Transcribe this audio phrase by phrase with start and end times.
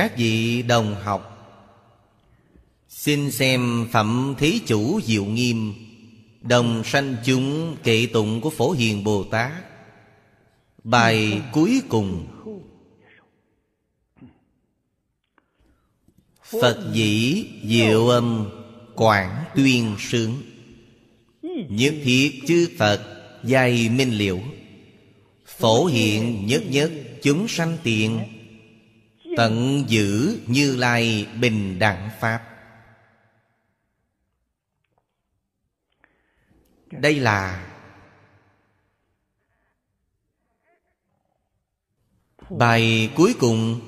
[0.00, 1.22] các vị đồng học.
[2.88, 5.74] Xin xem phẩm thí chủ diệu nghiêm,
[6.42, 9.52] đồng sanh chúng kệ tụng của phổ hiền bồ tát.
[10.84, 12.26] Bài cuối cùng.
[16.44, 18.50] Phật dĩ diệu âm
[18.94, 20.42] quảng tuyên sướng.
[21.68, 23.00] Nhất thiết chư Phật
[23.42, 24.38] dày minh liễu.
[25.46, 28.39] Phổ hiện nhất nhất chúng sanh tiện
[29.36, 32.46] Tận giữ như lai bình đẳng Pháp.
[36.90, 37.66] Đây là
[42.50, 43.80] Bài cuối cùng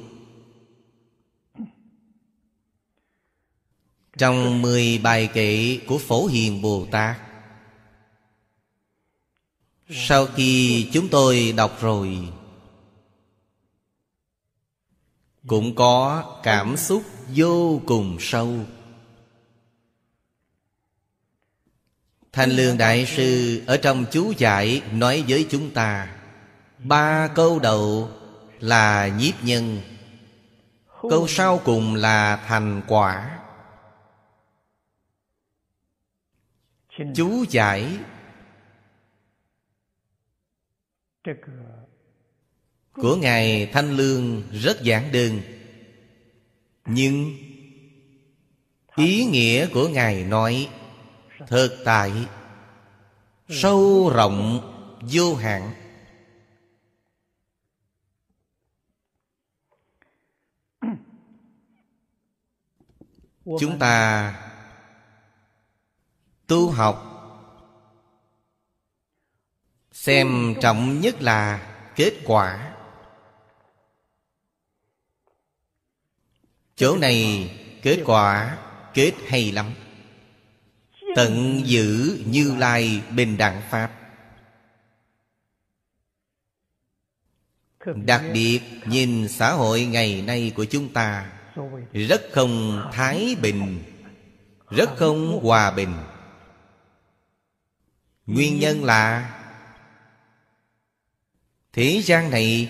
[4.19, 7.17] Trong mười bài kệ của Phổ Hiền Bồ Tát.
[9.91, 12.29] Sau khi chúng tôi đọc rồi
[15.47, 17.03] cũng có cảm xúc
[17.35, 18.55] vô cùng sâu.
[22.33, 26.17] Thanh Lương Đại Sư ở trong chú giải nói với chúng ta,
[26.79, 28.11] Ba câu đầu
[28.61, 29.81] là nhiếp nhân,
[31.11, 33.39] Câu sau cùng là thành quả.
[37.15, 37.99] Chú giải.
[42.93, 45.41] Của Ngài Thanh Lương rất giản đơn.
[46.85, 47.37] Nhưng
[48.97, 50.69] Ý nghĩa của Ngài nói
[51.47, 52.13] Thực tại,
[53.49, 54.61] Sâu rộng,
[55.01, 55.75] vô hạn.
[63.45, 64.35] Chúng ta
[66.47, 67.09] Tu học
[69.93, 72.72] Xem trọng nhất là kết quả.
[76.77, 77.51] Chỗ này
[77.83, 78.59] kết quả
[78.95, 79.75] kết hay lắm.
[81.17, 83.93] Tận giữ như lai bình đẳng Pháp.
[87.95, 91.33] Đặc biệt nhìn xã hội ngày nay của chúng ta,
[91.93, 93.83] Rất không thái bình,
[94.71, 95.95] Rất không hòa bình.
[98.27, 99.33] Nguyên nhân là
[101.73, 102.69] Thế gian này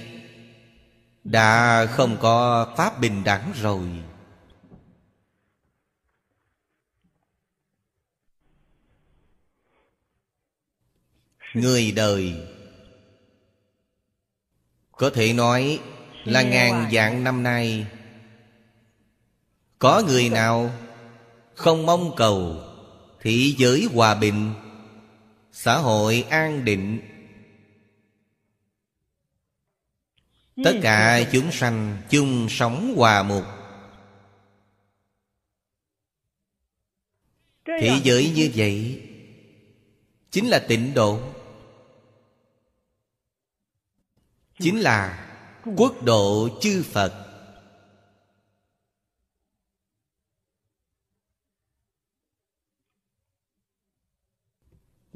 [1.24, 3.88] đã không có Pháp bình đẳng rồi.
[11.54, 12.34] Người đời
[14.92, 15.80] Có thể nói
[16.24, 17.86] là ngàn vạn năm nay
[19.78, 20.70] Có người nào
[21.54, 22.56] không mong cầu
[23.20, 24.54] Thị giới hòa bình
[25.52, 27.11] Xã hội an định
[30.64, 33.44] Tất cả chúng sanh chung sống hòa mục.
[37.64, 39.08] Thế giới như vậy
[40.32, 41.20] Chính là tịnh độ.
[44.58, 45.28] Chính là
[45.76, 47.28] quốc độ chư Phật.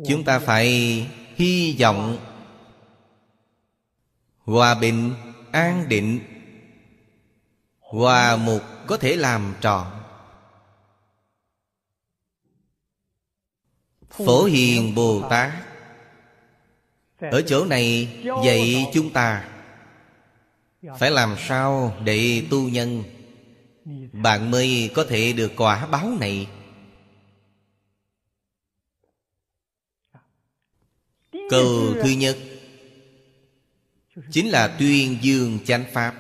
[0.09, 0.69] Chúng ta phải
[1.35, 2.19] hy vọng
[4.47, 5.15] Hòa bình,
[5.53, 6.21] an định.
[7.79, 9.87] Hòa mục có thể làm trọn
[14.11, 15.53] Phổ Hiền Bồ Tát.
[17.21, 19.49] Ở chỗ này dạy chúng ta.
[20.99, 23.05] Phải làm sao để tu nhân?
[24.13, 26.49] Bạn mới có thể được quả báo này.
[31.51, 32.37] Câu thứ nhất.
[34.31, 36.15] Chính là tuyên dương chánh Pháp.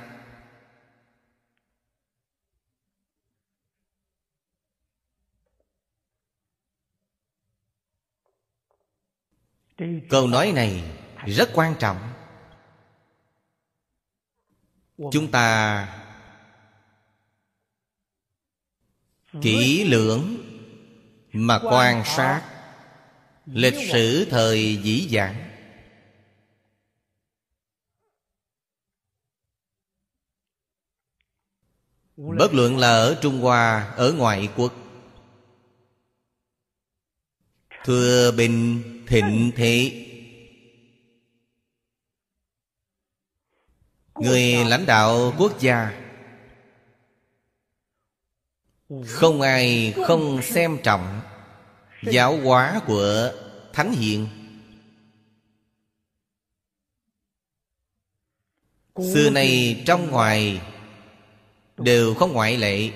[10.10, 10.84] Câu nói này
[11.26, 12.12] rất quan trọng.
[15.12, 16.02] Chúng ta
[19.42, 20.36] Kỹ lưỡng
[21.32, 22.42] Mà quan sát
[23.46, 25.45] Lịch sử thời dĩ dãn
[32.16, 34.72] Bất luận là ở Trung Hoa, Ở ngoại quốc.
[37.84, 40.06] Thừa bình thịnh thế,
[44.14, 46.02] Người lãnh đạo quốc gia,
[49.06, 51.20] Không ai không xem trọng
[52.02, 53.32] Giáo hóa của
[53.72, 54.28] Thánh Hiện
[58.96, 60.60] Xưa nay, trong ngoài
[61.76, 62.90] Đều không ngoại lệ.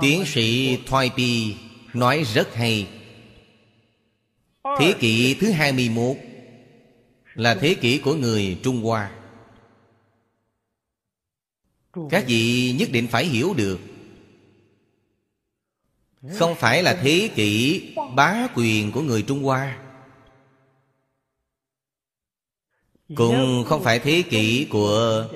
[0.00, 1.56] Tiến sĩ Thoai Pi
[1.94, 2.88] nói rất hay.
[4.78, 6.16] Thế kỷ thứ 21
[7.34, 9.12] Là thế kỷ của người Trung Hoa.
[12.10, 13.80] Các vị nhất định phải hiểu được
[16.34, 17.82] không phải là thế kỷ
[18.14, 19.78] bá quyền của người Trung Hoa.
[23.14, 25.28] Cũng không phải thế kỷ của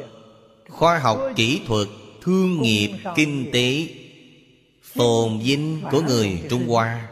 [0.68, 1.88] khoa học kỹ thuật,
[2.20, 3.88] thương nghiệp, kinh tế
[4.82, 7.08] Phồn vinh của người Trung Hoa.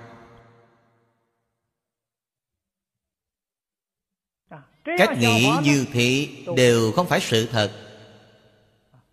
[4.84, 7.72] Cách nghĩ như thế đều không phải sự thật.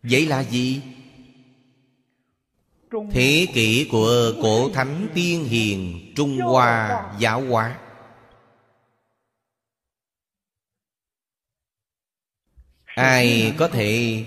[0.03, 0.81] Vậy là gì?
[3.11, 7.79] Thế kỷ của cổ thánh tiên hiền Trung Hoa giáo hóa.
[12.85, 14.25] Ai có thể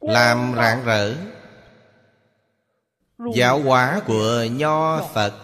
[0.00, 1.16] Làm rạng rỡ?
[3.34, 5.34] Giáo hóa của Nho Phật.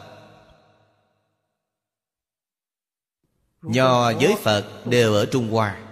[3.62, 5.85] Nho với Phật đều ở Trung Hoa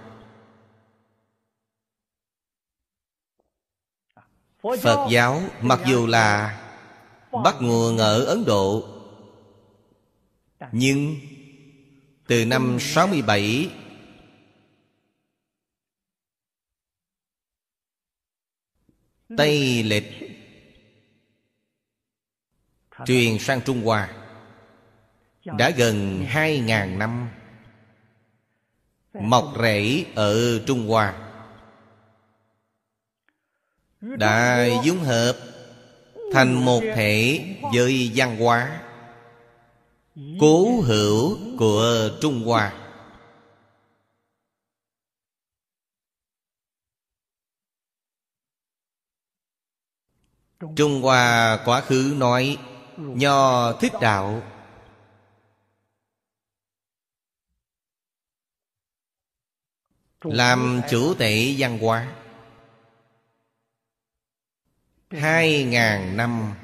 [4.82, 6.60] Phật giáo mặc dù là
[7.44, 8.88] bắt nguồn ở Ấn Độ
[10.72, 11.16] Nhưng
[12.26, 13.70] từ năm 67
[19.36, 20.12] Tây lịch
[23.06, 24.12] Truyền sang Trung Hoa
[25.44, 27.28] Đã gần hai ngàn năm
[29.14, 31.23] Mọc rễ ở Trung Hoa
[34.04, 35.38] đã dung hợp
[36.32, 38.80] Thành một thể với văn hóa
[40.40, 42.72] Cố hữu của Trung Hoa.
[50.76, 52.58] Trung Hoa quá khứ nói
[52.96, 54.42] Nho thích đạo.
[60.20, 62.23] Làm chủ tể văn hóa.
[65.18, 66.54] Hai ngàn năm.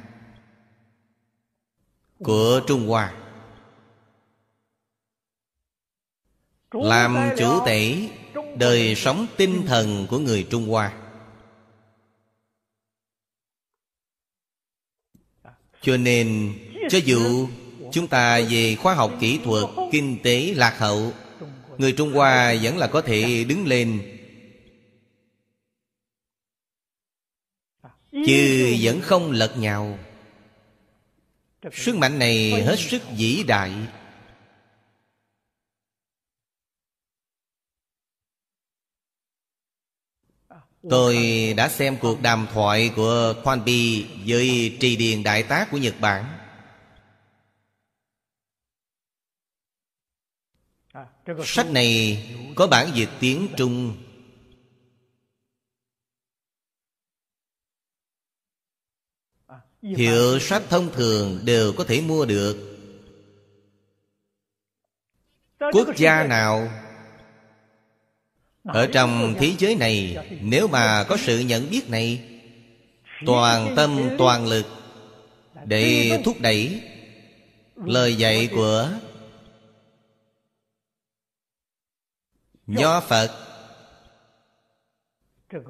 [2.18, 3.14] Của Trung Hoa.
[6.70, 8.08] Làm chủ tể,
[8.56, 10.92] Đời sống tinh thần của người Trung Hoa.
[15.82, 16.54] Cho nên,
[16.90, 17.48] Cho dù
[17.92, 21.12] chúng ta về khoa học kỹ thuật, Kinh tế lạc hậu,
[21.78, 24.16] Người Trung Hoa vẫn là có thể đứng lên
[28.26, 29.98] Chứ vẫn không lật nhào.
[31.72, 33.72] Sức mạnh này hết sức vĩ đại.
[40.90, 41.16] Tôi
[41.56, 45.94] đã xem cuộc đàm thoại của Thoan Bi với trì điền đại tá của Nhật
[46.00, 46.36] Bản.
[51.44, 52.22] Sách này
[52.56, 53.96] có bản dịch tiếng Trung.
[59.82, 62.70] Hiệu sách thông thường đều có thể mua được.
[65.72, 66.68] Quốc gia nào
[68.64, 72.28] Ở trong thế giới này Nếu mà có sự nhận biết này
[73.26, 74.66] Toàn tâm toàn lực
[75.64, 76.82] Để thúc đẩy
[77.76, 78.90] Lời dạy của
[82.66, 83.30] Nho Phật.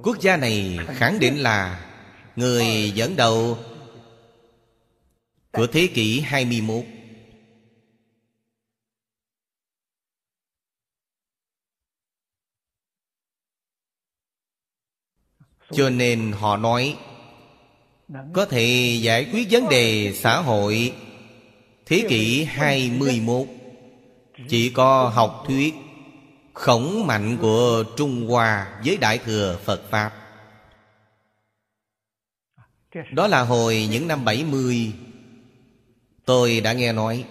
[0.02, 1.87] Quốc gia này khẳng định là
[2.37, 3.59] Người dẫn đầu
[5.52, 6.85] của thế kỷ 21
[15.73, 16.99] Cho nên họ nói,
[18.33, 20.95] Có thể giải quyết vấn đề xã hội
[21.87, 23.47] Thế kỷ 21
[24.49, 25.75] Chỉ có học thuyết
[26.52, 30.12] Khổng mạnh của Trung Hoa với Đại Thừa Phật Pháp.
[33.12, 34.92] Đó là hồi những năm 70
[36.31, 37.25] Tôi đã nghe nói.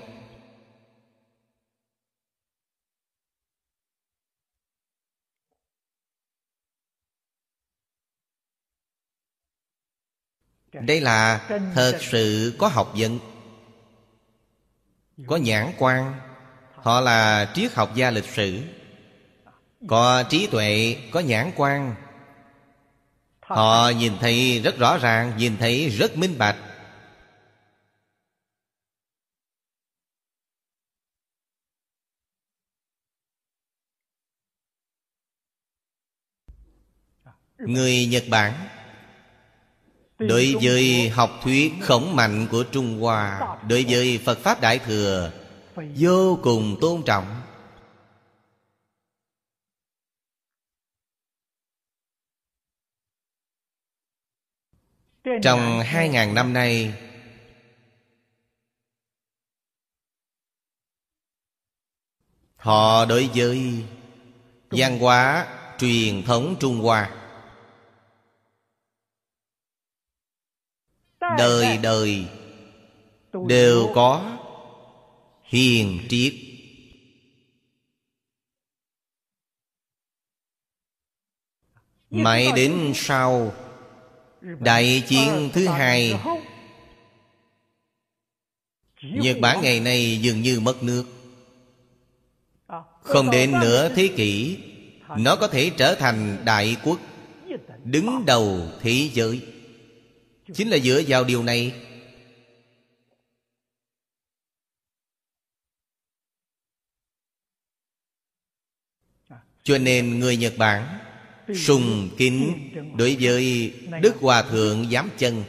[10.74, 13.20] Đây là thật sự có học vấn
[15.28, 16.20] Có nhãn quan.
[16.76, 18.64] Họ là triết học gia lịch sử.
[19.88, 21.96] Có trí tuệ, có nhãn quan.
[23.42, 26.69] Họ nhìn thấy rất rõ ràng Nhìn thấy rất minh bạch.
[37.60, 38.54] Người Nhật Bản
[40.18, 45.32] Đối với học thuyết khổng mạnh của Trung Hoa Đối với Phật Pháp Đại Thừa
[45.96, 47.42] Vô cùng tôn trọng.
[55.44, 56.94] Trong hai ngàn năm nay
[62.56, 63.84] Họ đối với
[64.72, 65.48] văn hóa
[65.80, 67.19] truyền thống Trung Hoa
[71.38, 72.26] Đời đời
[73.48, 74.38] Đều có
[75.44, 76.34] Hiền triết.
[82.10, 83.54] Mãi đến sau
[84.42, 86.20] Đại chiến thứ hai
[89.02, 91.06] Nhật Bản ngày nay dường như mất nước.
[93.02, 94.58] Không đến nửa thế kỷ
[95.18, 97.00] Nó có thể trở thành đại quốc
[97.84, 99.42] Đứng đầu thế giới
[100.54, 101.74] Chính là dựa vào điều này.
[109.64, 111.00] Cho nên người Nhật Bản
[111.56, 115.44] Sùng kính đối với Đức Hòa Thượng Giám Chân.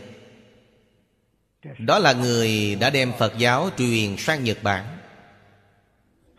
[1.79, 4.99] Đó là người đã đem Phật giáo truyền sang Nhật Bản.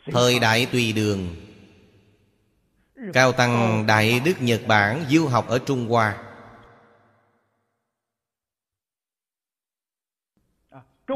[0.05, 1.35] Thời đại tùy đường,
[3.13, 6.30] Cao Tăng Đại Đức Nhật Bản du học ở Trung Hoa.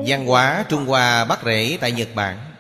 [0.08, 2.52] Văn hóa Trung Hoa bắt rễ tại Nhật Bản.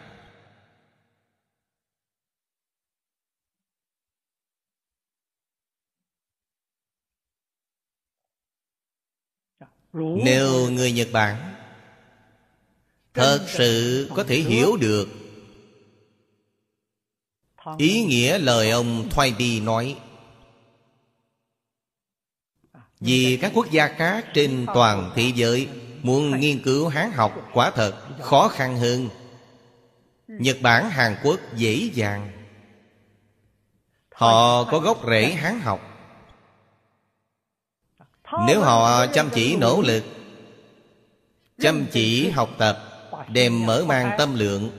[10.23, 11.55] Nếu người Nhật Bản
[13.13, 15.07] Thật sự có thể hiểu được
[17.77, 19.97] Ý nghĩa lời ông Thoai Đi nói,
[22.99, 25.67] Vì các quốc gia khác trên toàn thế giới
[26.05, 29.09] Muốn nghiên cứu Hán học quả thật khó khăn hơn.
[30.27, 32.31] Nhật Bản, Hàn Quốc dễ dàng.
[34.13, 35.79] Họ có gốc rễ Hán học.
[38.47, 40.03] Nếu họ chăm chỉ nỗ lực
[41.59, 42.83] Chăm chỉ học tập
[43.29, 44.69] Đem mở mang tâm lượng.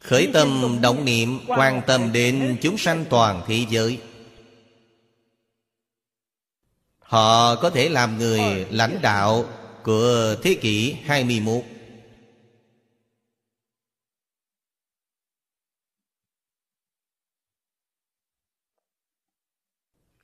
[0.00, 4.00] Khởi tâm động niệm Quan tâm đến chúng sanh toàn thế giới.
[6.98, 9.44] Họ có thể làm người lãnh đạo
[9.88, 11.64] của thế kỷ 21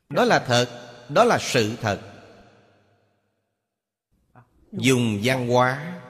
[0.09, 0.69] Đó là thật,
[1.09, 2.01] Đó là sự thật.
[4.73, 6.01] Dùng văn hóa,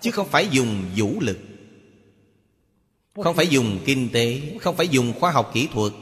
[0.00, 1.38] Chứ không phải dùng vũ lực.
[3.14, 5.92] Không phải dùng kinh tế, Không phải dùng khoa học kỹ thuật.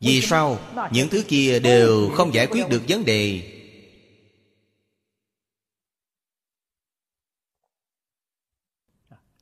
[0.00, 0.58] Vì sao?
[0.92, 3.52] Những thứ kia đều không giải quyết được vấn đề.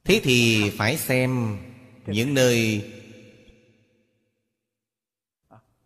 [0.05, 1.59] Thế thì phải xem
[2.07, 2.91] những nơi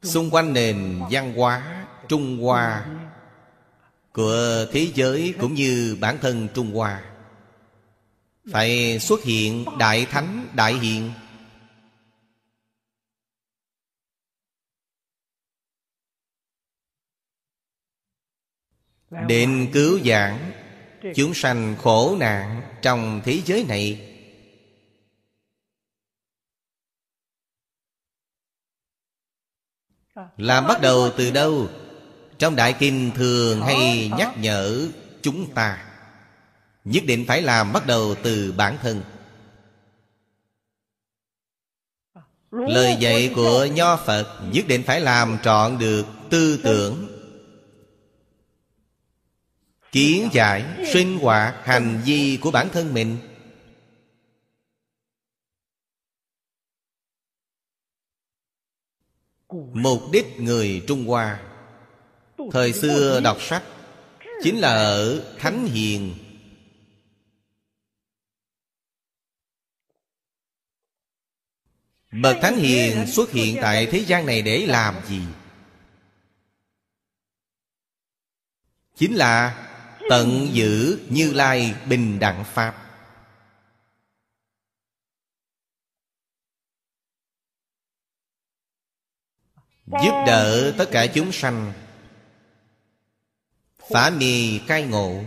[0.02, 2.86] Xung quanh nền văn hóa Trung Hoa
[4.12, 7.04] Của thế giới cũng như bản thân Trung Hoa.
[8.52, 11.12] Phải xuất hiện Đại Thánh, Đại Hiện
[19.26, 20.52] Định cứu giảng
[21.14, 24.07] Chúng sanh khổ nạn trong thế giới này
[30.36, 31.68] Làm bắt đầu từ đâu?
[32.38, 34.88] Trong Đại Kinh thường hay nhắc nhở
[35.22, 35.84] chúng ta.
[36.84, 39.02] Nhất định phải làm bắt đầu từ bản thân.
[42.50, 47.08] Lời dạy của Nho Phật Nhất định phải làm trọn được tư tưởng.
[49.92, 53.16] Kiến giải, sinh hoạt, hành vi của bản thân mình
[59.72, 61.40] Mục đích người Trung Hoa.
[62.52, 63.62] Thời xưa đọc sách
[64.42, 66.14] Chính là ở Thánh Hiền.
[72.12, 75.22] Bậc Thánh Hiền xuất hiện tại thế gian này để làm gì?
[78.96, 79.64] Chính là
[80.10, 82.87] tận giữ như lai bình đẳng Pháp.
[89.90, 91.72] Giúp đỡ tất cả chúng sanh.
[93.90, 95.24] Phá mì cai ngộ.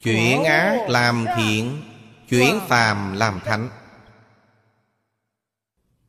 [0.00, 1.82] Chuyển ác làm thiện,
[2.28, 3.68] Chuyển phàm làm thánh.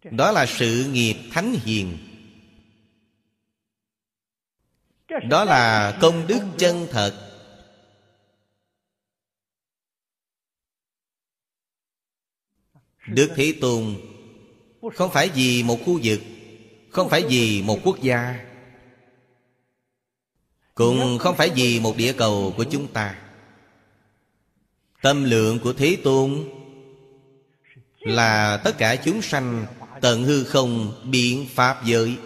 [0.03, 1.97] Đó là sự nghiệp thánh hiền.
[5.29, 7.23] Đó là công đức chân thật.
[13.07, 13.95] Đức Thế Tôn
[14.81, 16.19] không phải vì một khu vực,
[16.89, 18.45] Không phải vì một quốc gia,
[20.75, 23.21] Cũng không phải vì một địa cầu của chúng ta.
[25.01, 26.49] Tâm lượng của Thế Tôn
[27.99, 29.65] Là tất cả chúng sanh
[30.01, 32.17] Tận hư không biện pháp giới.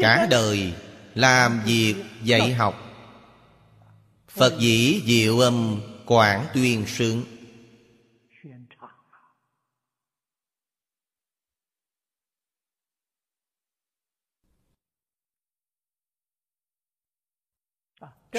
[0.00, 0.72] Cả đời
[1.14, 2.85] làm việc dạy học
[4.36, 7.24] Phật dĩ diệu âm quảng tuyên sướng.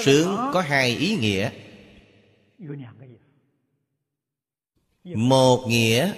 [0.04, 1.50] Sướng có hai ý nghĩa.
[5.04, 6.12] Một nghĩa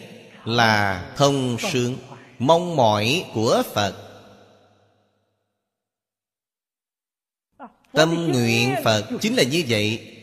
[0.44, 1.96] là thông sướng,
[2.38, 4.09] Mong mỏi của Phật.
[7.92, 10.16] Tâm nguyện Phật chính là như vậy.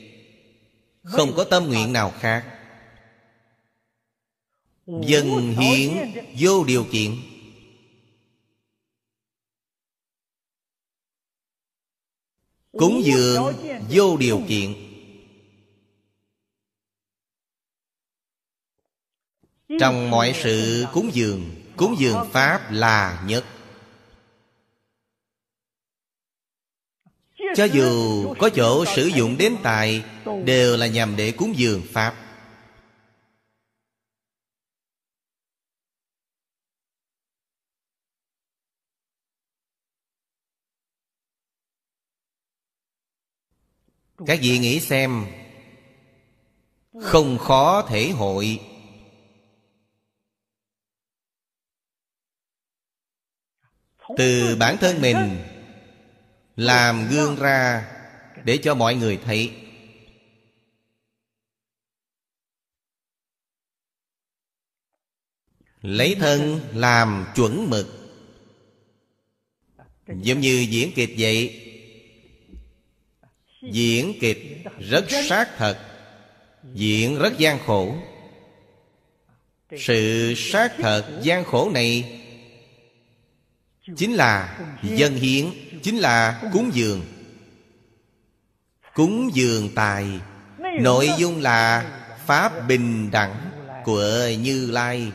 [1.03, 2.53] Không có tâm nguyện nào khác.
[4.85, 7.15] Dân hiến vô điều kiện.
[12.71, 13.53] Cúng dường
[13.89, 14.73] vô điều kiện.
[19.79, 23.45] Trong mọi sự cúng dường Cúng dường Pháp là nhất.
[27.55, 30.03] Cho dù có chỗ sử dụng đến tài,
[30.45, 32.15] Đều là nhằm để cúng dường Pháp.
[44.25, 45.25] Các vị nghĩ xem,
[47.01, 48.59] Không khó thể hội.
[54.17, 55.56] Từ bản thân mình
[56.57, 57.87] làm gương ra
[58.43, 59.51] để cho mọi người thấy.
[65.81, 67.87] Lấy thân làm chuẩn mực.
[70.07, 71.63] Giống như diễn kịch vậy.
[73.61, 75.77] Diễn kịch rất sát thật,
[76.73, 77.95] diễn rất gian khổ.
[79.77, 82.23] Sự sát thật gian khổ này
[83.95, 85.45] chính là dân hiến,
[85.83, 87.01] chính là cúng dường.
[88.93, 90.21] Cúng dường tài,
[90.81, 91.91] nội dung là
[92.25, 93.51] pháp bình đẳng
[93.83, 95.11] của như lai.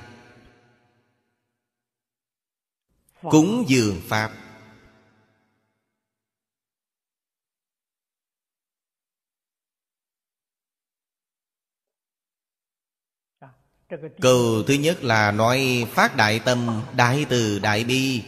[3.22, 4.32] Cúng dường pháp.
[14.20, 18.22] Câu thứ nhất là nói phát đại tâm, Đại từ, đại bi.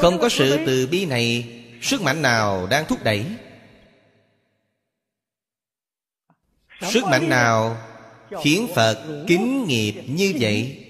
[0.00, 1.50] Không có sự từ bi này
[1.82, 3.26] Sức mạnh nào đang thúc đẩy?
[6.82, 7.76] Sức mạnh nào
[8.42, 10.86] Khiến Phật kính nghiệp như vậy?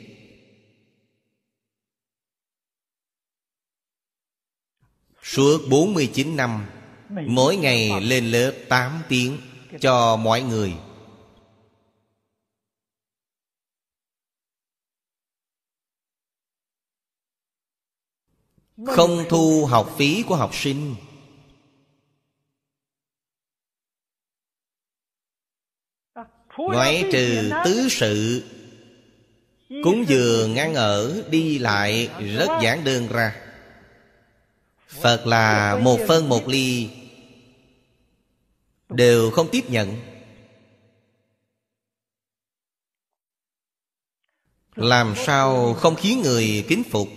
[5.22, 6.66] Suốt 49 năm
[7.26, 9.38] Mỗi ngày lên lớp 8 tiếng
[9.80, 10.72] Cho mọi người
[18.86, 20.94] Không thu học phí của học sinh.
[26.56, 28.44] Ngoại trừ tứ sự
[29.68, 33.36] Cúng dường ngăn ở Đi lại rất giản đơn ra.
[34.88, 36.90] Phật là một phân một ly
[38.88, 39.96] Đều không tiếp nhận.
[44.74, 47.08] Làm sao không khiến người kính phục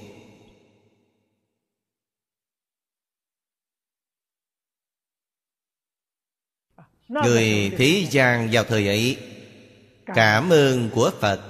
[7.07, 9.17] Người thế gian vào thời ấy
[10.15, 11.41] Cảm ơn của Phật.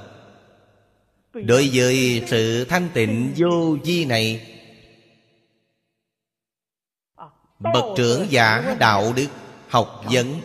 [1.33, 4.53] Đối với sự thanh tịnh vô vi này
[7.59, 9.27] Bậc trưởng giả đạo đức
[9.67, 10.41] học vấn.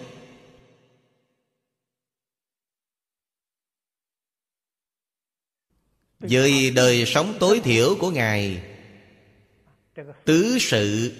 [6.21, 8.63] Với đời sống tối thiểu của Ngài
[10.25, 11.13] Tứ sự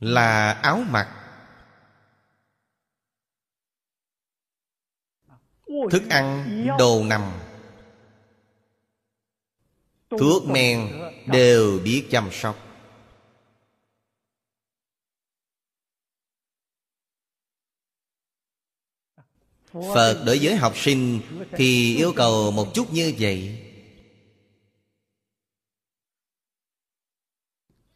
[0.00, 1.19] Là áo mặc.
[5.90, 6.46] Thức ăn
[6.78, 7.22] đồ nằm.
[10.10, 10.88] Thuốc men
[11.26, 12.66] đều biết chăm sóc.
[19.72, 21.20] Phật đối với học sinh
[21.52, 23.66] thì yêu cầu một chút như vậy.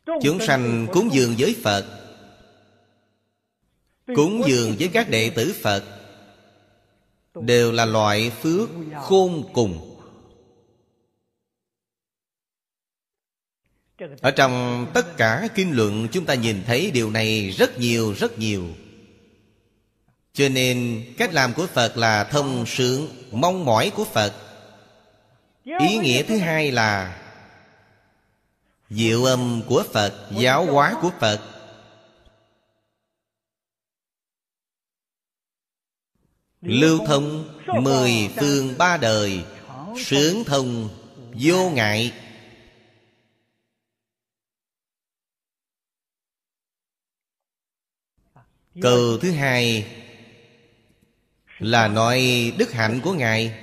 [0.07, 1.85] Chúng sanh cúng dường với phật,
[4.07, 6.04] cúng dường với các đệ tử phật
[7.35, 8.68] đều là loại phước
[9.03, 9.90] khôn cùng.
[14.20, 18.38] Ở trong tất cả kinh luận, chúng ta nhìn thấy điều này rất nhiều rất
[18.38, 18.64] nhiều.
[20.33, 24.33] Cho nên, cách làm của phật là thông sướng, mong mỏi của phật.
[25.64, 27.20] Ý nghĩa thứ hai là
[28.90, 31.54] diệu âm của phật, giáo hóa của phật.
[36.64, 39.44] Lưu thông mười phương ba đời,
[39.96, 40.88] sướng thông
[41.40, 42.12] vô ngại.
[48.83, 49.87] Câu thứ hai
[51.59, 53.55] là nói đức hạnh của ngài.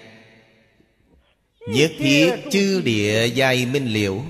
[1.68, 4.24] Nhất thiết chư địa giai minh liễu.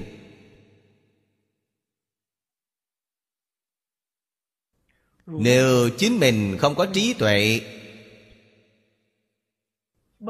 [5.26, 7.62] Nếu chính mình không có trí tuệ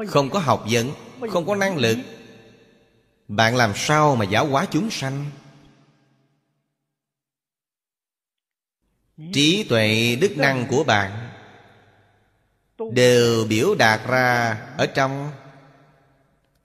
[0.08, 0.92] không có học vấn
[1.30, 1.98] không có năng lực.
[3.28, 5.30] Bạn làm sao mà giáo hóa chúng sanh?
[9.32, 11.28] Trí tuệ đức năng của bạn
[12.92, 15.32] đều biểu đạt ra ở trong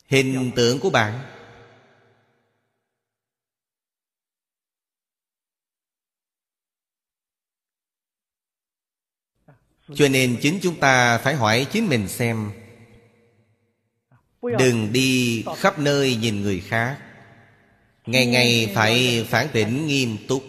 [0.07, 1.19] hình tượng của bạn.
[9.95, 12.51] Cho nên chính chúng ta phải hỏi chính mình xem
[14.41, 16.97] đừng đi khắp nơi nhìn người khác.
[18.05, 20.43] Ngày ngày phải phản tỉnh nghiêm túc.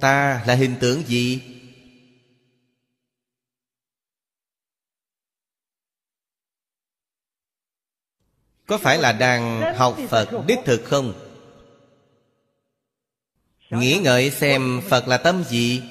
[0.00, 1.40] Ta là hình tượng gì?
[8.66, 11.14] Có phải là đang học phật đích thực không?
[13.70, 15.82] Nghĩ ngợi xem phật là tâm gì?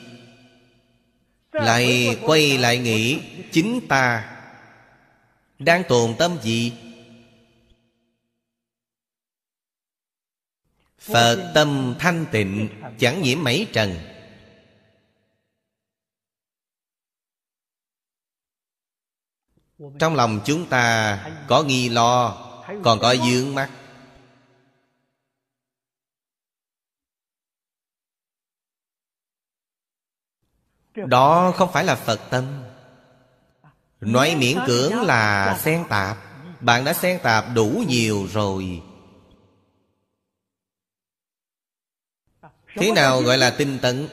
[1.52, 3.20] Lại quay lại nghĩ
[3.52, 4.33] chính ta
[5.60, 6.74] đang tồn tâm gì?
[10.98, 13.98] Phật tâm thanh tịnh, chẳng nhiễm mấy trần.
[20.00, 22.38] Trong lòng chúng ta có nghi lo,
[22.84, 23.72] còn có dướng mắt.
[30.96, 32.73] Đó không phải là phật tâm
[34.06, 36.18] nói miễn cưỡng là xen tạp.
[36.60, 38.82] Bạn đã xen tạp đủ nhiều rồi.
[42.76, 44.08] Thế nào gọi là tinh tấn?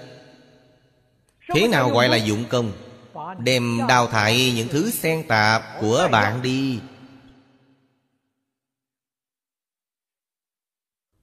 [1.55, 2.72] Thế nào gọi là dụng công?
[3.38, 6.81] Đem đào thải những thứ xen tạp của bạn đi.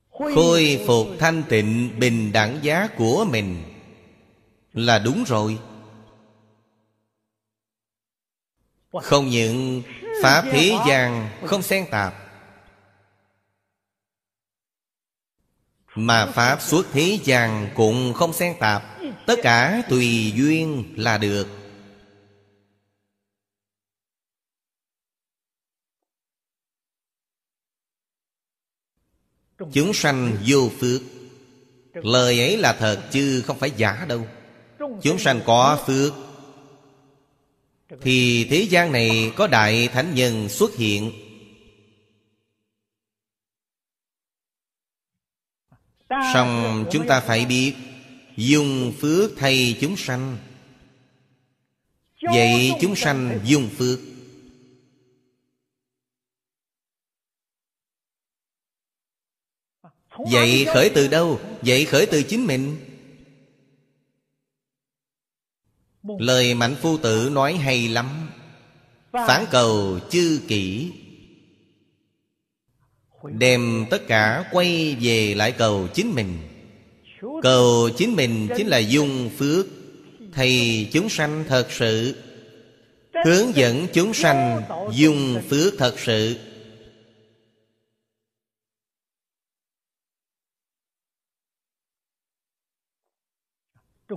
[0.09, 3.63] Khôi phục thanh tịnh bình đẳng giá của mình.
[4.73, 5.59] Là đúng rồi
[9.03, 9.83] không những
[10.23, 12.13] pháp thế gian, không xen tạp,
[15.95, 18.83] mà pháp suốt thế gian cũng không xen tạp.
[19.25, 21.47] Tất cả tùy duyên là được.
[29.73, 31.01] Chúng sanh vô phước.
[31.93, 34.27] Lời ấy là thật chứ không phải giả đâu.
[35.01, 36.13] Chúng sanh có phước
[38.01, 41.11] thì thế gian này có đại thánh nhân xuất hiện.
[46.33, 47.73] Xong chúng ta phải biết,
[48.37, 50.37] Dùng phước thay chúng sanh.
[52.33, 53.99] Vậy chúng sanh dùng phước.
[60.31, 61.39] Vậy khởi từ đâu?
[61.61, 62.77] Vậy khởi từ chính mình.
[66.19, 68.29] Lời Mạnh Phu Tử nói hay lắm.
[69.11, 70.91] Phản cầu chư kỹ
[73.23, 76.37] Đem tất cả quay về lại cầu chính mình.
[77.41, 79.65] Cầu chính mình chính là dung phước.
[80.33, 82.15] Thầy chúng sanh thật sự.
[83.25, 84.61] Hướng dẫn chúng sanh
[84.93, 86.37] dùng phước thật sự.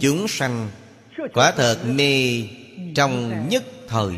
[0.00, 0.70] Chúng sanh
[1.34, 2.42] quả thật mê
[2.94, 4.14] trong nhất thời.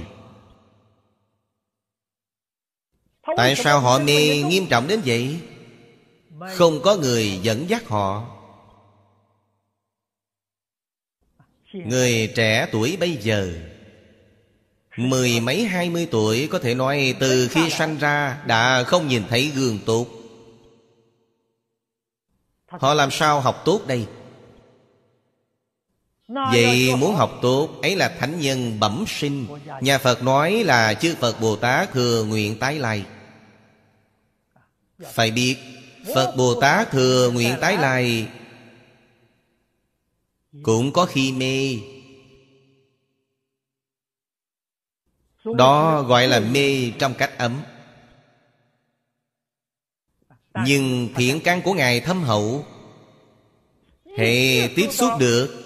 [3.36, 5.40] Tại sao họ mê nghiêm trọng đến vậy?
[6.54, 8.28] Không có người dẫn dắt họ.
[11.72, 13.52] Người trẻ tuổi bây giờ,
[14.96, 19.22] Mười mấy, hai mươi tuổi Có thể nói từ khi sanh ra Đã không nhìn
[19.28, 20.06] thấy gương tốt.
[22.66, 24.06] Họ làm sao học tốt đây?
[26.32, 29.46] Vậy muốn học tốt Ấy là thánh nhân bẩm sinh.
[29.80, 33.04] Nhà Phật nói là chư Phật Bồ Tát thừa nguyện tái lai.
[35.12, 35.56] Phải biết
[36.14, 38.28] Phật Bồ Tát thừa nguyện tái lai
[40.62, 41.78] Cũng có khi mê.
[45.56, 47.62] Đó gọi là mê trong cách ấm.
[50.66, 52.66] Nhưng thiện căn của Ngài thâm hậu
[54.18, 55.61] Hệ tiếp xúc được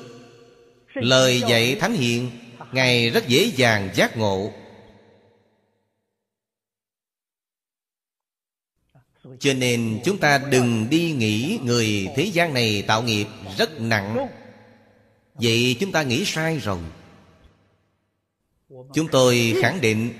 [0.96, 2.30] Lời dạy Thánh Hiện
[2.72, 4.52] Ngài rất dễ dàng giác ngộ.
[9.38, 13.26] Cho nên chúng ta đừng đi nghĩ Người thế gian này tạo nghiệp
[13.58, 14.28] rất nặng.
[15.34, 16.78] Vậy chúng ta nghĩ sai rồi.
[18.94, 20.12] Chúng tôi khẳng định,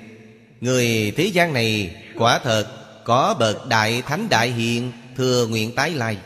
[0.61, 2.67] Người thế gian này quả thật
[3.05, 6.19] Có bậc đại thánh đại hiện Thừa nguyện tái lai.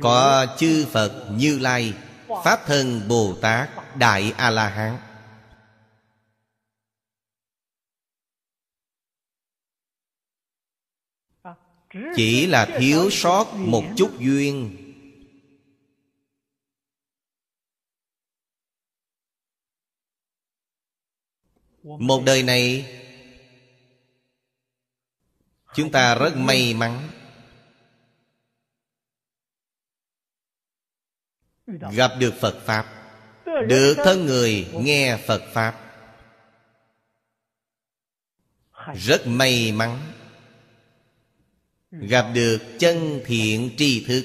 [0.00, 1.94] Có chư Phật Như Lai,
[2.44, 4.98] Pháp thân Bồ Tát Đại A-la-hán.
[12.16, 14.78] Chỉ là thiếu sót một chút duyên.
[21.82, 22.86] Một đời này,
[25.74, 27.08] Chúng ta rất may mắn.
[31.80, 32.86] Gặp được Phật Pháp.
[33.68, 35.78] Được thân người nghe Phật Pháp.
[38.94, 40.12] Rất may mắn.
[41.90, 44.24] Gặp được chân thiện tri thức.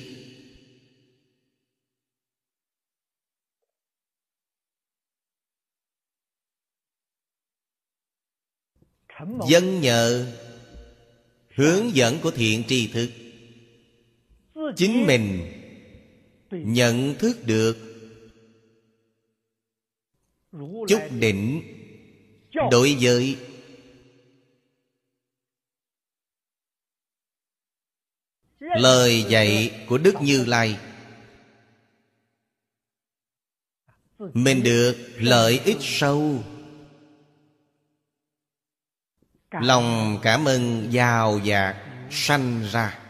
[9.50, 10.34] Dân nhờ
[11.58, 13.10] Hướng dẫn của thiện tri thức.
[14.76, 15.57] Chính mình
[16.52, 17.78] Nhận thức được.
[20.88, 21.62] Chúc định
[22.72, 23.38] Đối với
[28.60, 30.80] Lời dạy của Đức Như Lai.
[34.18, 36.44] Mình được lợi ích sâu.
[39.52, 41.76] Lòng cảm ơn giàu dạt
[42.12, 43.07] sanh ra.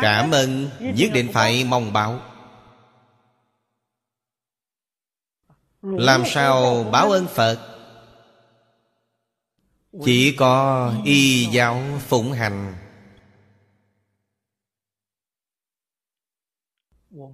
[0.00, 0.70] Cảm ơn.
[0.80, 2.20] Nhất định phải mong báo.
[5.82, 7.70] Làm sao báo ơn Phật?
[10.04, 12.74] Chỉ có y giáo phụng hành.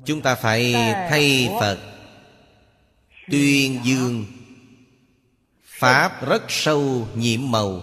[0.05, 0.73] Chúng ta phải
[1.11, 1.79] thay Phật.
[3.31, 4.27] Tuyên dương.
[5.65, 7.83] Pháp rất sâu nhiễm màu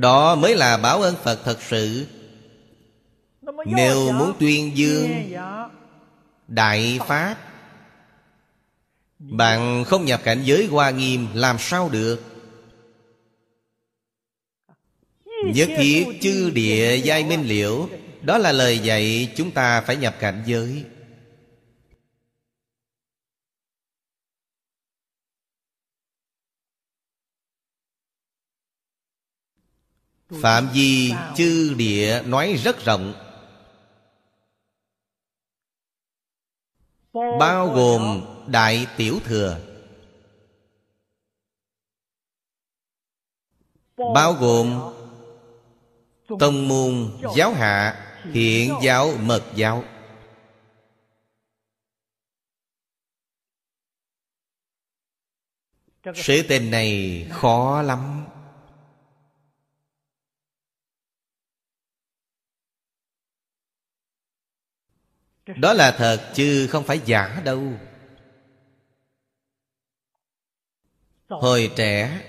[0.00, 2.06] Đó mới là báo ơn Phật thật sự.
[3.66, 5.32] Nếu muốn tuyên dương
[6.48, 7.36] Đại Pháp,
[9.18, 12.22] Bạn không nhập cảnh giới hoa nghiêm Làm sao được?
[15.44, 17.88] Nhất thiết chư địa giai minh liễu,
[18.22, 20.84] Đó là lời dạy chúng ta phải nhập cảnh giới.
[30.28, 33.14] Phạm vi chư địa nói rất rộng.
[37.12, 39.60] Bao gồm Đại Tiểu Thừa.
[43.96, 44.94] Bao gồm
[46.38, 49.84] Tông môn giáo hạ Hiện giáo mật giáo.
[56.14, 58.26] Sự tình này khó lắm
[65.56, 67.62] Đó là thật, chứ không phải giả đâu.
[71.28, 72.20] Hồi trẻ,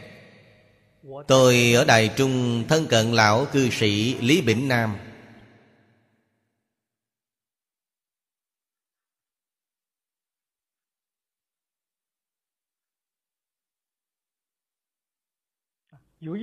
[1.27, 4.97] Tôi ở Đài Trung thân cận lão cư sĩ Lý Bỉnh Nam.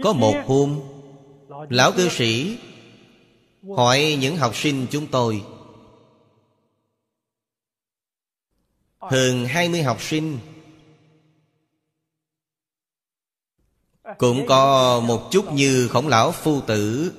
[0.04, 0.80] Có một hôm,
[1.70, 2.58] Lão cư sĩ
[3.76, 5.44] Hỏi những học sinh chúng tôi
[9.10, 10.38] Hơn 20 học sinh.
[14.18, 17.12] Cũng có một chút như khổng lão phu tử.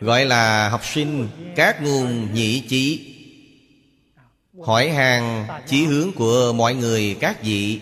[0.00, 3.12] Gọi là học sinh các nguồn nhị trí
[4.62, 7.80] Hỏi hàng chí hướng của mọi người các vị.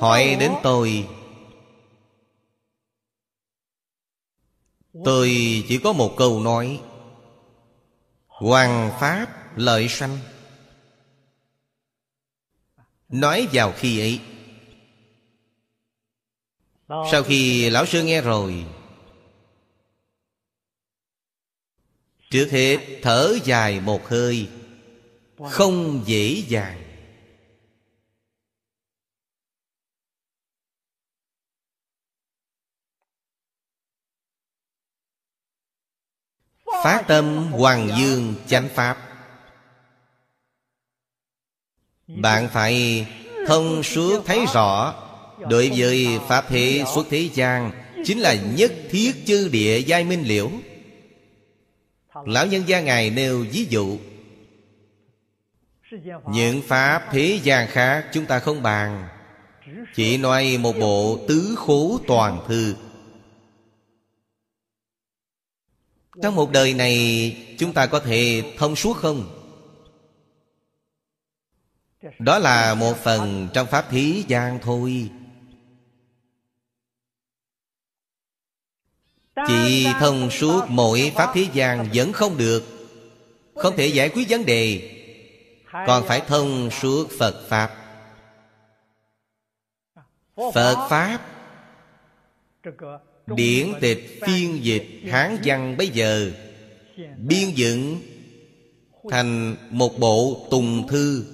[0.00, 1.08] Hỏi đến tôi
[5.04, 5.28] Tôi
[5.68, 6.80] chỉ có một câu nói.
[8.26, 10.18] Hoàng Pháp lợi sanh.
[13.08, 14.20] Nói vào khi ấy.
[16.88, 18.64] Sau khi Lão Sư nghe rồi,
[22.30, 24.48] Trước hết thở dài một hơi,
[25.50, 26.85] Không dễ dàng.
[36.84, 38.98] Phát tâm Hoàng Dương chánh Pháp.
[42.08, 43.06] Bạn phải
[43.46, 44.94] thông suốt thấy rõ,
[45.50, 47.70] Đối với Pháp thế xuất thế gian,
[48.04, 50.50] Chính là nhất thiết chư địa giai minh liễu.
[52.24, 53.98] Lão nhân gia Ngài nêu ví dụ.
[56.32, 59.08] Những Pháp thế gian khác chúng ta không bàn,
[59.94, 62.74] Chỉ nói một bộ tứ khố toàn thư.
[66.22, 69.32] Trong một đời này, Chúng ta có thể thông suốt không?
[72.18, 75.10] Đó là một phần trong Pháp thí gian thôi.
[79.46, 82.64] Chỉ thông suốt mỗi Pháp thí gian vẫn không được.
[83.54, 84.92] Không thể giải quyết vấn đề.
[85.86, 87.76] Còn phải thông suốt Phật Pháp.
[90.54, 91.20] Phật Pháp
[93.26, 96.32] Điển tịch phiên dịch Hán văn bây giờ.
[97.18, 98.00] Biên dựng
[99.10, 101.26] Thành một bộ tùng thư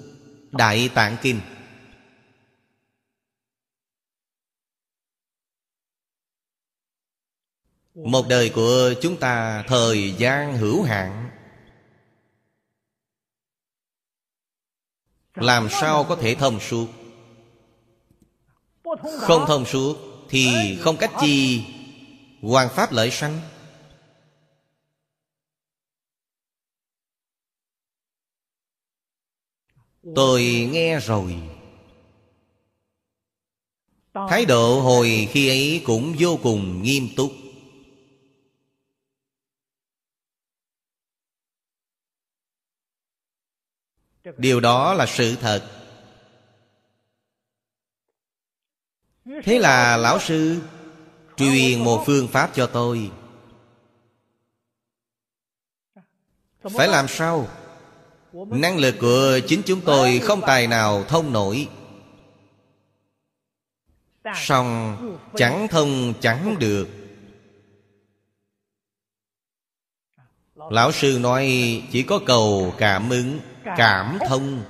[0.53, 1.41] Đại Tạng Kinh.
[7.95, 11.31] Một đời của chúng ta thời gian hữu hạn.
[15.35, 16.87] Làm sao có thể thông suốt?
[19.21, 19.97] Không thông suốt
[20.29, 21.65] Thì không cách chi
[22.43, 23.41] Hoàng Pháp lợi sanh.
[30.15, 31.37] Tôi nghe rồi.
[34.15, 37.33] Thái độ hồi khi ấy cũng vô cùng nghiêm túc.
[44.37, 45.71] Điều đó là sự thật.
[49.25, 50.63] Thế là lão sư?
[51.37, 53.11] Truyền một phương pháp cho tôi.
[56.77, 57.49] Phải làm sao?
[58.33, 61.69] Năng lực của chính chúng tôi không tài nào thông nổi.
[64.35, 64.97] Xong
[65.37, 66.89] chẳng thông, chẳng được.
[70.71, 71.47] Lão sư nói
[71.93, 74.65] chỉ có cầu cảm ứng, Cảm thông.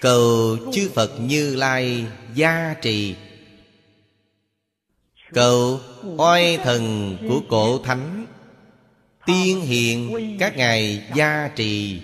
[0.00, 3.16] Cầu chư Phật Như Lai gia trì.
[5.32, 5.80] Cầu
[6.16, 8.26] oai thần của cổ thánh,
[9.26, 12.02] Tiên hiền các ngài gia trì.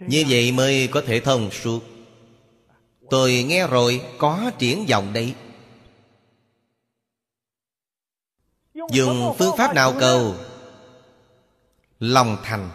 [0.00, 1.80] Như vậy mới có thể thông suốt.
[3.10, 5.34] Tôi nghe rồi, có triển vọng đấy.
[8.92, 10.34] Dùng phương pháp nào cầu?
[12.00, 12.70] Lòng thành.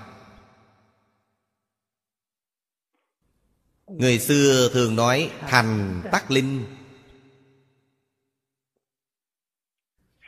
[3.87, 6.65] Người xưa thường nói, thành tắc linh.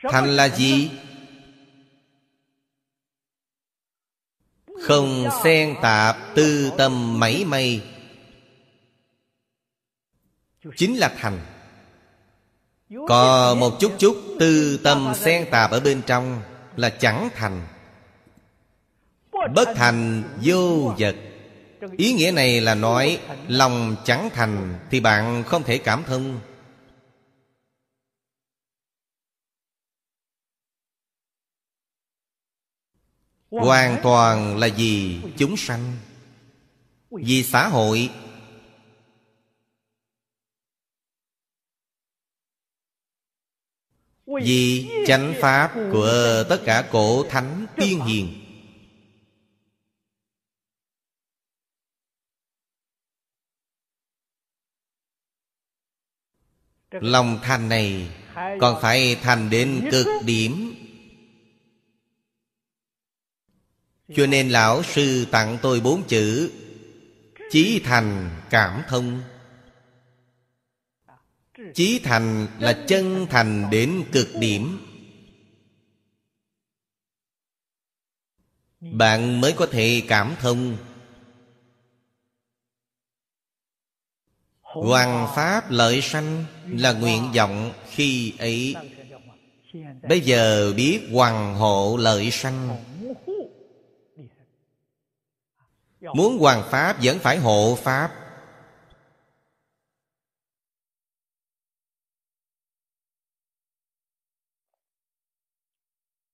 [0.02, 0.90] Thành là gì?
[4.82, 7.82] Không xen tạp tư tâm mảy may.
[10.76, 11.40] Chính là thành.
[13.08, 16.42] Có một chút chút tư tâm xen tạp ở bên trong
[16.76, 17.66] Là chẳng thành.
[19.54, 21.16] Bất thành vô vật.
[21.96, 26.40] Ý nghĩa này là nói, Lòng chẳng thành Thì bạn không thể cảm thông.
[33.50, 35.96] Hoàn toàn là vì chúng sanh,
[37.10, 38.10] Vì xã hội.
[44.26, 48.39] Vì chánh pháp của tất cả cổ thánh tiên hiền
[56.90, 58.10] Lòng thành này
[58.60, 60.74] Còn phải thành đến cực điểm.
[64.16, 66.50] Cho nên lão sư tặng tôi bốn chữ
[67.50, 69.22] Chí thành cảm thông.
[71.74, 74.86] Chí thành là chân thành đến cực điểm.
[78.80, 80.76] Bạn mới có thể cảm thông
[84.74, 88.74] Hoàng Pháp lợi sanh là nguyện vọng khi ấy.
[90.08, 92.84] Bây giờ biết hoàng hộ lợi sanh.
[96.00, 98.14] Muốn hoàng Pháp vẫn phải hộ Pháp.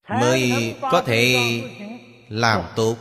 [0.09, 1.37] Mới có thể
[2.29, 2.97] làm tốt.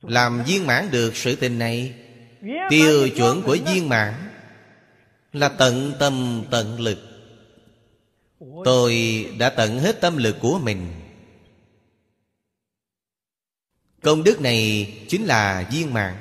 [0.00, 1.94] Làm viên mãn được sự tình này
[2.70, 4.14] Tiêu chuẩn của viên mãn
[5.32, 6.98] Là tận tâm tận lực.
[8.64, 10.92] Tôi đã tận hết tâm lực của mình.
[14.02, 16.16] Công đức này chính là viên mãn.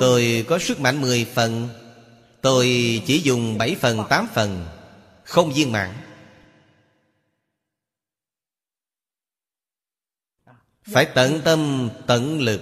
[0.00, 1.68] Tôi có sức mạnh 10 phần.
[2.40, 2.66] Tôi
[3.06, 4.66] chỉ dùng 7 phần 8 phần.
[5.24, 6.07] Không viên mãn
[10.92, 12.60] Phải tận tâm tận lực.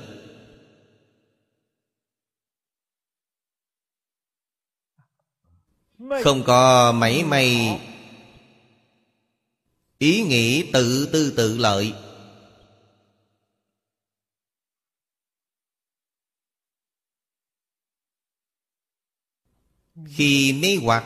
[6.25, 7.81] Không có mảy may.
[9.99, 11.95] Ý nghĩ tự tư tự lợi.
[20.07, 21.05] Khi mê hoặc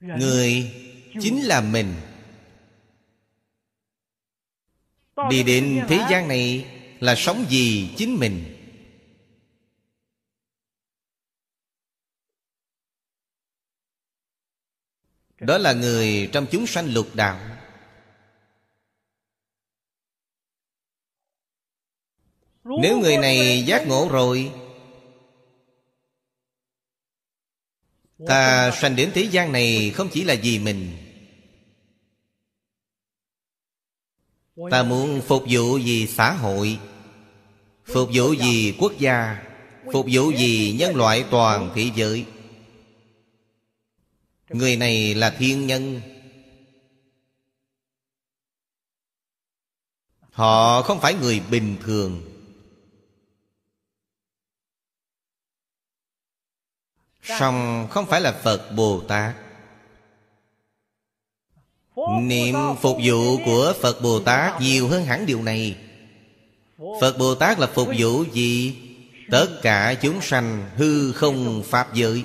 [0.00, 0.72] Người
[1.20, 1.94] chính là mình
[5.30, 6.66] Đi đến thế gian này
[7.00, 8.56] Là sống vì chính mình.
[15.40, 17.40] Đó là người trong chúng sanh lục đạo.
[22.64, 24.52] Nếu người này giác ngộ rồi
[28.26, 31.09] Ta sanh đến thế gian này không chỉ là vì mình
[34.70, 36.78] Ta muốn phục vụ vì xã hội
[37.84, 39.42] Phục vụ vì quốc gia
[39.92, 42.26] Phục vụ vì nhân loại toàn thế giới.
[44.48, 46.00] Người này là thiên nhân.
[50.30, 52.22] Họ không phải người bình thường.
[57.22, 59.36] Song không phải là phật bồ tát
[62.22, 65.76] niệm phục vụ của phật bồ tát nhiều hơn hẳn điều này.
[67.00, 68.76] Phật bồ tát là phục vụ gì?
[69.30, 72.24] Tất cả chúng sanh hư không pháp giới.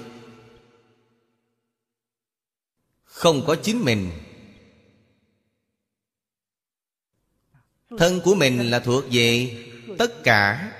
[3.03, 4.11] Không có chính mình.
[7.97, 9.57] Thân của mình là thuộc về
[9.97, 10.71] tất cả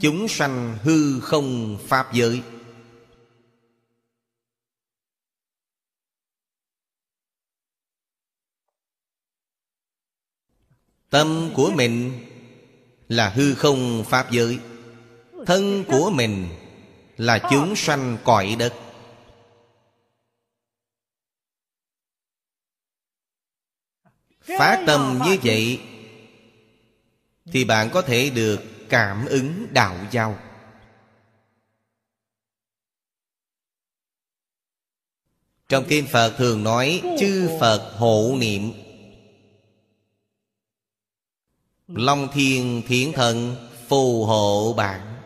[0.00, 2.42] chúng sanh hư không pháp giới.
[11.14, 12.26] Tâm của mình
[13.08, 14.58] là hư không pháp giới.
[15.46, 16.48] Thân của mình
[17.16, 18.74] là chúng sanh cõi đất.
[24.58, 25.80] Phát tâm như vậy
[27.44, 30.38] Thì bạn có thể được cảm ứng đạo giao
[35.68, 38.83] Trong Kinh Phật thường nói, Chư Phật hộ niệm.
[41.86, 43.56] Long thiên thiện thần,
[43.88, 45.20] phù hộ bạn.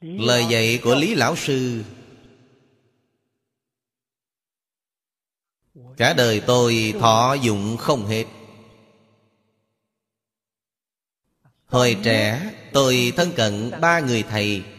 [0.00, 1.84] Lời dạy của Lý Lão Sư.
[5.96, 8.24] Cả đời tôi thọ dụng không hết.
[11.66, 14.73] Hồi trẻ, tôi thân cận ba người thầy.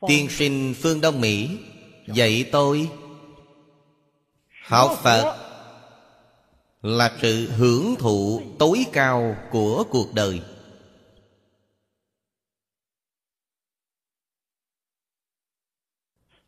[0.00, 1.58] Tiên sinh phương Đông Mỹ
[2.06, 2.90] Dạy tôi.
[4.62, 5.42] Học Phật
[6.82, 10.42] Là sự hưởng thụ tối cao của cuộc đời.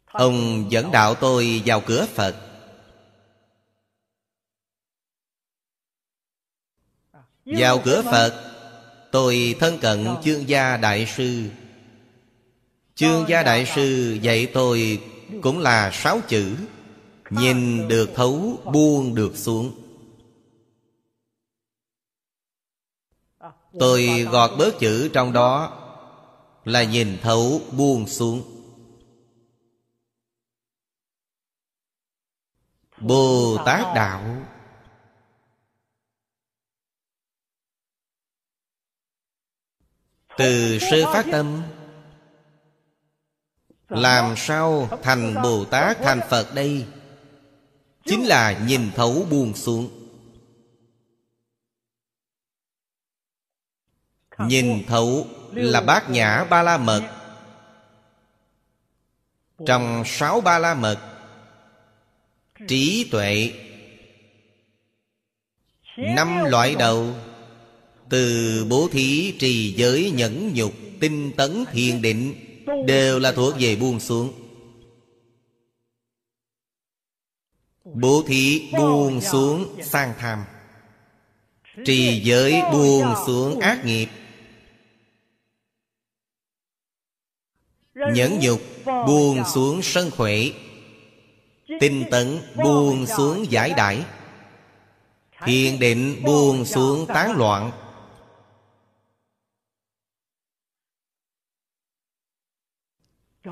[0.05, 2.37] Ông dẫn đạo tôi vào cửa Phật.
[7.45, 8.55] Vào cửa Phật
[9.13, 11.51] Tôi thân cận chương gia đại sư
[12.99, 15.03] Chương gia đại sư dạy tôi
[15.43, 16.57] Cũng là sáu chữ.
[17.31, 19.73] Nhìn được thấu buông được xuống.
[23.79, 25.79] Tôi gọt bớt chữ trong đó
[26.65, 28.43] Là nhìn thấu buông xuống.
[33.01, 34.47] Bồ Tát Đạo.
[40.39, 41.63] Từ sơ phát tâm
[43.89, 46.86] Làm sao thành Bồ Tát thành Phật đây?
[48.05, 49.91] Chính là nhìn thấu buông xuống.
[54.39, 57.03] Nhìn thấu là bát nhã ba la mật
[59.66, 60.99] Trong sáu ba la mật
[62.68, 63.53] trí tuệ
[65.97, 67.14] năm loại đầu
[68.09, 72.48] từ bố thí trì giới nhẫn nhục tinh tấn thiền định
[72.87, 74.33] đều là thuộc về buông xuống.
[77.85, 80.45] Bố thí buông xuống sang tham,
[81.85, 84.09] trì giới buông xuống ác nghiệp.
[87.95, 90.35] Nhẫn nhục buông xuống sân khỏe,
[91.81, 94.05] Tinh tấn buông xuống giải đãi.
[95.45, 97.71] Thiền định buông xuống tán loạn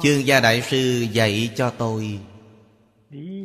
[0.03, 2.19] Chương gia đại sư dạy cho tôi.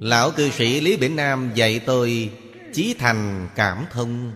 [0.01, 2.31] Lão cư sĩ Lý Bỉnh Nam dạy tôi
[2.73, 4.31] Chí thành cảm thông.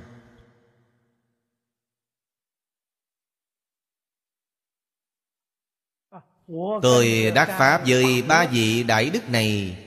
[6.81, 9.77] Tôi đắc Pháp với ba vị đại đức này.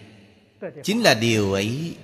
[0.83, 1.97] Chính là điều ấy.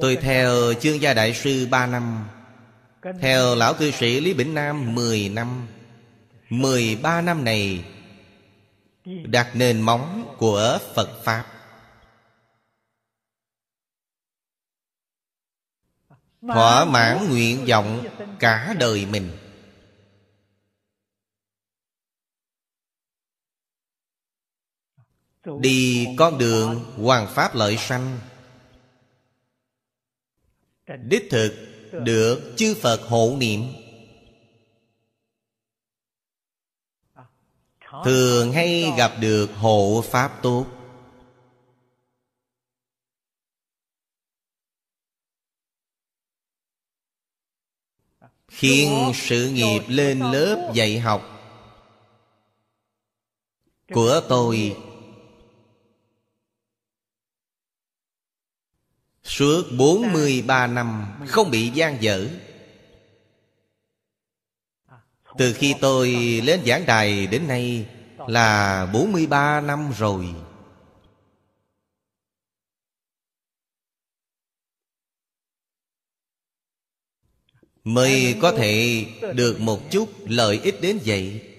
[0.00, 2.28] Tôi theo chương gia đại sư ba năm.
[3.20, 5.68] Theo lão cư sĩ Lý Bỉnh Nam mười năm.
[6.48, 7.84] Mười ba năm này,
[9.04, 11.46] Đặt nền móng của Phật Pháp.
[16.40, 18.06] Thỏa mãn nguyện vọng
[18.38, 19.30] cả đời mình.
[25.60, 28.18] Đi con đường hoàng pháp lợi sanh
[30.96, 31.52] Đích thực
[31.92, 33.60] được chư Phật hộ niệm.
[38.04, 40.66] Thường hay gặp được hộ Pháp tốt.
[48.48, 51.22] Khiến sự nghiệp lên lớp dạy học
[53.92, 54.76] Của tôi
[59.28, 62.28] Suốt 43 năm không bị gian dở.
[65.38, 66.08] Từ khi tôi
[66.44, 67.86] lên giảng đài đến nay
[68.26, 70.34] Là 43 năm rồi.
[77.84, 81.54] Mới có thể được một chút lợi ích đến vậy.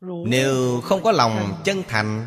[0.00, 2.26] Nếu không có lòng chân thành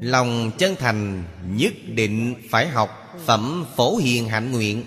[0.00, 4.84] Lòng chân thành nhất định phải học Phẩm phổ hiền hạnh nguyện.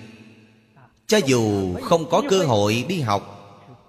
[1.07, 3.29] Cho dù không có cơ hội đi học,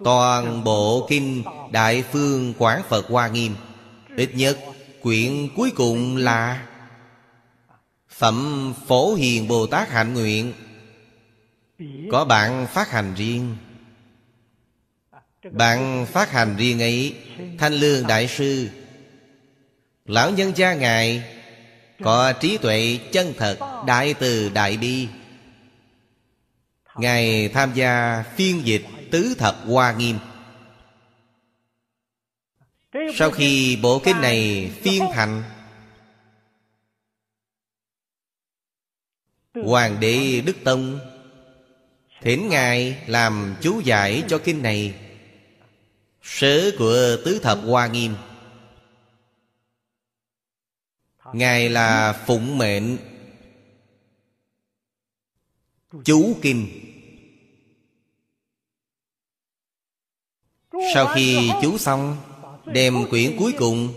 [0.04, 1.42] Toàn bộ kinh
[1.72, 3.54] Đại Phương Quán Phật Hoa Nghiêm,
[4.16, 4.58] Ít nhất
[5.02, 6.66] quyển cuối cùng là
[8.08, 10.52] Phẩm Phổ Hiền Bồ Tát Hạnh Nguyện.
[12.10, 13.56] Có bạn phát hành riêng.
[15.50, 17.14] Bạn phát hành riêng ấy,
[17.58, 18.68] Thanh Lương Đại Sư
[20.04, 21.24] Lão nhân gia Ngài,
[22.02, 25.08] Có trí tuệ chân thật, Đại từ đại bi.
[26.96, 30.18] Ngài tham gia phiên dịch Tứ thập hoa nghiêm.
[33.14, 35.42] Sau khi bộ kinh này phiên thành,
[39.54, 41.00] Hoàng đế Đức Tông
[42.22, 44.94] Thỉnh Ngài làm chú giải cho kinh này.
[46.22, 48.14] Sớ của Tứ Thập Hoa Nghiêm.
[51.34, 52.98] Ngài là phụng mệnh.
[56.04, 56.68] Chú Kinh
[60.94, 62.16] Sau khi chú xong,
[62.66, 63.94] Đem quyển cuối cùng,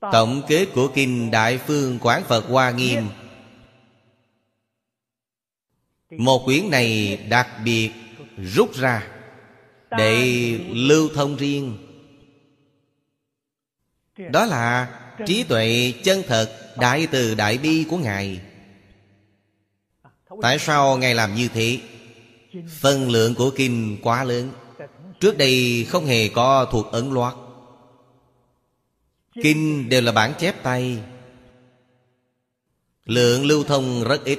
[0.00, 3.08] Tổng kết của Kinh Đại Phương Quán Phật Hoa Nghiêm.
[6.10, 7.90] Một quyển này đặc biệt
[8.36, 9.08] rút ra
[9.90, 10.24] Để
[10.68, 11.76] lưu thông riêng.
[14.16, 14.94] Đó là
[15.26, 18.40] trí tuệ chân thật, Đại từ đại bi của Ngài.
[20.42, 21.80] Tại sao Ngài làm như thế?
[22.80, 24.50] Phân lượng của Kinh quá lớn.
[25.20, 27.34] Trước đây không hề có thuộc ấn loạt.
[29.42, 30.98] Kinh đều là bản chép tay.
[33.04, 34.38] Lượng lưu thông rất ít.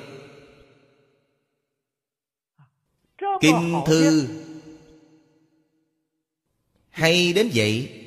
[3.42, 4.28] Kinh thư.
[6.90, 7.99] Hay đến vậy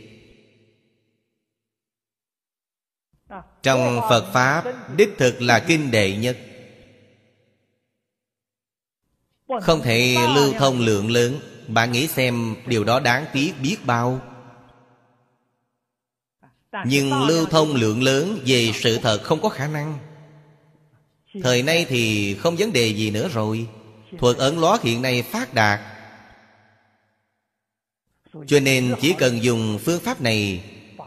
[3.62, 4.64] Trong Phật Pháp,
[4.96, 6.38] Đích thực là kinh đệ nhất.
[9.62, 11.40] Không thể lưu thông lượng lớn.
[11.68, 14.20] Bạn nghĩ xem điều đó đáng tiếc biết bao.
[16.86, 19.98] Nhưng lưu thông lượng lớn về sự thật không có khả năng.
[21.42, 23.68] Thời nay thì không vấn đề gì nữa rồi.
[24.18, 25.80] Thuật ấn lót hiện nay phát đạt.
[28.46, 30.64] Cho nên chỉ cần dùng phương pháp này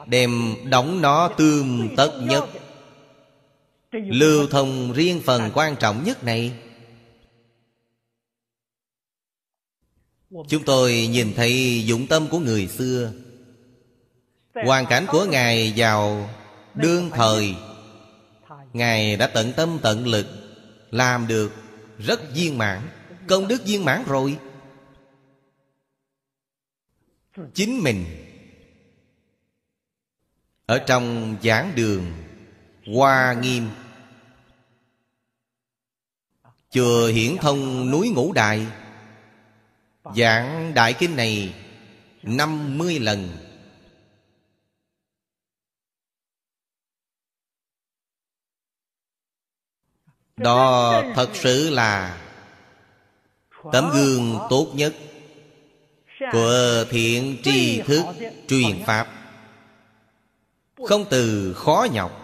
[0.07, 2.45] Đem đóng nó tương tất nhất.
[3.91, 6.53] Lưu thông riêng phần quan trọng nhất này.
[10.47, 13.11] Chúng tôi nhìn thấy dụng tâm của người xưa.
[14.53, 16.29] Hoàn cảnh của Ngài vào
[16.73, 17.55] đương thời.
[18.73, 20.27] Ngài đã tận tâm tận lực,
[20.91, 21.51] Làm được
[21.99, 22.81] rất viên mãn.
[23.27, 24.37] Công đức viên mãn rồi.
[27.53, 28.05] Chính mình
[30.66, 32.13] ở trong giảng đường
[32.93, 33.70] Hoa Nghiêm.
[36.70, 38.68] Chùa Hiển Thông núi Ngũ Đại
[40.16, 41.53] Giảng Đại Kinh này
[42.24, 43.38] 50 lần.
[50.38, 52.22] Đó thật sự là
[53.72, 54.93] Tấm gương tốt nhất
[56.32, 58.05] Của thiện tri thức
[58.47, 59.24] truyền Pháp.
[60.84, 62.21] Không từ khó nhọc.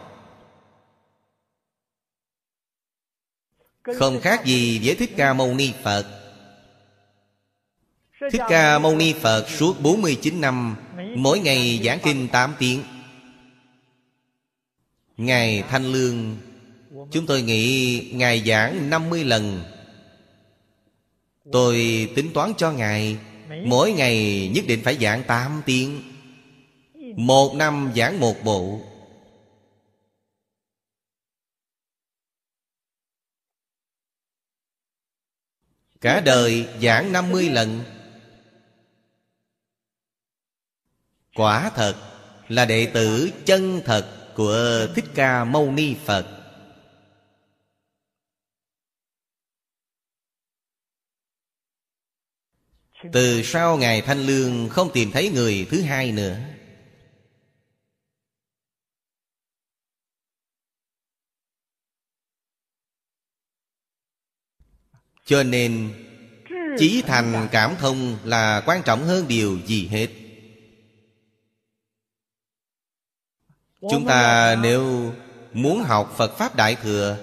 [3.84, 6.06] Không khác gì với Thích Ca Mâu Ni Phật.
[8.32, 10.76] Thích Ca Mâu Ni Phật suốt 49 năm,
[11.16, 12.84] Mỗi ngày giảng kinh 8 tiếng.
[15.18, 16.38] Ngày Thanh Lương,
[17.12, 19.64] Chúng tôi nghĩ Ngài giảng 50 lần.
[21.52, 21.76] Tôi
[22.16, 23.18] tính toán cho Ngài,
[23.66, 26.11] Mỗi ngày nhất định phải giảng 8 tiếng.
[27.22, 28.80] Một năm giảng một bộ.
[36.01, 37.84] Cả đời giảng 50 lần.
[41.36, 41.95] Quả thật
[42.47, 46.26] là đệ tử chân thật của Thích Ca Mâu Ni Phật.
[53.11, 56.38] Từ sau Ngài Thanh Lương không tìm thấy người thứ hai nữa.
[65.32, 65.93] Cho nên
[66.77, 70.07] Chí thành cảm thông là quan trọng hơn điều gì hết.
[73.82, 75.13] Chúng ta nếu
[75.53, 77.17] muốn học Phật Pháp Đại Thừa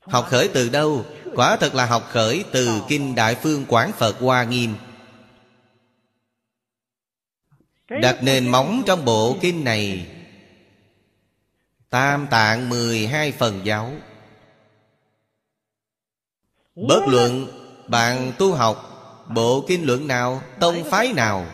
[0.00, 1.04] Học khởi từ đâu?
[1.34, 4.74] Quả thật là học khởi từ Kinh Đại Phương Quán Phật Hoa Nghiêm.
[7.88, 10.06] Đặt nền móng trong bộ kinh này
[11.90, 13.92] Tam tạng 12 phần giáo
[16.88, 17.46] Bất luận,
[17.88, 18.86] bạn tu học,
[19.34, 21.46] Bộ kinh luận nào, Tông phái nào?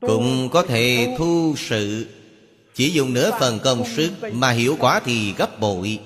[0.00, 2.08] Cũng có thể thu sự,
[2.74, 6.00] Chỉ dùng nửa phần công sức Mà hiệu quả thì gấp bội.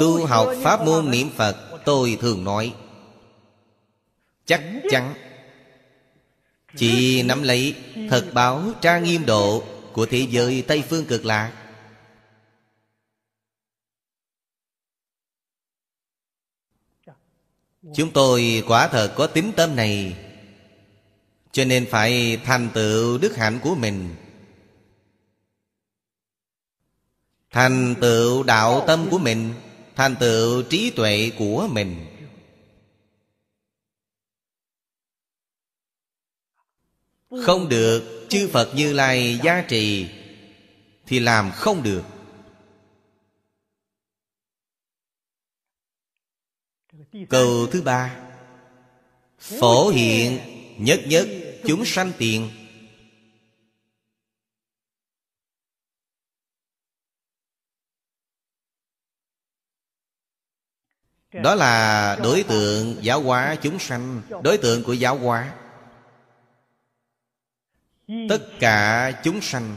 [0.00, 2.74] Tu học pháp môn niệm Phật, Tôi thường nói,
[4.46, 5.25] Chắc chắn
[6.76, 7.74] chỉ nắm lấy
[8.10, 9.62] thật báo trang nghiêm độ
[9.92, 11.62] Của thế giới Tây Phương cực lạc.
[17.94, 20.16] Chúng tôi quả thật có tính tâm này,
[21.52, 24.14] Cho nên phải thành tựu đức hạnh của mình.
[27.50, 29.54] Thành tựu đạo tâm của mình,
[29.96, 32.15] Thành tựu trí tuệ của mình.
[37.44, 40.08] Không được, chư Phật Như Lai gia trì,
[41.06, 42.02] Thì làm không được.
[47.28, 48.16] Câu thứ ba.
[49.38, 50.38] Phổ hiện,
[50.78, 51.28] nhất nhất,
[51.64, 52.50] chúng sanh tiền.
[61.32, 65.54] Đó là đối tượng giáo hóa chúng sanh, Đối tượng của giáo hóa.
[68.06, 69.76] Tất cả chúng sanh.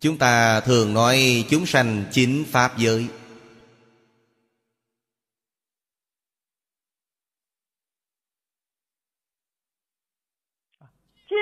[0.00, 3.08] Chúng ta thường nói chúng sanh chính Pháp giới.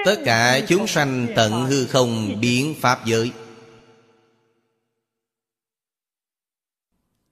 [0.04, 3.32] Tất cả chúng sanh tận hư không biến Pháp giới.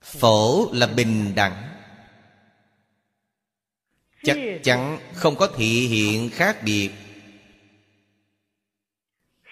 [0.01, 1.74] Phổ là bình đẳng.
[4.25, 6.91] Chắc chắn không có thị hiện khác biệt.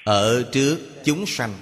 [0.04, 1.54] Ở trước chúng sanh,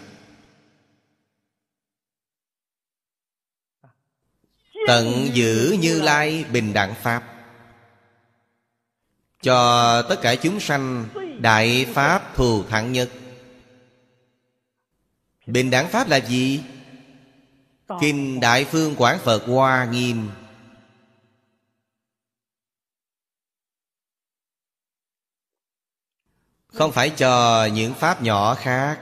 [4.87, 7.25] Tận giữ như lai bình đẳng Pháp.
[9.43, 11.09] Cho tất cả chúng sanh
[11.41, 13.11] Đại Pháp thù thắng nhất.
[15.47, 16.61] Bình đẳng Pháp là gì?
[18.01, 20.29] Kinh Đại Phương Quảng Phật Hoa Nghiêm.
[26.81, 29.01] Không phải cho những Pháp nhỏ khác.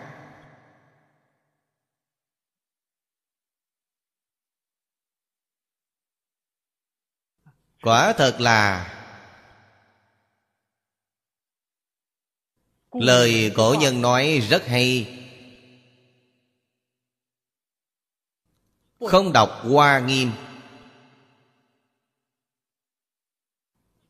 [7.83, 8.95] Quả thật là
[12.93, 15.18] Lời cổ nhân nói rất hay.
[19.01, 20.33] Không đọc hoa nghiêm.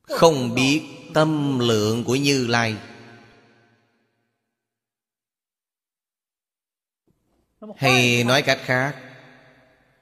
[0.03, 0.83] Không biết
[1.15, 2.77] tâm lượng của Như Lai.
[7.77, 8.95] Hay nói cách khác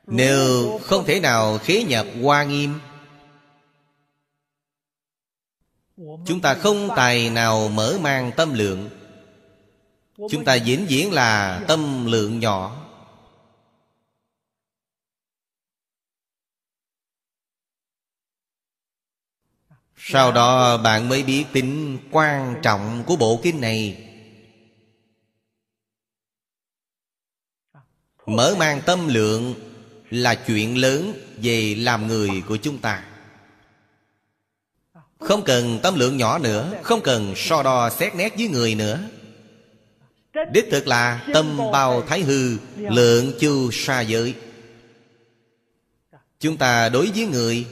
[0.06, 2.78] Nếu không thể nào khế nhập hoa nghiêm
[6.26, 8.90] Chúng ta không tài nào mở mang tâm lượng.
[10.16, 12.86] Chúng ta vĩnh viễn là tâm lượng nhỏ.
[19.96, 24.05] Sau đó bạn mới biết tính quan trọng của bộ kinh này
[28.26, 29.54] Mở mang tâm lượng
[30.10, 31.12] là chuyện lớn
[31.42, 33.04] về làm người của chúng ta.
[35.18, 39.00] Không cần tâm lượng nhỏ nữa, Không cần so đo xét nét với người nữa.
[40.52, 44.34] Đích thực là tâm bao thái hư, Lượng chu xa giới.
[46.40, 47.66] Chúng ta đối với người,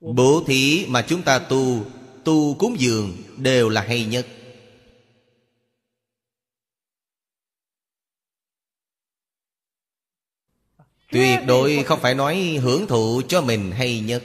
[0.00, 1.84] Bố thí mà chúng ta tu
[2.26, 4.26] Tu cúng dường đều là hay nhất.
[11.16, 14.22] Tuyệt đối không phải nói hưởng thụ cho mình hay nhất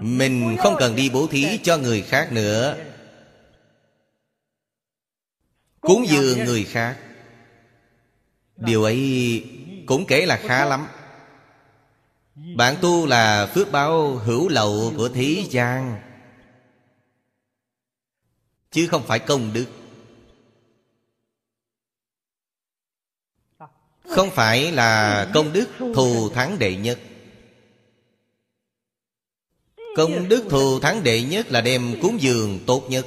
[0.00, 2.76] Mình không cần đi bố thí cho người khác nữa.
[5.80, 6.98] Cúng dường người khác.
[8.56, 9.44] Điều ấy
[9.86, 10.86] cũng kể là khá lắm.
[12.56, 16.00] Bạn tu là phước báo hữu lậu của thế gian
[18.70, 19.66] Chứ không phải công đức
[24.08, 26.98] Không phải là công đức thù thắng đệ nhất.
[29.96, 33.06] Công đức thù thắng đệ nhất là đem cúng dường tốt nhất.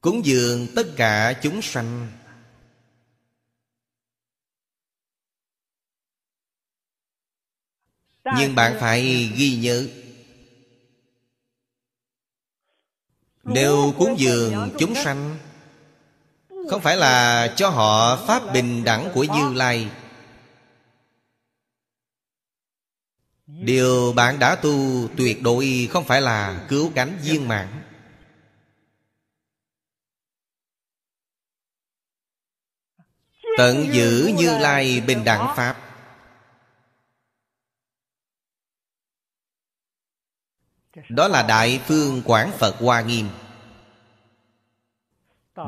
[0.00, 2.08] Cúng dường tất cả chúng sanh.
[8.38, 9.86] Nhưng bạn phải ghi nhớ,
[13.44, 15.38] Nếu cúng dường chúng sanh
[16.70, 19.90] không phải là cho họ Pháp bình đẳng của Như Lai.
[23.46, 27.82] Điều bạn đã tu tuyệt đối không phải là cứu cánh viên mãn.
[33.58, 35.76] Tận giữ Như Lai bình đẳng Pháp.
[41.08, 43.28] Đó là Đại Phương Quảng Phật Hoa Nghiêm.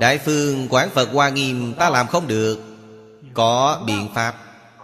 [0.00, 2.60] Đại phương Quán Phật Hoa Nghiêm ta làm không được.
[3.34, 4.36] Có biện pháp,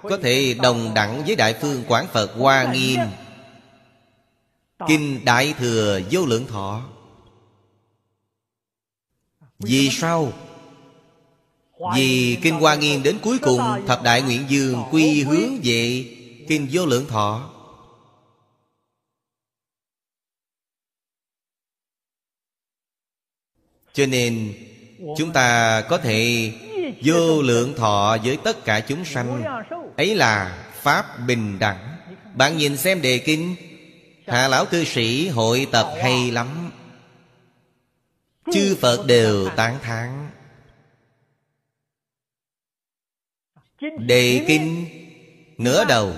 [0.02, 3.00] Có thể đồng đẳng với Đại phương Quán Phật Hoa Nghiêm.
[4.88, 6.82] Kinh Đại Thừa Vô Lượng Thọ.
[9.58, 10.32] Vì sao?
[11.94, 16.04] Vì Kinh Hoa Nghiêm đến cuối cùng, Thập Đại Nguyện Dương quy hướng về
[16.48, 17.50] Kinh Vô Lượng Thọ.
[23.92, 24.54] Cho nên
[25.16, 26.52] Chúng ta có thể
[27.04, 29.42] Vô lượng thọ với tất cả chúng sanh.
[29.96, 31.96] Ấy là Pháp bình đẳng.
[32.34, 33.56] Bạn nhìn xem đề kinh.
[34.26, 36.70] Hạ lão cư sĩ hội tập hay lắm.
[38.52, 40.30] Chư Phật đều tán thán.
[43.98, 44.86] Đề kinh
[45.58, 46.12] Nửa đầu.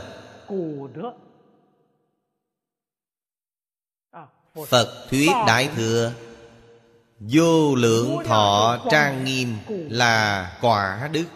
[4.66, 6.12] Phật thuyết Đại Thừa.
[7.21, 11.27] Vô lượng thọ trang nghiêm là quả đức.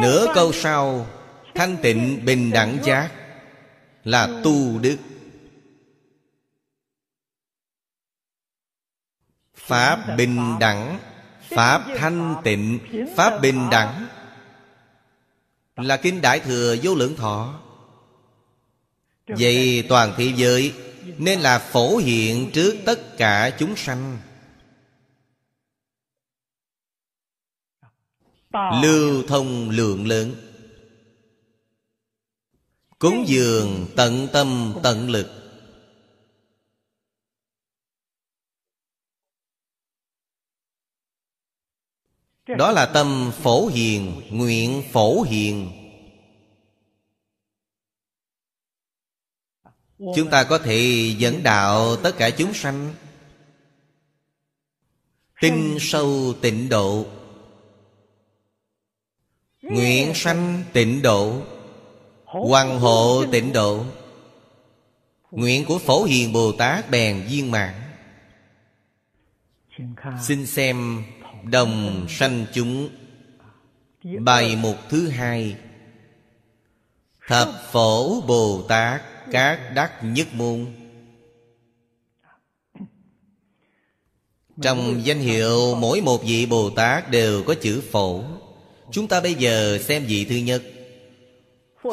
[0.00, 1.06] Nửa câu sau,
[1.54, 3.10] Thanh tịnh bình đẳng giác
[4.04, 4.96] Là tu đức.
[9.54, 10.98] Pháp bình đẳng,
[11.42, 12.78] Pháp thanh tịnh,
[13.16, 14.06] Pháp bình đẳng
[15.76, 17.60] Là Kinh Đại Thừa Vô Lượng Thọ.
[19.26, 20.72] Vậy toàn thế giới,
[21.18, 24.18] Nên là phổ hiện trước tất cả chúng sanh.
[28.82, 30.34] Lưu thông lượng lớn.
[32.98, 35.26] Cúng dường tận tâm tận lực.
[42.58, 45.81] Đó là tâm phổ hiền, Nguyện phổ hiền.
[50.16, 52.94] Chúng ta có thể dẫn đạo tất cả chúng sanh.
[55.40, 57.06] Tinh sâu tịnh độ.
[59.62, 61.42] Nguyện sanh tịnh độ.
[62.24, 63.84] Hoàng hộ tịnh độ.
[65.30, 67.74] Nguyện của Phổ Hiền Bồ Tát bèn viên mãn.
[70.22, 71.04] Xin xem
[71.44, 72.88] Đồng sanh chúng.
[74.20, 75.56] Bài mục thứ hai.
[77.26, 79.02] Thập Phổ Bồ Tát.
[79.30, 80.66] Các đắc nhất môn.
[84.62, 88.24] Trong danh hiệu mỗi một vị Bồ Tát đều có chữ Phổ.
[88.90, 90.62] Chúng ta bây giờ xem vị thứ nhất.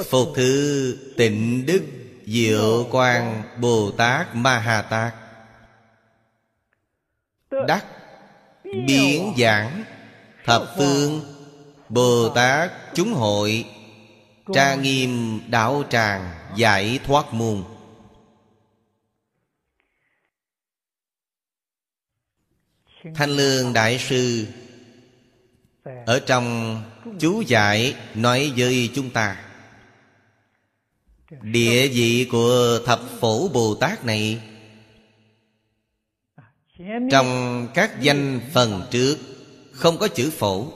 [0.09, 1.81] Phục thư tịnh đức
[2.25, 5.13] Diệu quang Bồ Tát Ma Hà Tát
[7.67, 7.85] Đắc
[8.63, 9.83] Biến giảng
[10.45, 11.21] Thập phương
[11.89, 13.65] Bồ Tát chúng hội
[14.53, 17.63] Tra nghiêm đạo tràng Giải thoát môn
[23.15, 24.47] Thanh Lương Đại Sư
[26.05, 26.77] Ở trong
[27.19, 29.45] chú giải nói với chúng ta.
[31.41, 34.41] Địa vị của thập phổ Bồ Tát này
[37.11, 39.17] Trong các danh phần trước
[39.71, 40.71] Không có chữ phổ.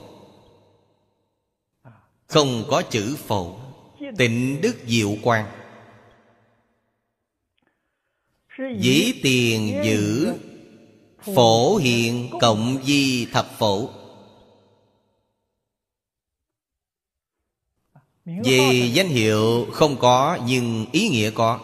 [2.26, 3.63] Không có chữ phổ
[4.16, 5.46] Tịnh đức diệu quan
[8.78, 10.34] Dĩ tiền giữ,
[11.34, 13.88] Phổ hiện cộng di thập phổ.
[18.24, 21.60] Vì danh hiệu không có nhưng ý nghĩa có.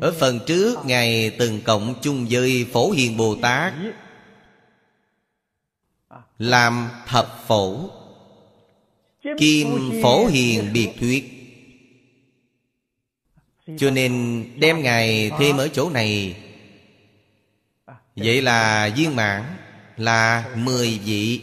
[0.00, 3.74] Ở phần trước, Ngài từng cộng chung với Phổ Hiền Bồ Tát
[6.38, 7.90] Làm thập phổ.
[9.38, 11.35] Kim Phổ Hiền biệt thuyết.
[13.78, 16.36] Cho nên đem Ngài thêm ở chỗ này.
[18.16, 19.56] Vậy là viên mãn
[19.96, 21.40] Là mười vị.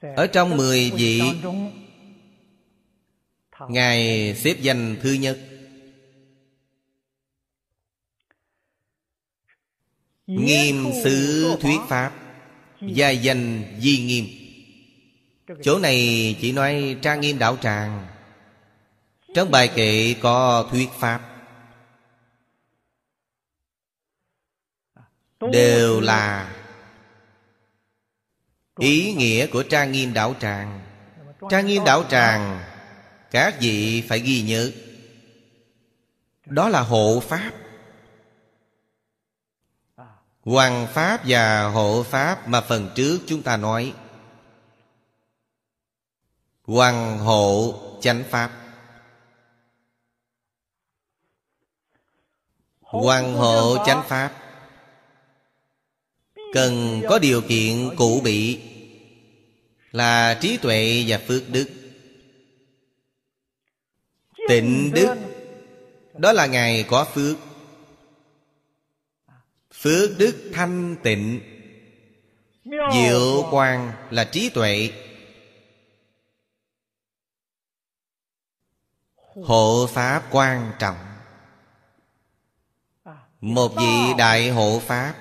[0.00, 1.20] Ở trong mười vị,
[3.68, 5.38] Ngài xếp danh thứ nhất.
[10.26, 12.12] Nghiêm xứ thuyết pháp,
[12.80, 14.26] Gia danh di nghiêm.
[15.62, 18.06] Chỗ này chỉ nói trang nghiêm đạo tràng
[19.34, 21.20] trong bài kệ có thuyết pháp,
[25.52, 26.54] Đều là
[28.78, 30.80] Ý nghĩa của trang nghiêm đạo tràng.
[31.50, 32.64] Trang nghiêm đạo tràng,
[33.30, 34.70] Các vị phải ghi nhớ,
[36.46, 37.52] Đó là hộ pháp.
[40.40, 43.94] Hoàng pháp và hộ pháp Mà phần trước chúng ta nói,
[46.62, 48.59] Hoàng hộ chánh pháp.
[52.90, 54.32] Hoàng hộ chánh pháp.
[56.52, 58.60] Cần có điều kiện cụ bị
[59.90, 61.70] Là trí tuệ và phước đức.
[64.48, 65.16] Tịnh đức
[66.14, 67.36] Đó là Ngài có phước.
[69.74, 71.40] Phước đức thanh tịnh.
[72.92, 74.90] Diệu quang là trí tuệ.
[79.16, 81.09] Hộ pháp quan trọng
[83.40, 85.14] một vị đại hộ pháp.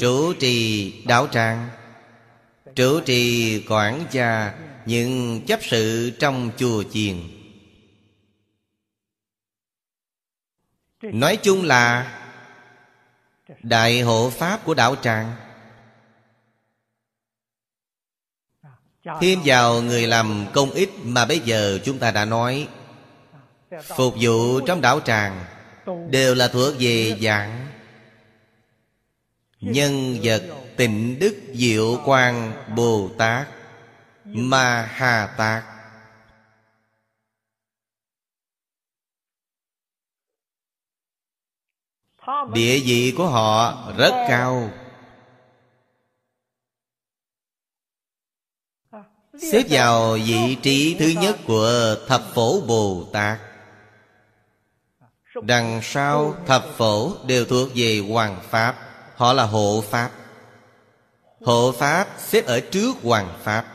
[0.00, 1.68] Chủ trì đạo tràng
[2.74, 7.16] Chủ trì quản gia Những chấp sự trong chùa chiền.
[11.02, 12.14] Nói chung là
[13.62, 15.36] Đại hộ Pháp của đạo tràng
[19.20, 22.68] Thêm vào người làm công ích mà bây giờ chúng ta đã nói
[23.96, 25.44] Phục vụ trong đạo tràng
[26.10, 27.66] Đều là thuộc về dạng.
[29.60, 30.42] Nhân vật
[30.76, 33.48] tịnh đức diệu quang Bồ Tát
[34.24, 35.64] Ma Hà Tát.
[42.54, 44.70] Địa vị của họ rất cao.
[49.52, 53.47] Xếp vào vị trí thứ nhất của Thập Phổ Bồ Tát.
[55.42, 58.76] Đằng sau Thập Phổ đều thuộc về Hoàng Pháp.
[59.16, 60.10] Họ là Hộ Pháp.
[61.40, 63.74] Hộ Pháp xếp ở trước Hoàng Pháp.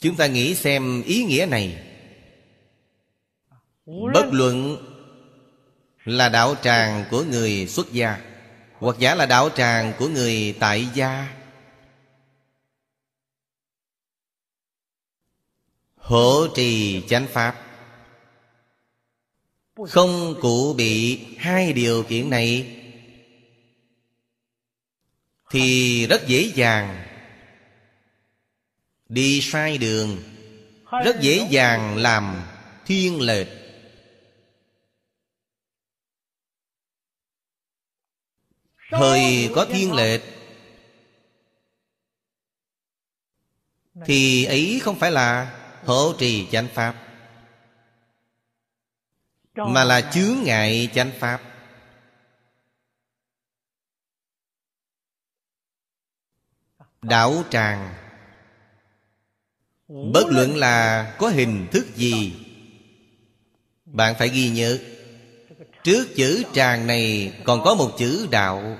[0.00, 1.86] Chúng ta nghĩ xem ý nghĩa này.
[3.86, 4.76] Bất luận
[6.04, 8.20] là đạo tràng của người xuất gia,
[8.78, 11.39] Hoặc giả là đạo tràng của người tại gia
[16.10, 17.66] Hộ trì chánh pháp.
[19.88, 22.76] Không cụ bị hai điều kiện này
[25.50, 27.06] Thì rất dễ dàng
[29.08, 30.22] Đi sai đường,
[31.04, 32.42] Rất dễ dàng làm
[32.86, 33.48] thiên lệch.
[38.90, 40.22] Thời có thiên lệch
[44.06, 46.94] Thì ấy không phải là hộ trì chánh pháp.
[49.54, 51.42] Mà là chướng ngại chánh pháp.
[57.02, 57.94] Đạo tràng.
[59.88, 62.46] Bất luận là có hình thức gì
[63.92, 64.78] Bạn phải ghi nhớ.
[65.84, 68.78] Trước chữ tràng này còn có một chữ đạo.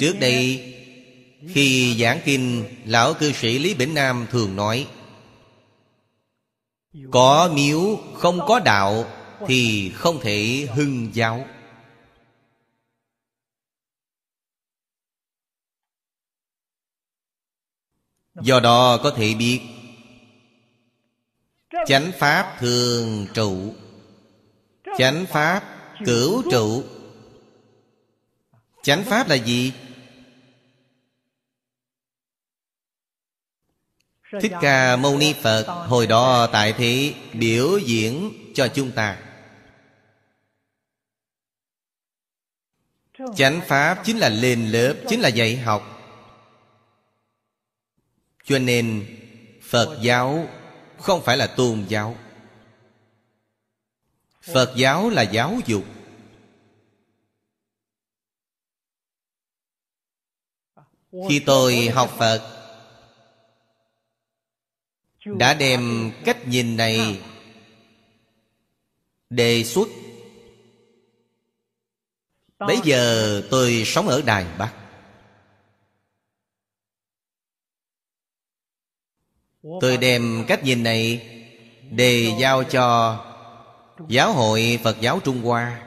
[0.00, 0.74] Trước đây
[1.48, 4.88] khi giảng kinh, Lão cư sĩ Lý Bỉnh Nam thường nói,
[7.10, 9.04] Có miếu không có đạo
[9.46, 11.46] Thì không thể hưng giáo
[18.42, 19.60] Do đó có thể biết,
[21.86, 23.74] Chánh Pháp thường trụ,
[24.98, 25.62] Chánh Pháp
[26.06, 26.82] cửu trụ
[28.82, 29.72] Chánh Pháp là gì?
[34.30, 39.22] Thích Ca Mâu Ni Phật Hồi đó tại thế biểu diễn cho chúng ta.
[43.36, 45.82] Chánh Pháp chính là lên lớp Chính là dạy học.
[48.44, 49.16] Cho nên
[49.62, 50.48] Phật giáo
[50.98, 52.16] không phải là tôn giáo.
[54.42, 55.84] Phật giáo là giáo dục.
[61.28, 62.59] Khi tôi học phật
[65.38, 67.22] đã đem cách nhìn này
[69.30, 69.88] đề xuất.
[72.58, 74.74] Bây giờ tôi sống ở đài bắc.
[79.80, 81.26] Tôi đem cách nhìn này
[81.90, 83.16] Đề giao cho
[84.08, 85.82] Giáo hội Phật giáo Trung Hoa.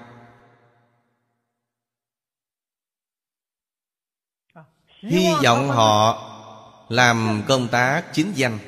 [5.00, 6.30] Hy vọng họ
[6.90, 8.60] Làm công tác chính danh.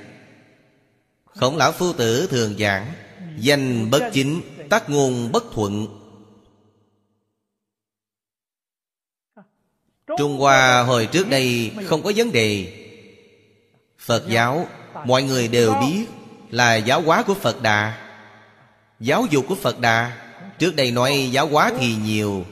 [1.35, 2.93] Khổng lão phu tử thường giảng,
[3.37, 5.87] Danh bất chính Tác ngôn bất thuận.
[10.17, 12.73] Trung Hoa hồi trước đây không có vấn đề.
[13.99, 14.67] Phật giáo,
[15.05, 16.05] Mọi người đều biết
[16.51, 18.07] Là giáo hóa của Phật Đà.
[18.99, 20.17] Giáo dục của Phật Đà,
[20.59, 22.45] Trước đây nói giáo hóa thì nhiều.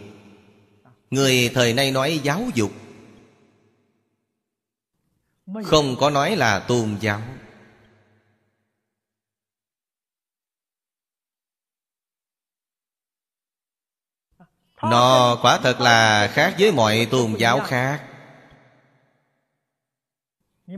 [1.11, 2.71] Người thời nay nói giáo dục.
[5.65, 7.21] Không có nói là tôn giáo.
[14.83, 18.01] Nó quả thật là khác với mọi tôn giáo khác.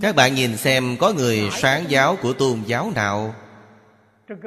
[0.02, 3.36] Các bạn nhìn xem có người sáng giáo của tôn giáo nào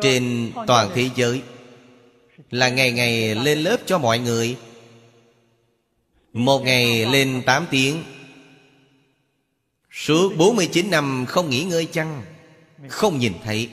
[0.02, 1.42] Trên toàn thế giới.
[2.50, 4.56] Là ngày ngày lên lớp cho mọi người.
[6.32, 8.04] Một ngày lên 8 tiếng.
[9.92, 12.22] Suốt 49 năm không nghỉ ngơi chăng?
[12.88, 13.68] Không nhìn thấy.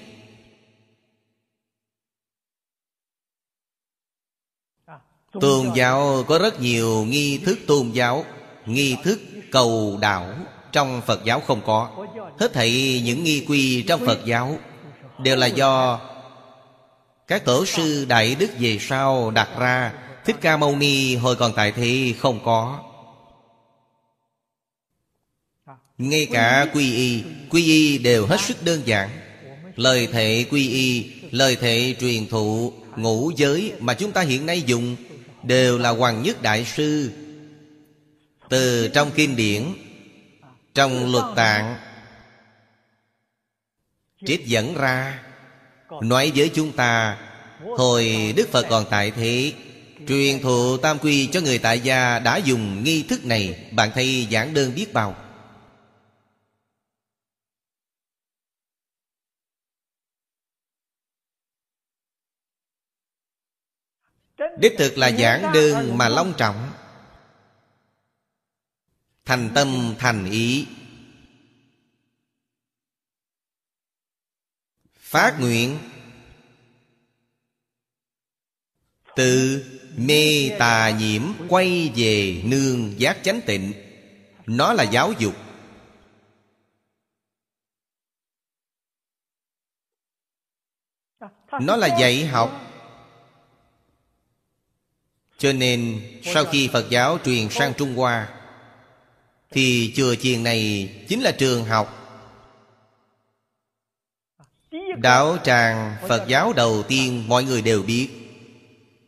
[5.42, 8.26] Tôn giáo có rất nhiều nghi thức tôn giáo
[8.66, 9.20] Nghi thức
[9.52, 10.34] cầu đạo
[10.72, 11.90] Trong Phật giáo không có.
[12.40, 14.58] Hết thảy những nghi quy trong Phật giáo
[15.20, 16.00] Đều là do
[17.28, 19.94] Các tổ sư Đại Đức về sau đặt ra.
[20.26, 22.80] Thích Ca Mâu Ni hồi còn tại thế không có.
[25.98, 29.10] Ngay cả quy y Quy y đều hết sức đơn giản.
[29.76, 34.62] Lời thệ quy y Lời thệ truyền thụ Ngũ giới mà chúng ta hiện nay
[34.62, 34.96] dùng
[35.46, 37.12] Đều là Hoàng Nhất Đại Sư.
[38.50, 39.64] Từ trong kinh điển,
[40.74, 41.78] Trong luật tạng,
[44.26, 45.24] Trích dẫn ra,
[46.02, 47.18] Nói với chúng ta,
[47.78, 49.54] Hồi Đức Phật còn tại thế,
[50.08, 54.28] Truyền thụ tam quy cho người tại gia Đã dùng nghi thức này, Bạn thấy
[54.32, 55.16] giảng đơn biết bao.
[64.58, 66.72] Đích thực là giảng đơn mà long trọng.
[69.26, 70.68] Thành tâm, thành ý.
[75.00, 75.80] Phát nguyện.
[79.16, 79.66] Từ
[79.98, 83.74] mê tà nhiễm Quay về nương giác chánh tịnh.
[84.46, 85.36] Nó là giáo dục.
[91.62, 92.65] Nó là dạy học
[95.46, 98.30] cho nên sau khi Phật giáo truyền sang Trung Hoa,
[99.52, 102.02] Thì chùa chiền này chính là trường học
[104.98, 108.10] Đạo tràng Phật giáo đầu tiên mọi người đều biết,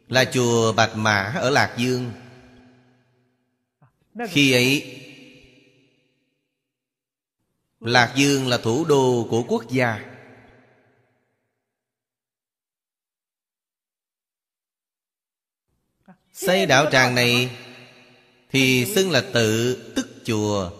[0.07, 2.11] Là chùa Bạch Mã ở Lạc Dương.
[4.29, 4.99] Khi ấy,
[7.79, 10.16] Lạc Dương là thủ đô của quốc gia.
[16.37, 17.49] Xây đạo tràng này
[18.49, 20.71] Thì xưng là tự tức chùa.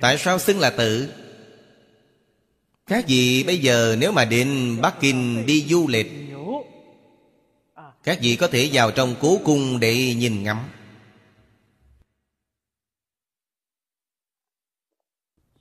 [0.00, 1.08] Tại sao xưng là tự?
[2.86, 6.12] Các vị bây giờ nếu mà đến Bắc Kinh đi du lịch,
[8.04, 10.58] Các vị có thể vào trong cố cung để nhìn ngắm.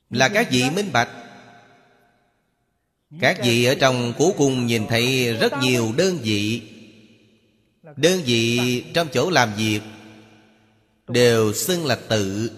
[0.09, 1.09] Là các vị minh bạch.
[3.19, 6.61] Các vị ở trong cố cung nhìn thấy rất nhiều đơn vị.
[7.97, 9.81] Đơn vị trong chỗ làm việc
[11.07, 12.51] Đều xưng là tự.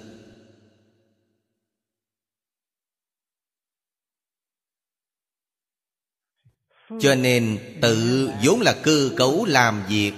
[6.99, 10.13] Cho nên tự vốn là cơ cấu làm việc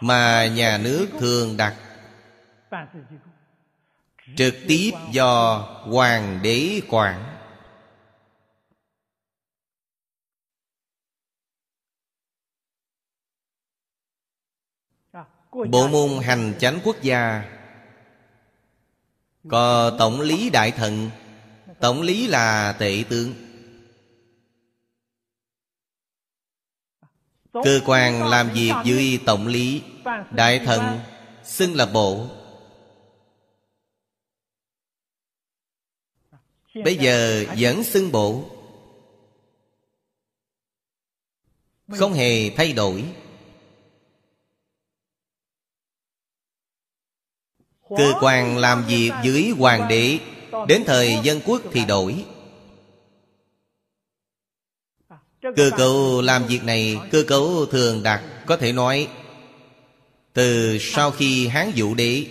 [0.00, 1.76] Mà nhà nước thường đặt.
[4.36, 7.31] Trực tiếp do hoàng đế quản.
[15.52, 17.44] Bộ môn hành chánh quốc gia.
[19.48, 21.10] Có tổng lý đại thần.
[21.80, 23.34] Tổng lý là tệ tướng.
[27.52, 29.82] Cơ quan làm việc dưới tổng lý
[30.30, 31.00] Đại thần
[31.44, 32.26] xưng là bộ.
[36.84, 38.44] Bây giờ vẫn xưng bộ.
[41.88, 43.04] Không hề thay đổi
[47.96, 50.18] Cơ quan làm việc dưới hoàng đế.
[50.68, 52.24] Đến thời dân quốc thì đổi.
[55.56, 59.08] Cơ cấu làm việc này, Cơ cấu thường đặt Có thể nói,
[60.32, 62.26] Từ sau khi Hán Vũ Đế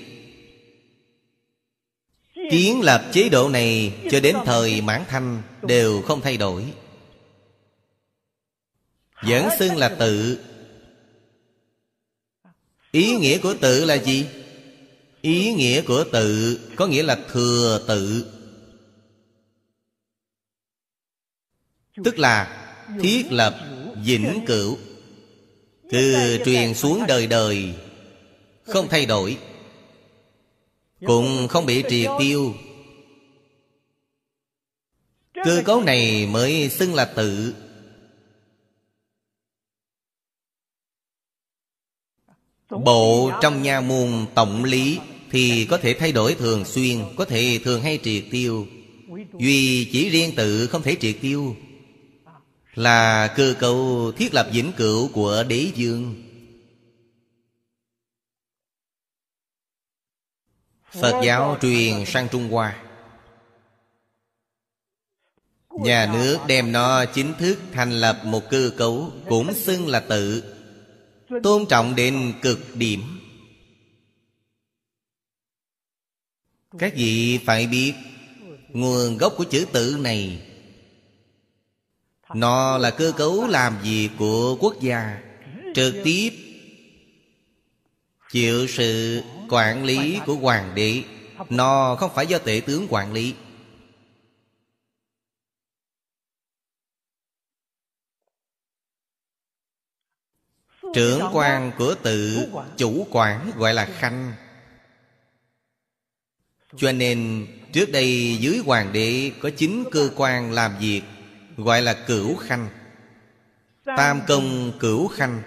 [2.52, 6.64] Kiến lập chế độ này Cho đến thời Mãn Thanh Đều không thay đổi.
[9.24, 10.40] Vẫn xưng là tự.
[12.92, 14.26] Ý nghĩa của tự là gì?
[15.22, 18.31] Ý nghĩa của tự có nghĩa là thừa tự.
[22.03, 22.57] Tức là
[23.02, 23.56] thiết lập
[24.03, 24.77] vĩnh cửu.
[25.91, 27.76] Cứ truyền xuống đời đời,
[28.64, 29.38] Không thay đổi.
[31.06, 32.53] Cũng không bị triệt tiêu.
[35.34, 37.53] Cơ cấu này mới xưng là tự.
[42.69, 44.99] Bộ trong nha môn tổng lý
[45.32, 48.68] thì có thể thay đổi thường xuyên, Có thể thường hay triệt tiêu.
[49.40, 51.56] Duy chỉ riêng tự không thể triệt tiêu
[52.74, 56.24] Là cơ cấu thiết lập vĩnh cửu của đế dương.
[60.91, 62.84] Phật giáo truyền sang Trung Hoa.
[65.70, 70.44] Nhà nước đem nó chính thức thành lập một cơ cấu Cũng xưng là tự,
[71.44, 73.20] Tôn trọng đến cực điểm.
[76.80, 77.93] Các vị phải biết,
[78.69, 80.48] Nguồn gốc của chữ tự này,
[82.35, 85.22] Nó là cơ cấu làm việc của quốc gia,
[85.76, 86.30] Trực tiếp
[88.31, 91.03] Chịu sự quản lý của hoàng đế.
[91.49, 93.35] Nó không phải do tể tướng quản lý.
[100.93, 104.34] Trưởng quan của tự, chủ quản gọi là khanh.
[106.77, 111.02] Cho nên, trước đây dưới hoàng đế có chín cơ quan làm việc,
[111.57, 112.69] Gọi là cửu khanh.
[113.85, 115.41] Tam công cửu khanh.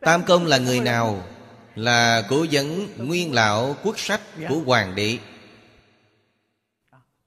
[0.00, 1.26] Tam công là người nào?
[1.74, 5.18] Là cố vấn nguyên lão quốc sách của hoàng đế.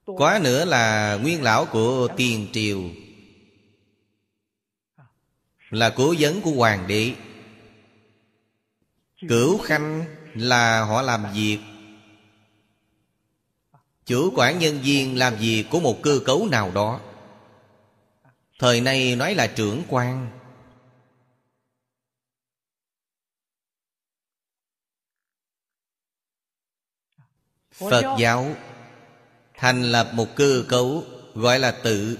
[0.05, 2.81] Quá nữa là nguyên lão của tiền triều.
[5.69, 7.13] Là cố vấn của hoàng đế.
[9.29, 11.59] Cửu khanh là họ làm việc
[14.07, 17.01] chủ quản nhân viên làm việc của một cơ cấu nào đó.
[18.59, 20.29] Thời nay nói là trưởng quan.
[27.71, 28.55] Phật giáo
[29.53, 31.03] thành lập một cơ cấu
[31.35, 32.17] gọi là tự.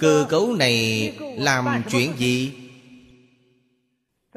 [0.00, 2.67] Cơ cấu này làm chuyện gì?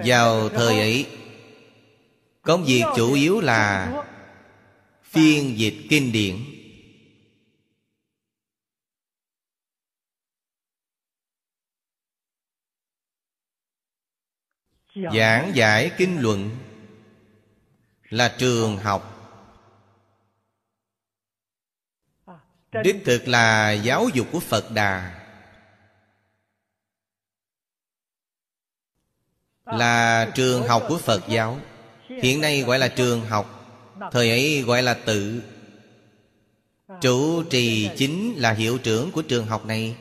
[0.06, 1.07] Vào thời ấy
[2.41, 3.94] Công việc chủ yếu là
[5.03, 6.38] Phiên dịch kinh điển.
[15.14, 16.57] Giảng giải kinh luận
[18.10, 19.18] Là trường học.
[22.84, 25.20] Đích thực là giáo dục của Phật Đà
[29.73, 31.60] Là trường học của Phật giáo.
[32.07, 33.61] Hiện nay gọi là trường học,
[34.11, 35.43] Thời ấy gọi là tự.
[37.02, 39.98] Chủ trì chính là hiệu trưởng của trường học này.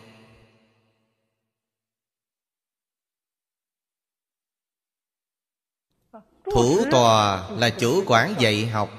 [6.45, 8.91] Thủ tòa là chủ quản dạy học.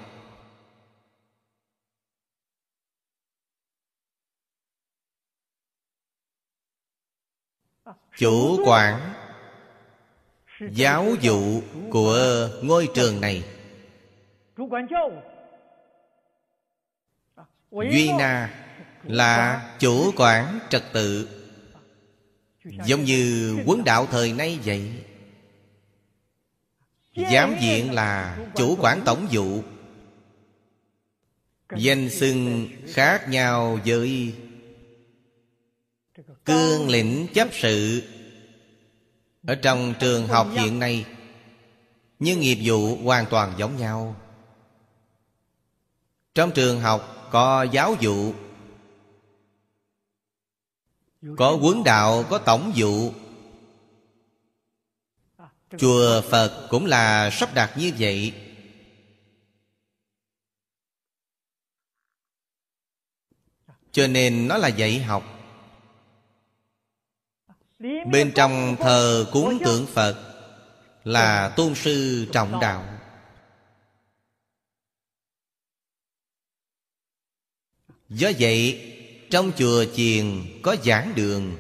[8.18, 9.14] Chủ quản
[10.70, 11.62] giáo dụ
[11.92, 13.44] của ngôi trường này.
[17.72, 18.64] Duy na
[19.04, 21.30] là chủ quản trật tự.
[22.86, 24.92] Giống như quấn đạo thời nay vậy.
[27.32, 29.62] Giám diện là chủ quản tổng vụ
[31.78, 34.34] danh xưng khác nhau với
[36.46, 38.04] cương lĩnh chấp sự
[39.48, 41.06] ở trong trường học hiện nay
[42.20, 44.16] nhưng nghiệp vụ hoàn toàn giống nhau.
[46.36, 48.34] Trong trường học có giáo vụ
[51.38, 53.14] có quấn đạo, có tổng vụ
[55.78, 58.34] chùa phật cũng là sắp đặt như vậy.
[63.92, 65.41] Cho nên nó là dạy học.
[67.82, 70.28] Bên trong thờ cúng tượng Phật
[71.03, 72.99] Là tôn sư trọng đạo.
[78.10, 78.88] Do vậy
[79.30, 80.26] Trong chùa chiền
[80.64, 81.58] có giảng đường.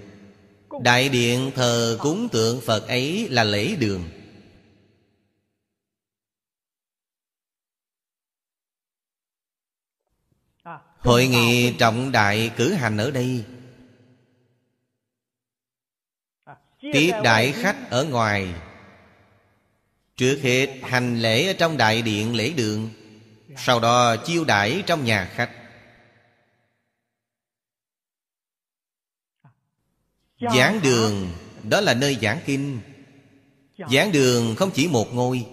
[0.83, 4.09] Đại điện thờ cúng tượng Phật ấy là lễ đường.
[10.97, 13.45] Hội nghị trọng đại cử hành ở đây
[16.91, 18.53] Tiếp đại khách ở ngoài.
[20.17, 22.89] Trước hết hành lễ ở trong đại điện lễ đường
[23.57, 25.51] Sau đó chiêu đãi trong nhà khách.
[30.39, 31.31] Giảng đường
[31.69, 32.81] Đó là nơi giảng kinh.
[33.91, 35.45] Giảng đường không chỉ một ngôi.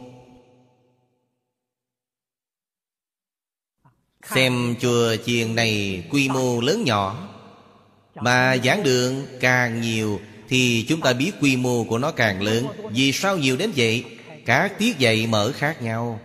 [4.35, 7.29] Xem chùa chiền này quy mô lớn nhỏ
[8.15, 12.67] Mà giảng đường càng nhiều thì chúng ta biết quy mô của nó càng lớn.
[12.91, 14.05] Vì sao nhiều đến vậy?
[14.47, 16.21] Các tiết dạy mở khác nhau.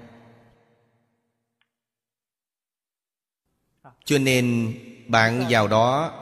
[4.06, 4.74] Cho nên,
[5.08, 6.20] bạn vào đó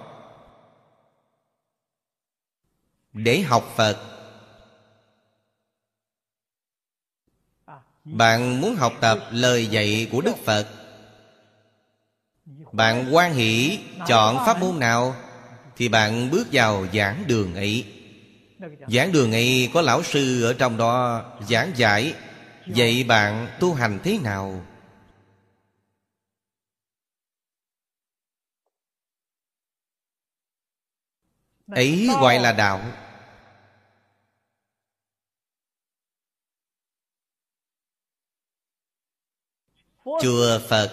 [3.14, 3.98] Để học Phật.
[8.04, 10.68] Bạn muốn học tập lời dạy của Đức Phật.
[12.72, 15.16] Bạn quan hỷ chọn pháp môn nào?
[15.82, 17.86] Thì bạn bước vào giảng đường ấy.
[18.88, 22.14] Giảng đường ấy có lão sư ở trong đó giảng giải
[22.66, 24.66] Vậy bạn tu hành thế nào?
[31.68, 32.82] Ấy gọi là đạo.
[40.22, 40.92] Chùa Phật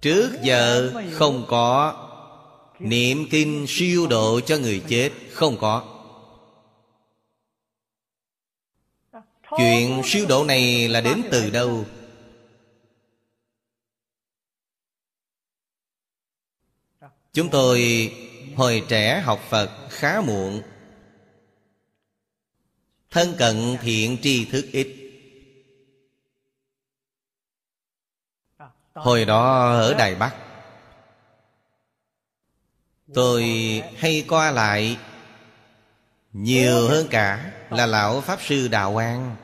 [0.00, 2.00] Trước giờ không có
[2.78, 5.90] Niệm kinh siêu độ cho người chết Không có.
[9.58, 11.84] Chuyện siêu độ này là đến từ đâu?
[17.32, 18.12] Chúng tôi,
[18.56, 20.62] hồi trẻ học Phật khá muộn.
[23.10, 24.96] Thân cận thiện tri thức ít.
[28.94, 30.43] Hồi đó ở Đài Bắc
[33.14, 33.42] Tôi
[33.96, 34.98] hay qua lại.
[36.32, 39.36] Nhiều hơn cả là Lão Pháp Sư đạo an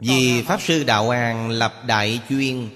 [0.00, 2.68] Vì Pháp Sư Đạo An lập đại chuyên,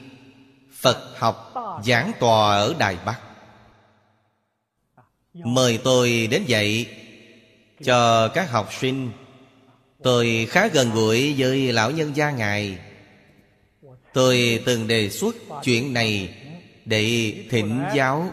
[0.72, 1.54] Phật học
[1.84, 3.20] giảng tòa ở Đài Bắc.
[5.34, 6.86] Mời tôi đến dạy
[7.84, 9.10] Cho các học sinh.
[10.02, 12.78] Tôi khá gần gũi với lão nhân gia Ngài.
[14.14, 16.34] Tôi từng đề xuất chuyện này
[16.84, 18.32] Để thỉnh giáo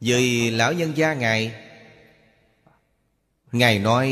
[0.00, 1.52] Với lão nhân gia Ngài.
[3.52, 4.10] Ngài nói,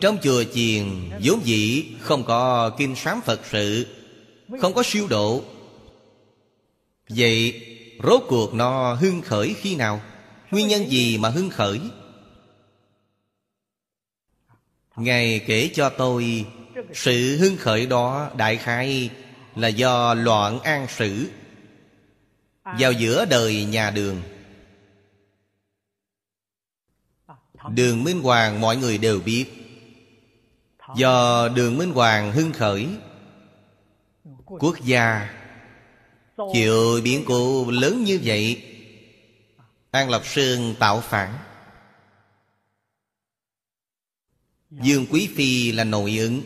[0.00, 0.84] Trong chùa chiền,
[1.22, 3.86] vốn dĩ Không có kinh sám Phật sự,
[4.60, 5.42] Không có siêu độ.
[7.08, 7.66] Vậy
[8.02, 10.00] Rốt cuộc nó hưng khởi khi nào?
[10.50, 11.80] Nguyên nhân gì mà hưng khởi?
[14.96, 16.44] Ngài kể cho tôi,
[16.94, 19.10] Sự hưng khởi đó đại khái
[19.56, 21.30] là do loạn an sử
[22.64, 24.22] Vào giữa đời nhà đường.
[27.68, 29.46] Đường Minh Hoàng mọi người đều biết.
[30.96, 32.88] Do đường Minh Hoàng hưng khởi
[34.44, 35.30] Quốc gia
[36.52, 38.62] Chịu biến cố lớn như vậy
[39.90, 41.38] An Lập Sơn tạo phản.
[44.70, 46.42] Dương Quý Phi là nội ứng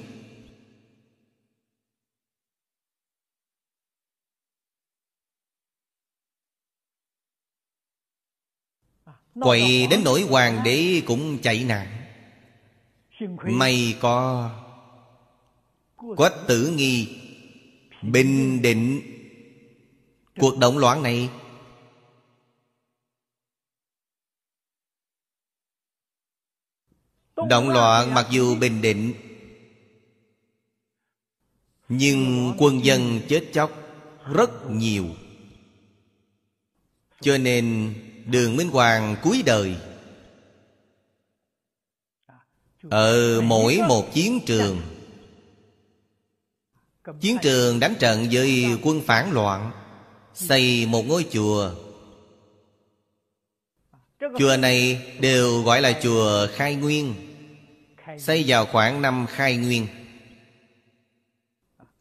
[9.40, 11.88] Quậy đến nỗi hoàng đế cũng chạy nạn.
[13.44, 14.50] May có
[15.96, 17.20] Quách tử nghi
[18.02, 19.00] Bình định.
[20.40, 21.30] Cuộc động loạn này
[27.48, 29.14] Động loạn mặc dù bình định
[31.88, 33.70] Nhưng quân dân chết chóc
[34.34, 35.06] Rất nhiều.
[37.20, 37.94] Cho nên
[38.24, 39.76] Đường Minh Hoàng cuối đời.
[42.90, 44.82] Ở mỗi một chiến trường
[47.20, 49.70] Chiến trường đánh trận với quân phản loạn,
[50.34, 51.70] Xây một ngôi chùa.
[54.38, 57.14] Chùa này đều gọi là chùa Khai Nguyên,
[58.18, 59.86] Xây vào khoảng năm Khai Nguyên.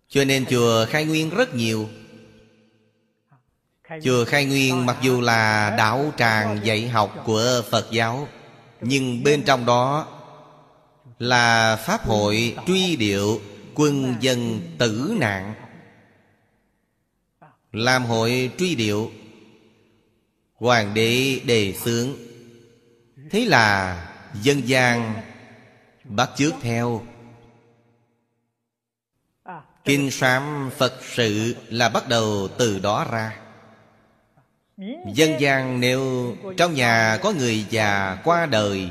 [0.08, 1.90] Cho nên chùa Khai Nguyên rất nhiều.
[4.02, 8.28] Chùa Khai Nguyên mặc dù là đạo tràng dạy học của Phật giáo,
[8.82, 10.08] Nhưng bên trong đó
[11.20, 13.42] Là Pháp hội truy điệu
[13.76, 15.54] quân dân tử nạn.
[17.72, 19.12] Làm hội truy điệu,
[20.56, 22.10] Hoàng đế đề xướng.
[23.32, 23.98] Thế là
[24.42, 25.14] dân gian
[26.04, 27.02] bắt chước theo.
[29.86, 33.43] Kinh sám Phật sự là bắt đầu từ đó ra.
[35.14, 38.90] Dân gian nếu trong nhà có người già qua đời,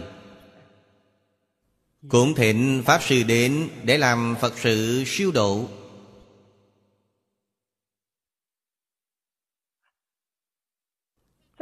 [2.08, 5.68] Cũng thịnh Pháp Sư đến để làm Phật sự siêu độ.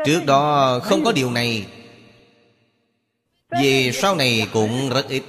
[0.05, 1.67] Trước đó không có điều này,
[3.63, 5.23] vì sau này cũng rất ít.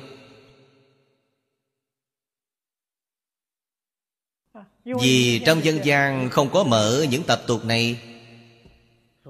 [4.85, 8.10] Vì trong dân gian không có mở những tập tục này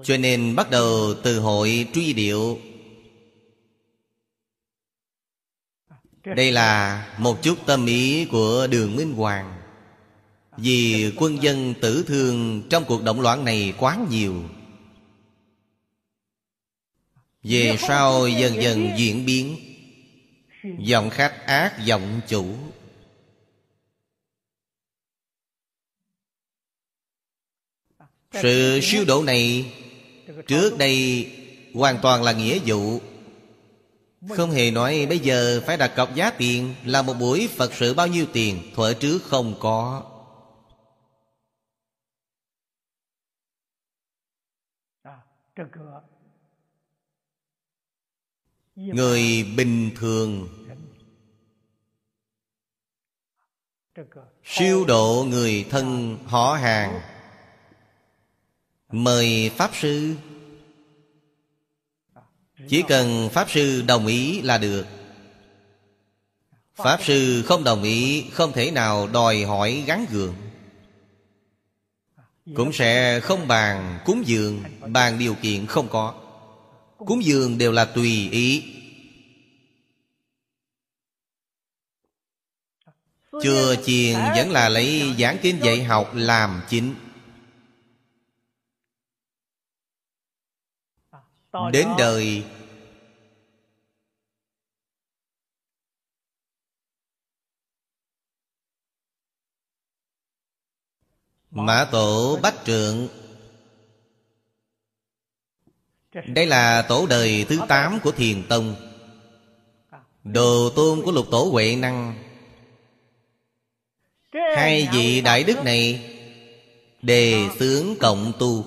[0.02, 2.58] cho nên bắt đầu từ hội truy điệu.
[6.24, 9.62] Đây là một chút tâm ý của đường Minh Hoàng.
[10.56, 14.42] Vì quân dân tử thương trong cuộc động loạn này quá nhiều.
[17.42, 19.56] Về sau dần dần diễn biến,
[20.78, 22.56] Giọng khách ác, giọng chủ.
[28.32, 29.72] Sự siêu độ này
[30.46, 31.26] Trước đây,
[31.74, 33.00] hoàn toàn là nghĩa vụ.
[34.28, 37.94] Không hề nói, bây giờ phải đặt cọc giá tiền Là một buổi Phật sự
[37.94, 40.02] bao nhiêu tiền, Thuở trước không có.
[48.76, 50.48] Người bình thường
[54.44, 57.00] Siêu độ người thân họ hàng,
[58.92, 60.16] Mời Pháp Sư.
[62.68, 64.86] Chỉ cần Pháp Sư đồng ý là được.
[66.74, 70.34] Pháp Sư không đồng ý, Không thể nào đòi hỏi gắn gượng.
[72.54, 76.14] Cũng sẽ không bàn cúng dường, Bàn điều kiện không có.
[76.96, 78.64] Cúng dường đều là tùy ý.
[83.42, 86.94] Chưa chiền vẫn là lấy giảng kinh dạy học làm chính.
[91.72, 92.44] Đến đời.
[101.50, 103.08] Mã tổ bách trượng.
[106.26, 108.74] Đây là tổ đời thứ tám của Thiền Tông.
[110.24, 112.14] Đồ tôn của lục tổ Huệ Năng.
[114.56, 116.08] Hai vị đại đức này
[117.02, 118.64] Đề xướng cộng tu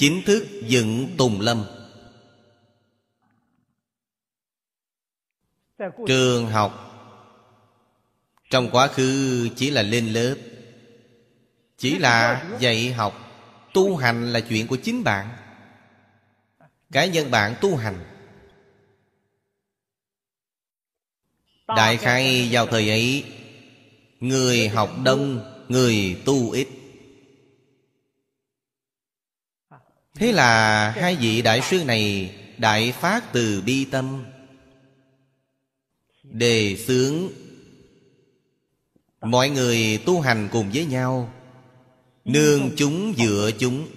[0.00, 1.64] Chính thức dựng Tùng Lâm.
[6.06, 6.86] Trường học.
[8.50, 10.34] Trong quá khứ chỉ là lên lớp,
[11.76, 13.14] Chỉ là dạy học.
[13.74, 15.28] Tu hành là chuyện của chính bạn.
[16.92, 18.04] Cá nhân bạn tu hành.
[21.66, 23.24] Đại khai vào thời ấy,
[24.20, 26.68] Người học đông, Người tu ít.
[30.14, 34.24] Thế là hai vị đại sư này Đại phát từ bi tâm.
[36.22, 37.28] Đề xướng.
[39.20, 41.32] Mọi người tu hành cùng với nhau,
[42.24, 43.88] Nương chúng dựa chúng.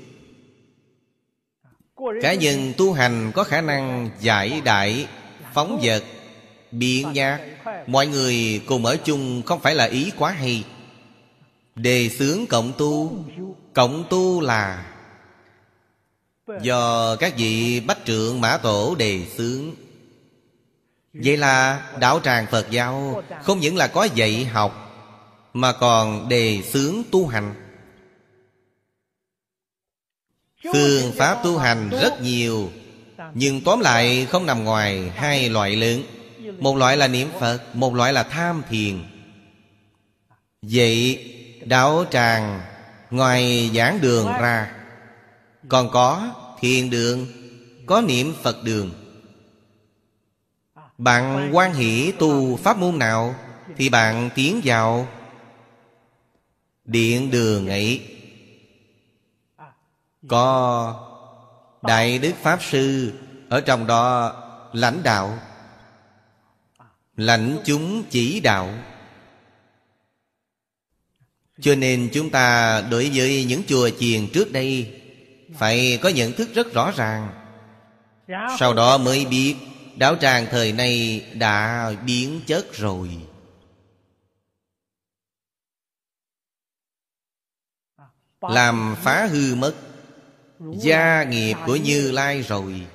[2.21, 5.07] Cá nhân tu hành có khả năng giải đại,
[5.53, 6.03] Phóng vật,
[6.71, 7.39] Biện nhạc.
[7.87, 10.63] Mọi người cùng ở chung không phải là ý quá hay.
[11.75, 13.25] Đề xướng cộng tu
[13.73, 14.92] Cộng tu là
[16.47, 19.75] Do các vị bách trượng mã tổ đề xướng.
[21.13, 24.79] Vậy là đạo tràng Phật giáo Không những là có dạy học,
[25.53, 27.53] Mà còn đề xướng tu hành.
[30.73, 32.71] Phương pháp tu hành rất nhiều,
[33.33, 36.03] Nhưng tóm lại không nằm ngoài hai loại lớn.
[36.59, 39.03] Một loại là niệm Phật, Một loại là tham thiền.
[40.61, 41.19] Vậy
[41.65, 42.61] đạo tràng
[43.11, 44.82] Ngoài giảng đường ra
[45.73, 47.27] còn có thiền đường,
[47.85, 48.91] Có niệm Phật đường.
[50.97, 53.35] Bạn quan hỷ tu pháp môn nào
[53.77, 55.07] Thì bạn tiến vào
[56.85, 58.01] Điện đường ấy.
[60.27, 60.95] Có
[61.81, 63.13] Đại Đức Pháp Sư
[63.49, 64.33] Ở trong đó
[64.73, 65.39] lãnh đạo.
[67.17, 68.69] Lãnh chúng chỉ đạo.
[71.61, 74.99] Cho nên chúng ta đối với những chùa chiền trước đây
[75.55, 77.39] phải có nhận thức rất rõ ràng.
[78.59, 79.55] Sau đó mới biết
[79.95, 83.27] đạo tràng thời nay đã biến chất rồi.
[88.41, 89.75] Làm phá hư mất
[90.59, 92.87] gia nghiệp của như lai rồi.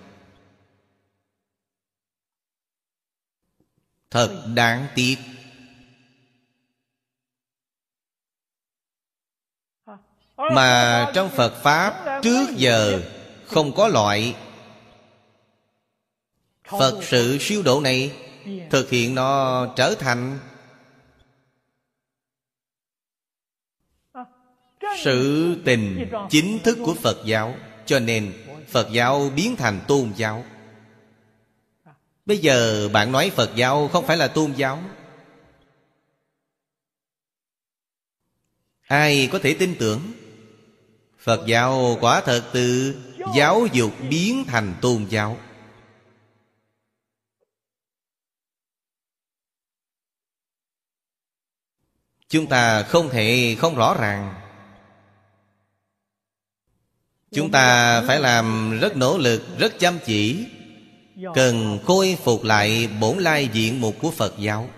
[4.11, 5.17] Thật đáng tiếc
[10.39, 13.03] Mà trong Phật Pháp trước giờ
[13.47, 14.35] không có loại.
[16.65, 18.13] Phật sự siêu độ này
[18.71, 20.39] Thực hiện nó trở thành
[24.99, 27.55] sự tình chính thức của phật giáo,
[27.87, 28.33] cho nên
[28.69, 30.45] phật giáo biến thành tôn giáo.
[32.27, 34.83] Bây giờ bạn nói phật giáo không phải là tôn giáo.
[38.81, 40.13] Ai có thể tin tưởng?
[41.29, 42.97] Phật giáo quả thật từ
[43.37, 45.37] giáo dục biến thành tôn giáo.
[52.29, 54.35] Chúng ta không thể không rõ ràng.
[57.33, 60.47] Chúng ta phải làm rất nỗ lực, rất chăm chỉ,
[61.35, 64.69] cần khôi phục lại bổn lai diện mục của phật giáo.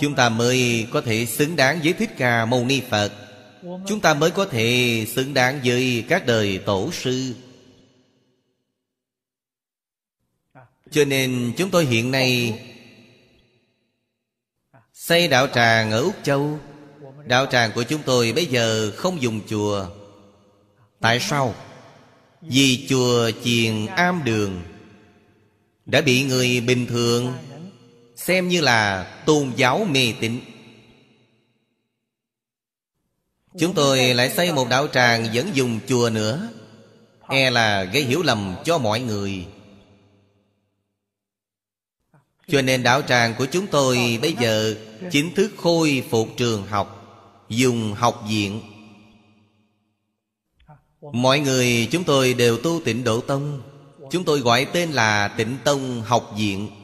[0.00, 3.12] Chúng ta mới có thể xứng đáng với thích ca mâu ni phật.
[3.86, 7.34] Chúng ta mới có thể xứng đáng với các đời tổ sư.
[10.90, 12.60] Cho nên chúng tôi hiện nay
[14.94, 16.58] xây đạo tràng ở úc châu.
[17.26, 19.86] Đạo tràng của chúng tôi bây giờ không dùng chùa.
[21.00, 21.54] Tại sao?
[22.40, 24.62] Vì chùa chiền am đường
[25.86, 27.32] đã bị người bình thường
[28.24, 30.40] xem như là tôn giáo mê tín.
[33.58, 36.48] Chúng tôi lại xây một đạo tràng vẫn dùng chùa nữa.
[37.28, 39.46] E là gây hiểu lầm cho mọi người.
[42.48, 44.74] Cho nên đạo tràng của chúng tôi bây giờ
[45.10, 46.88] chính thức khôi phục trường học,
[47.48, 48.60] dùng học viện.
[51.12, 53.62] Mọi người chúng tôi đều tu tịnh độ tông.
[54.10, 56.83] Chúng tôi gọi tên là tịnh tông học viện.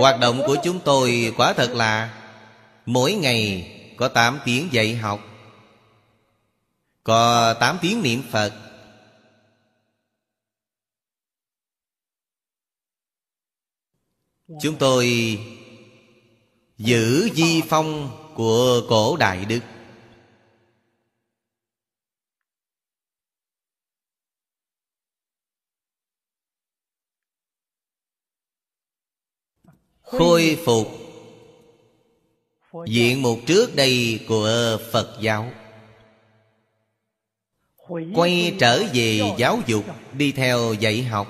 [0.00, 2.20] Hoạt động của chúng tôi quả thật là
[2.86, 5.20] Mỗi ngày có 8 tiếng dạy học,
[7.04, 8.52] Có 8 tiếng niệm Phật.
[14.62, 15.38] Chúng tôi
[16.78, 19.60] giữ di phong của cổ Đại Đức.
[30.18, 30.88] Khôi phục.
[32.86, 35.50] Diện mục trước đây của Phật giáo.
[38.14, 41.28] Quay trở về giáo dục, Đi theo dạy học.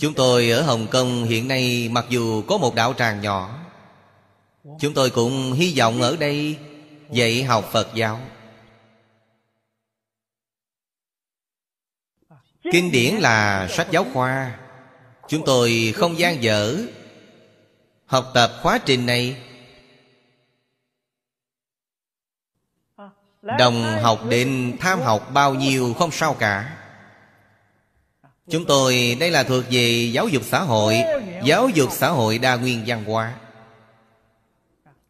[0.00, 3.60] Chúng tôi ở Hồng Kông hiện nay, mặc dù có một đạo tràng nhỏ,
[4.78, 6.56] Chúng tôi cũng hy vọng ở đây
[7.10, 8.20] dạy học Phật giáo.
[12.72, 14.58] Kinh điển là sách giáo khoa.
[15.28, 16.76] Chúng tôi không gian dở
[18.10, 19.36] Học tập khóa trình này.
[23.58, 26.76] Đồng học đến tham học bao nhiêu không sao cả.
[28.50, 31.02] Chúng tôi, đây là thuộc về giáo dục xã hội.
[31.44, 33.34] Giáo dục xã hội đa nguyên văn hóa.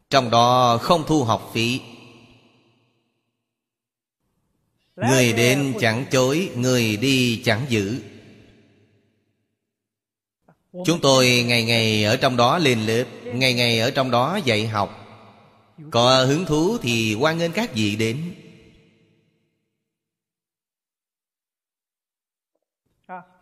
[0.09, 1.81] Trong đó không thu học phí.
[5.09, 8.01] Người đến chẳng chối Người đi chẳng giữ.
[10.85, 14.67] Chúng tôi ngày ngày ở trong đó lên lớp Ngày ngày ở trong đó dạy
[14.67, 14.97] học.
[15.91, 18.35] Có hứng thú thì hoan nghênh các vị đến.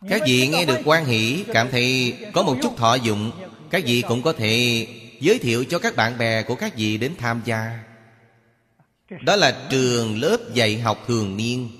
[0.08, 3.30] Các vị nghe được quan hỷ Cảm thấy có một chút thọ dụng.
[3.70, 4.86] Các vị cũng có thể
[5.20, 7.89] giới thiệu cho các bạn bè của các vị đến tham gia
[9.10, 11.70] đó là trường lớp dạy học thường niên.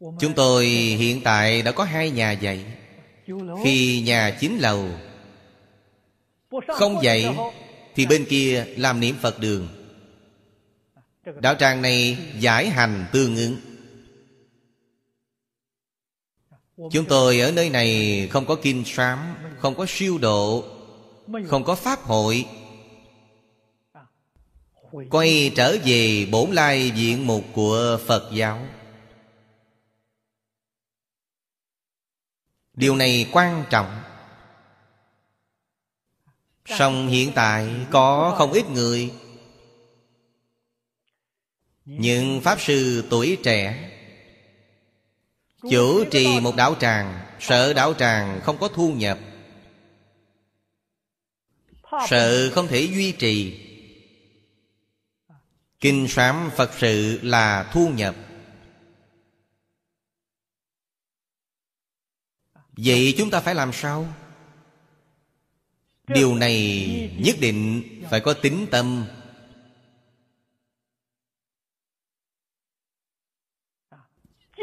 [0.00, 2.64] Chúng tôi hiện tại đã có hai nhà dạy.
[3.64, 4.88] Khi nhà chính lầu
[6.68, 7.36] Không dạy,
[7.94, 9.68] Thì bên kia làm niệm Phật đường.
[11.40, 13.56] Đạo tràng này giải hành tương ứng.
[16.92, 20.77] Chúng tôi ở nơi này không có kinh sám, Không có siêu độ
[21.48, 22.46] không có pháp hội.
[25.10, 28.66] Quay trở về bổn lai diện mục của Phật giáo.
[32.74, 34.02] Điều này quan trọng.
[36.64, 39.12] Song hiện tại có không ít người.
[41.84, 43.90] Những Pháp Sư tuổi trẻ
[45.70, 49.18] Chủ trì một đạo tràng Sợ đạo tràng không có thu nhập
[52.08, 53.64] Sợ không thể duy trì.
[55.80, 58.14] Kinh sám Phật sự là thu nhập.
[62.76, 64.14] Vậy chúng ta phải làm sao?
[66.06, 66.56] Điều này
[67.18, 69.06] nhất định phải có tính tâm.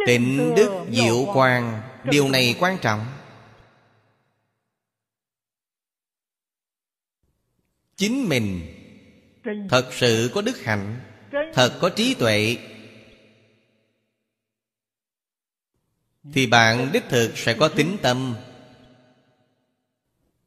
[0.07, 1.81] Tịnh đức diệu quang,
[2.11, 3.06] Điều này quan trọng.
[7.96, 8.62] Chính mình.
[9.70, 11.00] Thật sự có đức hạnh
[11.54, 12.58] Thật có trí tuệ.
[16.34, 18.36] Thì bạn đích thực sẽ có tính tâm.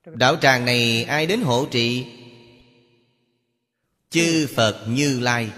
[0.04, 2.06] Đạo tràng này ai đến hộ trì
[4.10, 5.50] Chư Phật Như Lai.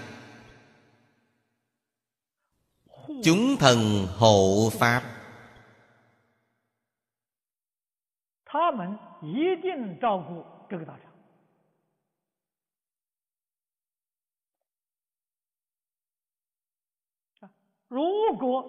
[3.23, 5.03] Chúng thần hộ Pháp
[17.90, 18.64] 如果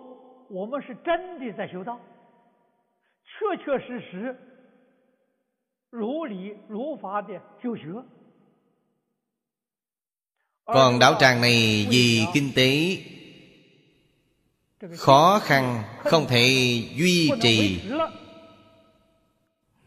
[0.49, 1.99] 我们是真的在修道，
[3.25, 4.35] 确确实实
[5.89, 8.03] 如理如法的修学。
[10.69, 12.97] Còn đạo tràng này vì kinh tế
[14.97, 16.47] Khó khăn Không thể
[16.95, 17.81] duy trì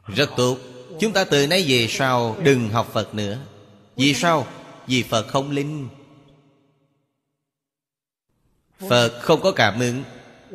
[0.06, 0.56] Rất tốt
[1.00, 3.38] Chúng ta từ nay về sau Đừng học Phật nữa
[3.96, 4.46] Vì sao?
[4.86, 5.88] Vì Phật không linh
[8.79, 10.03] Phật không có cảm ứng.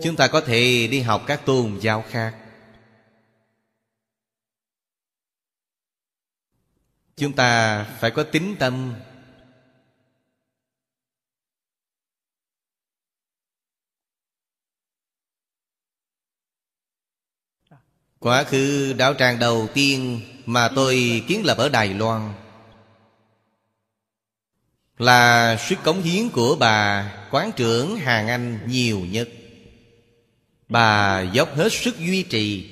[0.02, 2.36] Chúng ta có thể đi học các tôn giáo khác.
[7.16, 8.94] Chúng ta phải có tính tâm.
[18.18, 22.32] Quá khứ đạo tràng đầu tiên Mà tôi kiến lập ở Đài Loan.
[25.00, 29.28] Là sức cống hiến của bà Quán trưởng Hàng Anh nhiều nhất.
[30.68, 32.70] Bà dốc hết sức duy trì.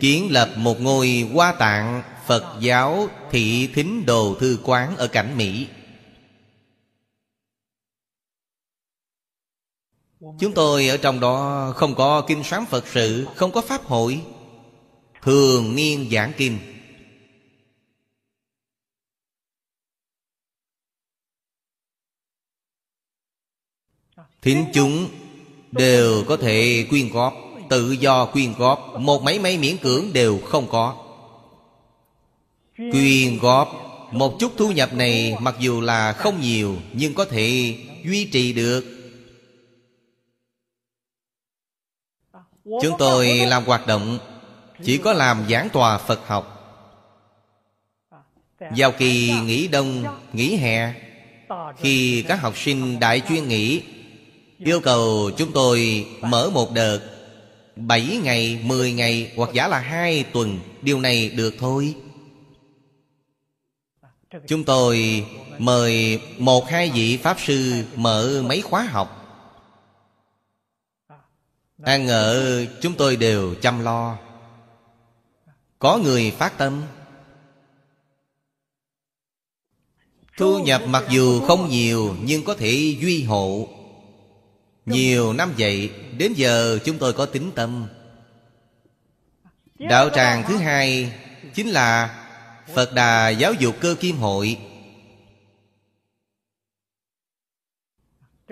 [0.00, 5.36] Kiến lập một ngôi hoa tạng Phật giáo thị thính đồ thư quán ở cảnh
[5.36, 5.66] Mỹ.
[10.20, 14.20] Chúng tôi ở trong đó không có kinh sám Phật sự, Không có pháp hội.
[15.22, 16.71] Thường niên giảng kinh.
[24.42, 25.08] Thính chúng
[25.72, 27.34] đều có thể quyên góp
[27.68, 30.96] Tự do quyên góp Một mấy mấy miễn cưỡng đều không có.
[32.76, 33.68] Quyên góp
[34.12, 38.52] Một chút thu nhập này Mặc dù là không nhiều Nhưng có thể duy trì
[38.52, 38.84] được.
[42.64, 44.18] Chúng tôi làm hoạt động
[44.84, 46.58] Chỉ có làm giảng tòa Phật học.
[48.76, 50.94] Vào kỳ nghỉ đông, nghỉ hè
[51.76, 53.82] Khi các học sinh đại chuyên nghỉ
[54.64, 57.00] Yêu cầu chúng tôi mở một đợt
[57.76, 60.58] 7 ngày, 10 ngày hoặc giả là hai tuần.
[60.82, 61.94] Điều này được thôi.
[64.46, 65.26] Chúng tôi
[65.58, 69.18] mời một hai vị Pháp Sư mở mấy khóa học.
[71.82, 74.18] Ăn ở chúng tôi đều chăm lo.
[75.78, 76.82] Có người phát tâm.
[80.36, 83.68] Thu nhập mặc dù không nhiều Nhưng có thể duy hộ.
[84.86, 87.86] Nhiều năm vậy Đến giờ chúng tôi có tính tâm.
[89.78, 91.12] Đạo tràng thứ hai
[91.54, 92.18] Chính là
[92.74, 94.58] Phật Đà Giáo dục Cơ Kim Hội.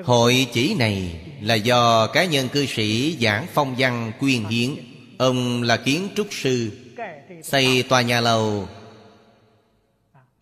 [0.05, 4.77] Hội chỉ này là do cá nhân cư sĩ giảng phong văn quyên hiến.
[5.19, 6.71] Ông là kiến trúc sư
[7.43, 8.69] Xây tòa nhà lầu.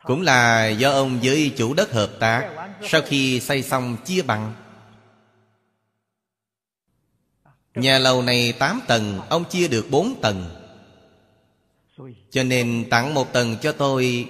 [0.03, 2.51] Cũng là do ông với chủ đất hợp tác.
[2.89, 4.55] Sau khi xây xong chia bằng
[7.79, 10.45] Nhà lầu này 8 tầng, Ông chia được 4 tầng.
[12.31, 14.29] Cho nên tặng một tầng cho tôi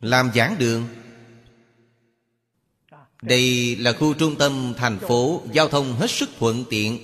[0.00, 0.86] Làm giảng đường.
[3.22, 6.98] Đây là khu trung tâm thành phố Giao thông hết sức thuận tiện.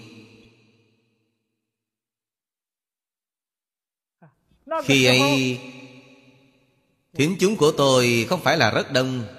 [4.85, 5.59] Khi ấy
[7.15, 9.38] Thiến chúng của tôi không phải là rất đông.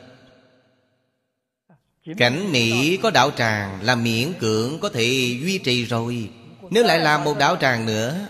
[2.17, 5.03] Cảnh Mỹ có đạo tràng là miễn cưỡng có thể
[5.43, 6.29] duy trì rồi.
[6.69, 8.27] Nếu lại làm một đạo tràng nữa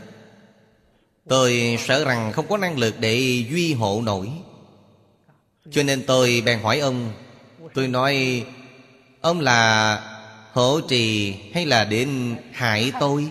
[1.27, 4.29] Tôi sợ rằng không có năng lực để duy hộ nổi.
[5.71, 7.11] Cho nên tôi bèn hỏi ông
[7.73, 8.45] Tôi nói
[9.21, 9.99] Ông là
[10.53, 13.27] hộ trì hay là đến hại tôi?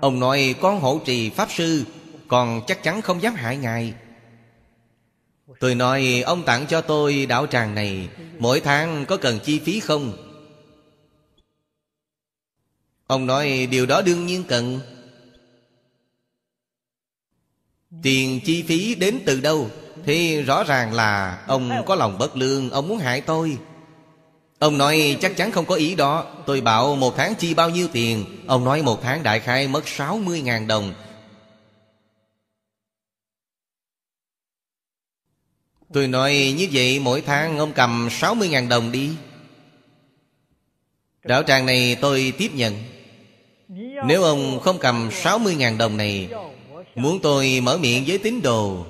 [0.00, 1.84] Ông nói con hộ trì Pháp Sư
[2.28, 3.94] Còn chắc chắn không dám hại ngài
[5.60, 8.08] Tôi nói, ông tặng cho tôi đảo tràng này,
[8.38, 10.12] Mỗi tháng có cần chi phí không?
[13.06, 14.80] Ông nói, điều đó đương nhiên cần.
[18.02, 19.70] Tiền chi phí đến từ đâu?
[20.04, 23.58] Thì rõ ràng là Ông có lòng bất lương, Ông muốn hại tôi.
[24.58, 26.24] Ông nói, chắc chắn không có ý đó.
[26.46, 28.24] Tôi bảo, một tháng chi bao nhiêu tiền?
[28.46, 30.92] Ông nói, một tháng đại khai mất 60.000 đồng.
[35.92, 39.10] Tôi nói như vậy mỗi tháng ông cầm 60.000 đồng đi.
[41.24, 42.74] Đạo tràng này tôi tiếp nhận.
[44.06, 46.28] Nếu ông không cầm 60.000 đồng này,
[46.94, 48.86] Muốn tôi mở miệng với tín đồ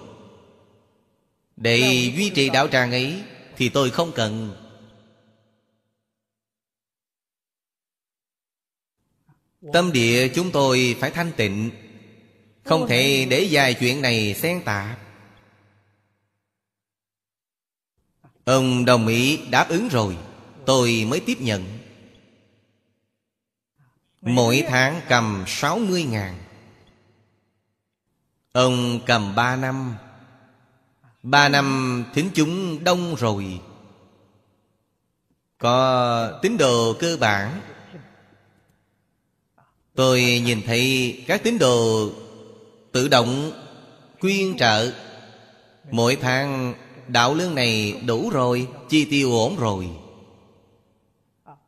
[1.56, 1.78] Để
[2.16, 3.22] duy trì đạo tràng ấy
[3.56, 4.56] Thì tôi không cần.
[9.72, 11.70] Tâm địa chúng tôi phải thanh tịnh,
[12.64, 15.01] Không thể để dài chuyện này xen tạp.
[18.44, 20.16] Ông đồng ý đáp ứng rồi,
[20.66, 21.64] Tôi mới tiếp nhận.
[24.20, 26.38] Mỗi tháng cầm 60 ngàn.
[28.52, 29.94] Ông cầm 3 năm.
[31.22, 33.60] Ba năm thính chúng đông rồi.
[35.58, 37.60] Có tín đồ cơ bản.
[39.94, 42.10] Tôi nhìn thấy các tín đồ
[42.92, 43.52] tự động
[44.20, 44.92] quyên trợ.
[45.90, 46.74] Mỗi tháng
[47.08, 49.88] đạo lương này đủ rồi, Chi tiêu ổn rồi.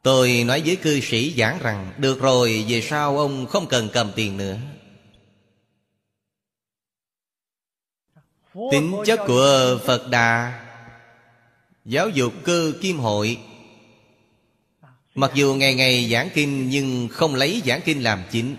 [0.03, 4.13] Tôi nói với cư sĩ giảng rằng, Được rồi về sau ông không cần cầm
[4.17, 4.57] tiền nữa?
[8.73, 10.61] Tính chất của Phật Đà,
[11.85, 13.39] Giáo dục cơ kim hội.
[15.15, 18.57] Mặc dù ngày ngày giảng kinh Nhưng không lấy giảng kinh làm chính.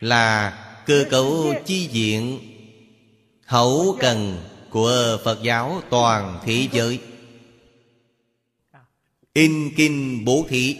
[0.00, 0.52] Là
[0.86, 2.38] cơ cấu chi diện,
[3.46, 7.00] Hậu cần của Phật giáo toàn thế giới.
[9.32, 10.76] In kinh bố thí.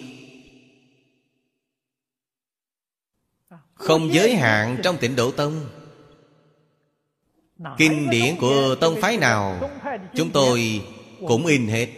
[3.74, 5.70] Không giới hạn trong tịnh độ tông.
[7.78, 9.70] Kinh điển của tông phái nào,
[10.14, 10.86] Chúng tôi
[11.28, 11.88] cũng in hết.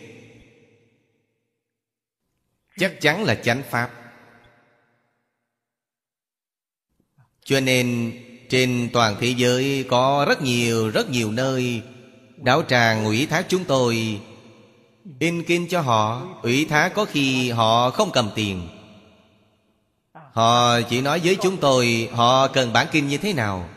[2.77, 3.91] Chắc chắn là chánh pháp.
[7.45, 8.13] Cho nên
[8.49, 11.83] trên toàn thế giới có rất nhiều rất nhiều nơi
[12.37, 14.21] Đạo tràng ủy thác chúng tôi.
[15.19, 18.69] In kinh cho họ, Ủy thác có khi họ không cầm tiền.
[20.33, 23.69] Họ chỉ nói với chúng tôi Họ cần bản kinh như thế nào.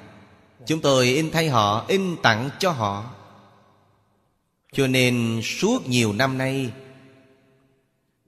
[0.65, 3.05] Chúng tôi in thay họ, In tặng cho họ.
[4.73, 6.71] Cho nên suốt nhiều năm nay,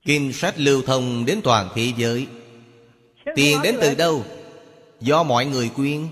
[0.06, 2.28] Kinh sách lưu thông đến toàn thế giới.
[3.36, 4.24] Tiền đến từ đâu?
[5.00, 6.08] Do mọi người quyên.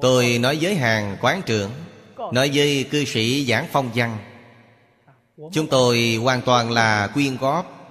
[0.00, 1.70] Tôi nói với hàng quán trưởng,
[2.32, 4.18] Nói với cư sĩ giảng phong văn,
[5.52, 7.90] Chúng tôi hoàn toàn là quyên góp,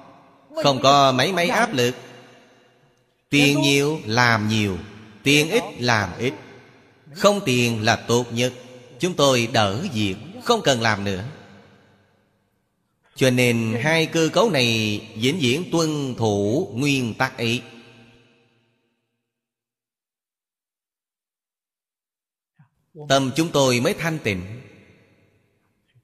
[0.63, 1.95] Không có mấy mấy áp lực.
[3.29, 4.77] Tiền nhiều làm nhiều,
[5.23, 6.33] Tiền ít làm ít.
[7.13, 8.53] Không tiền là tốt nhất.
[8.99, 11.23] Chúng tôi đỡ việc, Không cần làm nữa.
[13.15, 17.61] Cho nên hai cơ cấu này vĩnh viễn tuân thủ nguyên tắc ấy.
[23.09, 24.41] Tâm chúng tôi mới thanh tịnh.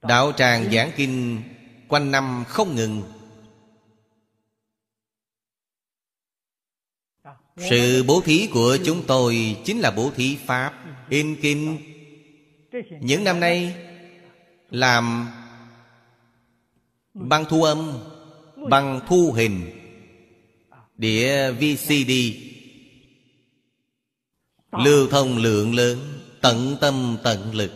[0.01, 1.41] Đạo tràng giảng kinh
[1.87, 3.03] Quanh năm không ngừng.
[7.69, 10.73] Sự bố thí của chúng tôi Chính là bố thí Pháp,
[11.09, 11.77] In kinh.
[13.01, 13.75] Những năm nay,
[14.69, 15.27] Làm
[17.13, 17.99] Băng thu âm,
[18.69, 19.71] Băng thu hình,
[20.97, 22.11] Đĩa VCD
[24.71, 26.18] Lưu thông lượng lớn.
[26.41, 27.71] Tận tâm tận lực.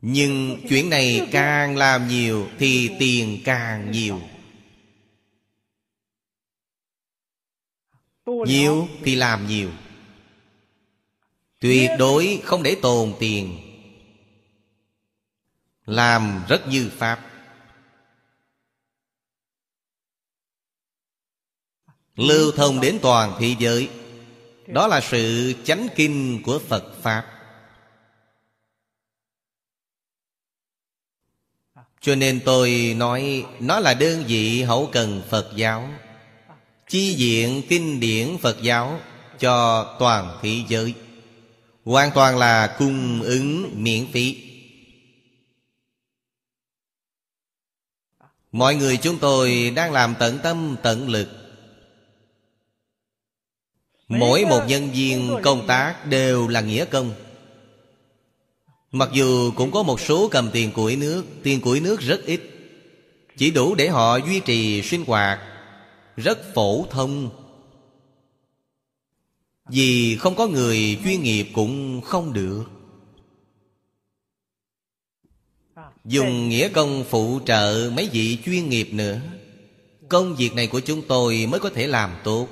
[0.00, 4.20] Nhưng chuyện này càng làm nhiều Thì tiền càng nhiều.
[8.26, 9.70] Nhiều thì làm nhiều.
[11.60, 13.58] Tuyệt đối không để tồn tiền.
[15.86, 17.30] Làm rất như Pháp.
[22.16, 23.88] Lưu thông đến toàn thế giới
[24.66, 27.26] đó là sự chánh kinh của phật pháp.
[32.00, 35.90] Cho nên tôi nói, nó là đơn vị hậu cần phật giáo,
[36.88, 39.00] chi diện kinh điển phật giáo
[39.38, 40.94] cho toàn thế giới.
[41.84, 44.50] Hoàn toàn là cung ứng miễn phí.
[48.52, 51.43] Mọi người chúng tôi đang làm tận tâm, tận lực
[54.08, 57.12] Mỗi một nhân viên công tác đều là nghĩa công.
[58.92, 62.40] Mặc dù cũng có một số cầm tiền củi nước Tiền củi nước rất ít.
[63.36, 65.38] Chỉ đủ để họ duy trì sinh hoạt
[66.16, 67.30] Rất phổ thông.
[69.68, 72.64] Vì không có người chuyên nghiệp cũng không được.
[76.04, 79.20] Dùng nghĩa công phụ trợ mấy vị chuyên nghiệp nữa.
[80.08, 82.48] Công việc này của chúng tôi mới có thể làm tốt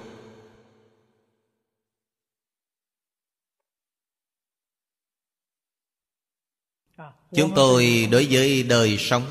[7.36, 9.26] Chúng tôi đối với đời sống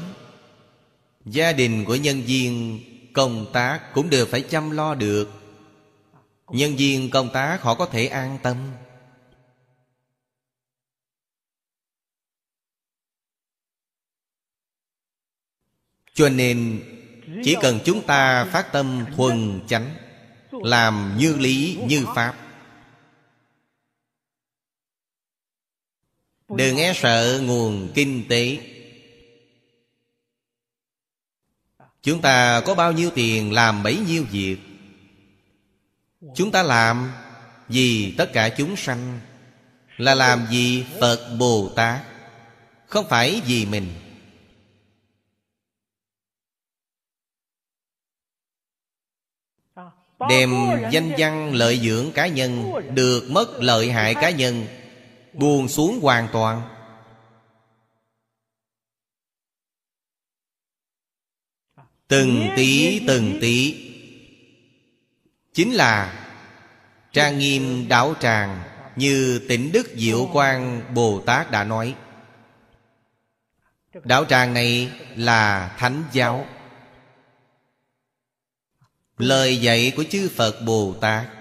[1.25, 2.79] Gia đình của nhân viên
[3.13, 5.29] công tác cũng đều phải chăm lo được.
[6.51, 8.57] Nhân viên công tác họ có thể an tâm.
[16.13, 16.83] Cho nên
[17.43, 19.95] Chỉ cần chúng ta phát tâm thuần chánh
[20.51, 22.50] Làm như lý như pháp
[26.57, 28.57] Đừng e sợ nguồn kinh tế.
[32.03, 34.57] Chúng ta có bao nhiêu tiền làm bấy nhiêu việc?
[36.35, 37.11] Chúng ta làm
[37.67, 39.19] vì tất cả chúng sanh
[39.97, 42.01] Là làm vì Phật Bồ Tát
[42.87, 43.87] Không phải vì mình.
[50.29, 50.51] Đem
[50.91, 54.65] danh văn lợi dưỡng cá nhân Được mất lợi hại cá nhân
[55.33, 56.61] Buông xuống hoàn toàn.
[62.07, 63.87] Từng tí từng tí.
[65.53, 66.17] Chính là
[67.11, 68.63] Trang nghiêm đảo tràng
[68.95, 71.95] Như tỉnh Đức Diệu Quang Bồ Tát đã nói.
[74.03, 76.45] Đảo tràng này là Thánh giáo.
[79.17, 81.40] Lời dạy của chư Phật Bồ Tát.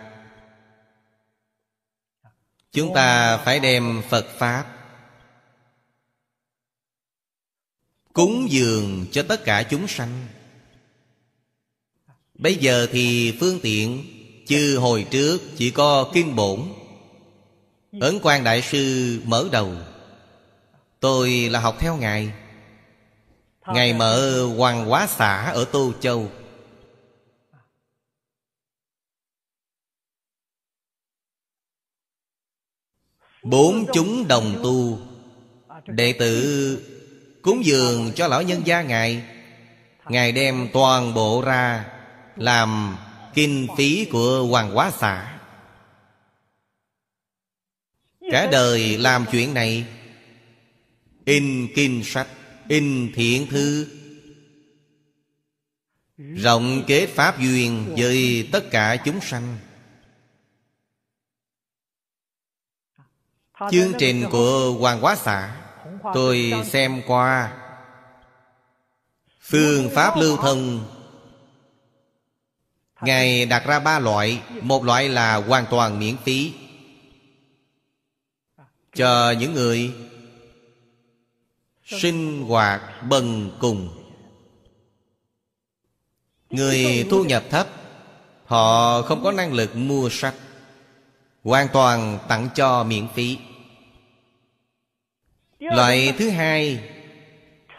[2.73, 4.65] Chúng ta phải đem Phật Pháp
[8.13, 10.27] Cúng dường cho tất cả chúng sanh.
[12.35, 14.05] Bây giờ thì phương tiện
[14.47, 16.61] chứ hồi trước chỉ có kinh bổn.
[18.01, 19.75] Ấn quan Đại Sư mở đầu.
[21.01, 22.33] Tôi là học theo Ngài.
[23.67, 26.29] Ngài mở Hoàng Hóa xã ở Tô Châu.
[33.43, 34.99] Bốn chúng đồng tu.
[35.87, 36.79] Đệ tử
[37.43, 39.23] cúng dường cho lão nhân gia Ngài.
[40.09, 41.87] Ngài đem toàn bộ ra
[42.37, 42.97] Làm
[43.35, 45.39] kinh phí của Hoàng Hóa xã.
[48.31, 49.85] Cả đời làm chuyện này,
[51.25, 52.27] In kinh sách,
[52.69, 53.87] In thiện thư,
[56.37, 59.59] Rộng kết pháp duyên với tất cả chúng sanh.
[63.69, 65.57] Chương trình của Hoàng Hóa xã
[66.15, 67.53] Tôi xem qua.
[69.41, 70.85] Phương pháp lưu thông.
[73.01, 76.53] Ngài đặt ra ba loại Một loại là hoàn toàn miễn phí.
[78.95, 79.95] Cho những người
[81.85, 83.89] Sinh hoạt bần cùng.
[86.51, 87.67] Người thu nhập thấp
[88.47, 90.35] Họ không có năng lực mua sách
[91.45, 93.39] Hoàn toàn tặng cho miễn phí
[95.71, 96.81] Loại thứ hai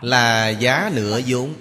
[0.02, 1.54] Là giá nửa vốn.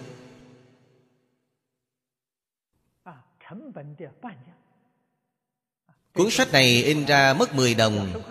[6.14, 8.22] Cuốn sách này in ra mất 10 đồng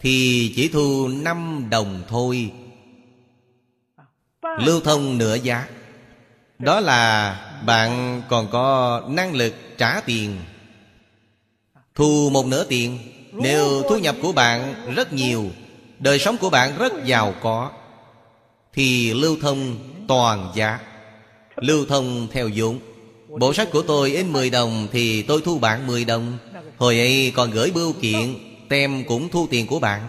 [0.00, 2.52] Thì chỉ thu 5 đồng thôi.
[4.58, 5.68] Lưu thông nửa giá.
[6.58, 7.34] Đó là
[7.66, 10.36] bạn còn có năng lực trả tiền.
[11.94, 12.98] Thu một nửa tiền.
[13.32, 15.50] Nếu thu nhập của bạn rất nhiều
[16.04, 17.70] Đời sống của bạn rất giàu có,
[18.72, 19.78] Thì lưu thông
[20.08, 20.80] toàn giá,
[21.56, 22.78] Lưu thông theo vốn.
[23.28, 26.38] Bộ sách của tôi in 10 đồng Thì tôi thu bạn 10 đồng.
[26.76, 28.34] Hồi ấy còn gửi bưu kiện,
[28.68, 30.08] Tem cũng thu tiền của bạn.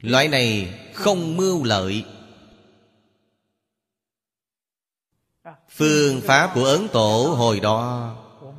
[0.00, 2.04] Loại này không mưu lợi.
[5.76, 8.14] Phương pháp của Ấn Tổ hồi đó,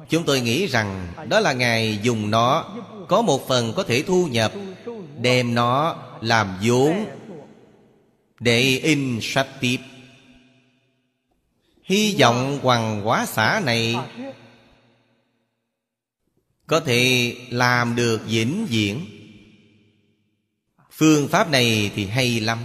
[0.10, 2.66] Chúng tôi nghĩ rằng Đó là Ngài dùng nó,
[3.07, 4.52] Có một phần có thể thu nhập
[5.26, 7.06] Đem nó làm vốn
[8.40, 9.78] Để in sách tiếp.
[11.84, 13.96] Hy vọng hoàng hóa xã này
[16.68, 19.06] Có thể làm được vĩnh viễn.
[20.92, 22.60] Phương pháp này thì hay lắm.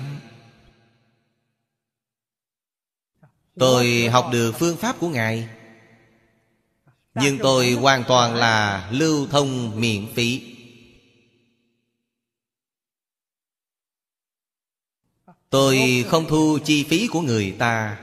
[3.59, 5.49] Tôi học được phương pháp của Ngài,
[7.15, 10.57] Nhưng tôi hoàn toàn là lưu thông miễn phí.
[15.51, 17.98] Tôi không thu chi phí của người ta.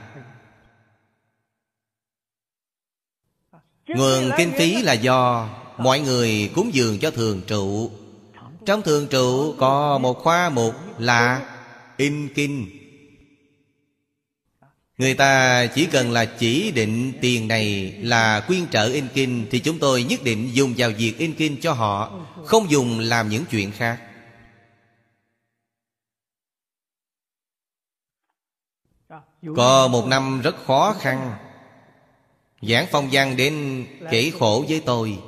[3.86, 5.48] Nguồn kinh phí là do
[5.78, 7.90] Mọi người cúng dường cho thường trụ.
[8.66, 11.54] Trong thường trụ có một khoa mục là
[11.96, 12.66] In kinh.
[14.98, 19.58] Người ta chỉ cần là chỉ định tiền này là quyên trợ in kinh Thì
[19.58, 23.44] chúng tôi nhất định dùng vào việc in kinh cho họ, Không dùng làm những
[23.50, 24.07] chuyện khác.
[29.56, 31.36] Có một năm rất khó khăn.
[32.62, 35.18] Giảng phong văn đến kể khổ với tôi.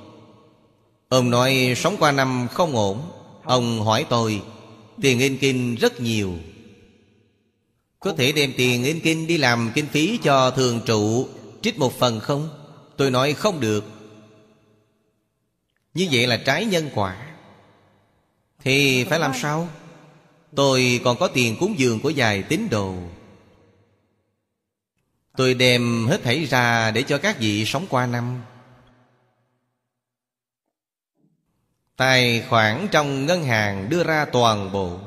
[1.08, 3.00] Ông nói sống qua năm không ổn.
[3.44, 4.42] Ông hỏi tôi
[5.02, 6.32] Tiền in kinh rất nhiều.
[8.00, 11.28] Có thể đem tiền in kinh đi làm kinh phí cho thường trụ
[11.62, 12.48] Trích một phần không?
[12.96, 13.84] Tôi nói không được.
[15.94, 17.26] Như vậy là trái nhân quả.
[18.64, 19.68] Thì phải làm sao?
[20.54, 22.94] Tôi còn có tiền cúng dường của vài tín đồ
[25.36, 28.42] Tôi đem hết thảy ra để cho các vị sống qua năm.
[31.96, 34.98] Tài khoản trong ngân hàng đưa ra toàn bộ.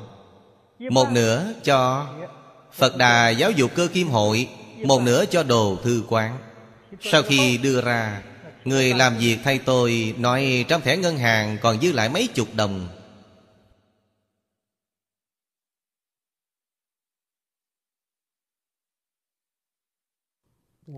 [0.80, 2.08] Một nửa cho
[2.74, 4.50] Phật Đà Giáo dục Cơ Kim Hội,
[4.84, 6.38] Một nửa cho đồ thư quán.
[7.02, 8.22] Sau khi đưa ra,
[8.66, 12.48] Người làm việc thay tôi Nói trong thẻ ngân hàng còn dư lại mấy chục
[12.54, 12.88] đồng.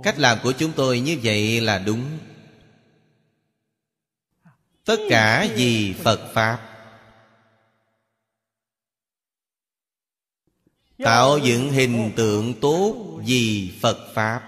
[0.04, 2.18] Cách làm của chúng tôi như vậy là đúng.
[4.86, 6.72] Tất cả vì Phật Pháp.
[10.98, 12.96] Tạo dựng hình tượng tốt
[13.26, 14.42] vì Phật Pháp.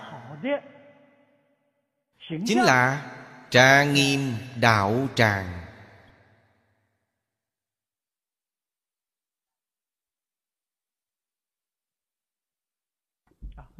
[2.30, 3.12] Chính là
[3.50, 5.67] trang nghiêm đạo tràng.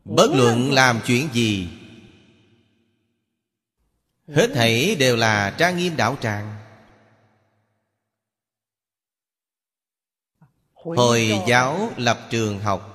[0.10, 1.70] Bất luận làm chuyện gì,
[4.28, 6.56] Hết thảy đều là trang nghiêm đạo tràng.
[10.74, 12.94] Hồi giáo lập trường học,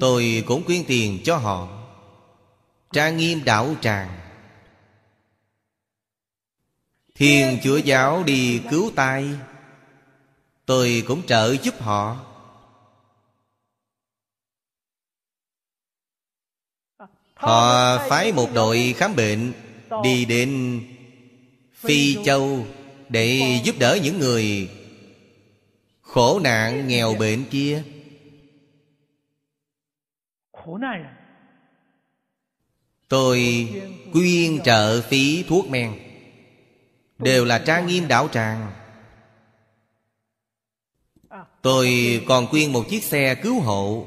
[0.00, 1.68] Tôi cũng quyên tiền cho họ.
[2.92, 4.18] Trang nghiêm đạo tràng.
[7.14, 9.28] Thiên chúa giáo đi cứu tai,
[10.66, 12.31] Tôi cũng trợ giúp họ.
[17.42, 19.52] Họ phái một đội khám bệnh
[20.04, 20.80] Đi đến
[21.74, 22.66] Phi Châu
[23.08, 24.70] Để giúp đỡ những người
[26.00, 27.82] Khổ nạn nghèo bệnh kia.
[33.08, 33.68] Tôi
[34.12, 35.92] quyên trợ phí thuốc men,
[37.18, 38.72] Đều là trang nghiêm đạo tràng.
[41.62, 41.90] Tôi
[42.28, 44.06] còn quyên một chiếc xe cứu hộ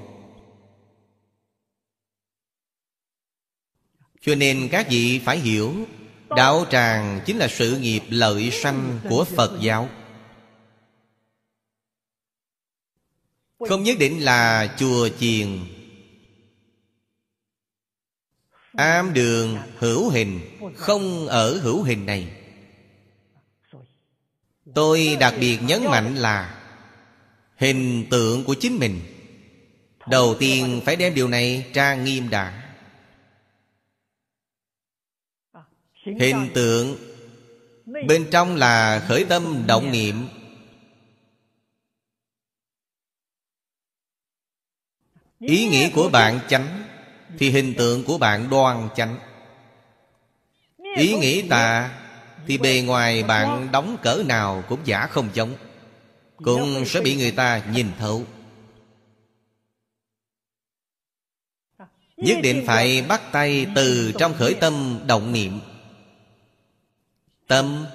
[4.26, 5.74] Cho nên các vị phải hiểu,
[6.36, 9.90] Đạo tràng chính là sự nghiệp lợi sanh của Phật giáo.
[13.60, 15.60] Không nhất định là chùa chiền,
[18.74, 20.40] Am đường hữu hình,
[20.76, 22.28] Không ở hữu hình này.
[24.76, 26.62] Tôi đặc biệt nhấn mạnh là
[27.58, 29.02] Hình tượng của chính mình.
[30.10, 32.65] Đầu tiên phải đem điều này trang nghiêm đã
[36.06, 36.98] Hình tượng
[37.86, 40.28] Bên trong là khởi tâm động niệm.
[45.40, 46.84] Ý nghĩa của bạn chánh
[47.38, 49.18] Thì hình tượng của bạn đoan chánh.
[50.98, 51.92] Ý nghĩ tà
[52.48, 55.54] Thì bề ngoài bạn đóng cỡ nào cũng giả không giống.
[56.38, 58.24] Cũng sẽ bị người ta nhìn thấu.
[62.18, 65.60] Nhất định phải bắt tay từ trong khởi tâm động niệm
[67.48, 67.86] Tâm.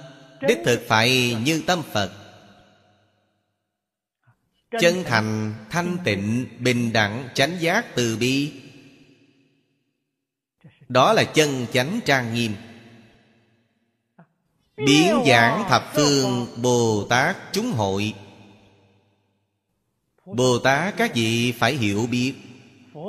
[0.41, 2.11] Đích thực phải như tâm Phật.
[4.79, 8.51] Chân thành, thanh tịnh, bình đẳng, chánh giác, từ bi.
[10.89, 12.55] Đó là chân chánh trang nghiêm.
[14.77, 18.13] Biến giảng thập phương Bồ Tát chúng hội.
[20.25, 22.33] Bồ Tát các vị phải hiểu biết.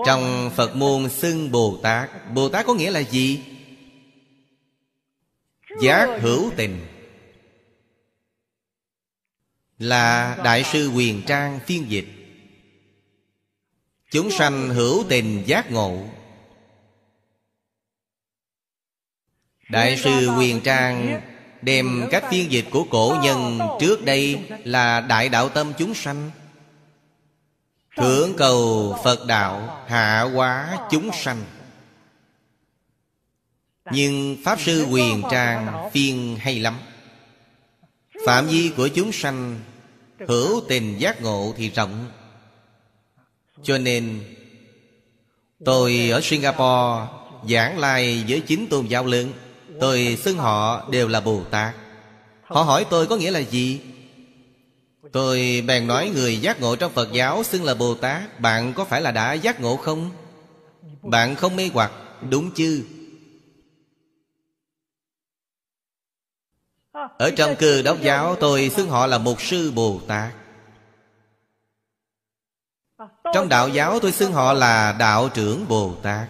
[0.07, 3.41] Trong Phật môn xưng Bồ Tát Bồ Tát có nghĩa là gì?
[5.81, 6.87] Giác hữu tình.
[9.79, 12.07] Là Đại sư Quyền Trang phiên dịch.
[14.11, 16.07] Chúng sanh hữu tình giác ngộ.
[19.69, 21.21] Đại sư Quyền Trang
[21.63, 26.31] Đem cách phiên dịch của cổ nhân trước đây Là đại đạo tâm chúng sanh.
[27.97, 31.45] Thưởng cầu Phật đạo hạ hóa chúng sanh.
[33.91, 36.79] Nhưng Pháp Sư Quyền Trang phiên hay lắm
[38.27, 39.61] Phạm vi của chúng sanh,
[40.29, 42.07] Hữu tình giác ngộ thì rộng
[43.63, 44.21] Cho nên,
[45.65, 47.07] Tôi ở Singapore,
[47.49, 49.33] Giảng lai với chính tôn giáo lớn,
[49.81, 51.75] Tôi xưng họ đều là Bồ Tát
[52.43, 53.81] Họ hỏi tôi có nghĩa là gì
[55.13, 58.85] Tôi bèn nói người giác ngộ trong Phật giáo xưng là Bồ Tát, Bạn có
[58.85, 60.11] phải là đã giác ngộ không?
[61.03, 61.93] Bạn không mê hoặc,
[62.31, 62.85] Đúng chứ?
[67.19, 70.33] Ở trong cư đốc giáo, tôi xưng họ là một sư Bồ Tát.
[73.35, 76.29] Trong đạo giáo, tôi xưng họ là đạo trưởng Bồ Tát.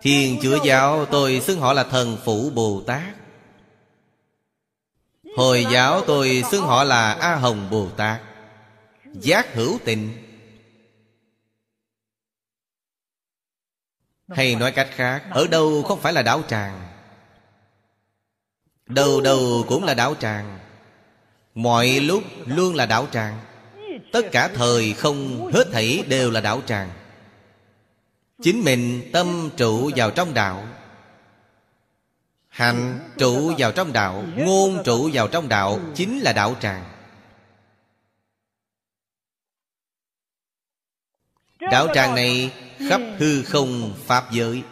[0.00, 3.14] Thiên chúa giáo, tôi xưng họ là thần phụ Bồ Tát.
[5.36, 8.20] Hồi giáo, tôi xưng họ là A Hồng Bồ Tát.
[9.14, 10.28] Giác hữu tình
[14.28, 16.91] Hay nói cách khác, Ở đâu không phải là đảo tràng?
[18.94, 20.58] Đâu đâu cũng là đảo tràng.
[21.54, 23.40] Mọi lúc luôn là đảo tràng.
[24.12, 26.90] Tất cả thời không hết thảy đều là đảo tràng.
[28.42, 30.68] Chính mình tâm trụ vào trong đạo.
[32.48, 36.84] Hành trụ vào trong đạo, Ngôn trụ vào trong đạo Chính là đạo tràng.
[41.60, 42.52] Đạo tràng này
[42.88, 44.62] khắp hư không Pháp giới.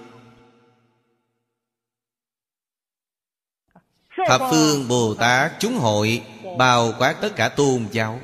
[4.31, 6.23] Thập phương, Bồ Tát, chúng hội,
[6.59, 8.21] Bao quát tất cả tôn giáo.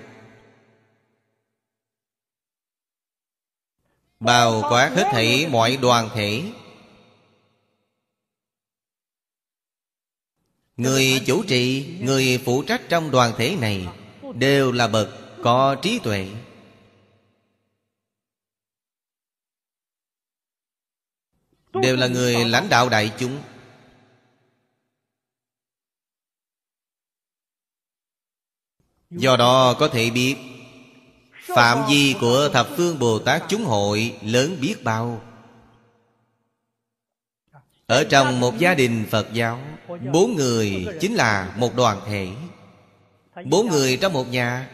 [4.21, 6.43] Bao quát hết thảy mọi đoàn thể.
[10.77, 13.87] Người chủ trì, Người phụ trách trong đoàn thể này
[14.35, 15.09] Đều là bậc
[15.43, 16.29] có trí tuệ.
[21.83, 23.43] Đều là người lãnh đạo đại chúng.
[29.17, 30.37] Do đó có thể biết,
[31.47, 35.21] Phạm vi của thập phương Bồ Tát chúng hội lớn biết bao.
[37.87, 39.61] Ở trong một gia đình Phật giáo,
[40.13, 42.29] Bốn người chính là một đoàn thể.
[43.45, 44.71] Bốn người trong một nhà,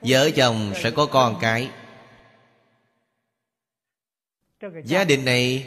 [0.00, 1.68] Vợ chồng sẽ có con cái.
[4.84, 5.64] Gia đình này,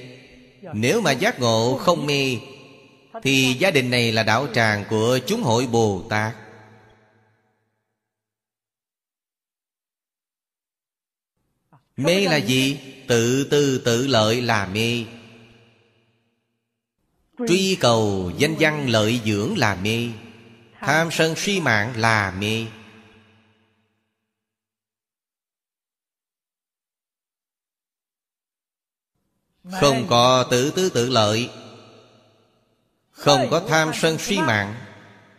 [0.74, 2.38] Nếu mà giác ngộ không mê,
[3.24, 6.41] Thì gia đình này là đạo tràng của chúng hội Bồ Tát.
[12.04, 12.80] Mê là gì?
[13.08, 15.06] Tự tư tự lợi là mê.
[17.48, 20.10] Truy cầu danh văn lợi dưỡng là mê.
[20.80, 22.66] Tham sân suy mạng là mê.
[29.80, 31.50] Không có tự tư tự lợi.
[33.12, 34.76] Không có tham sân suy mạng.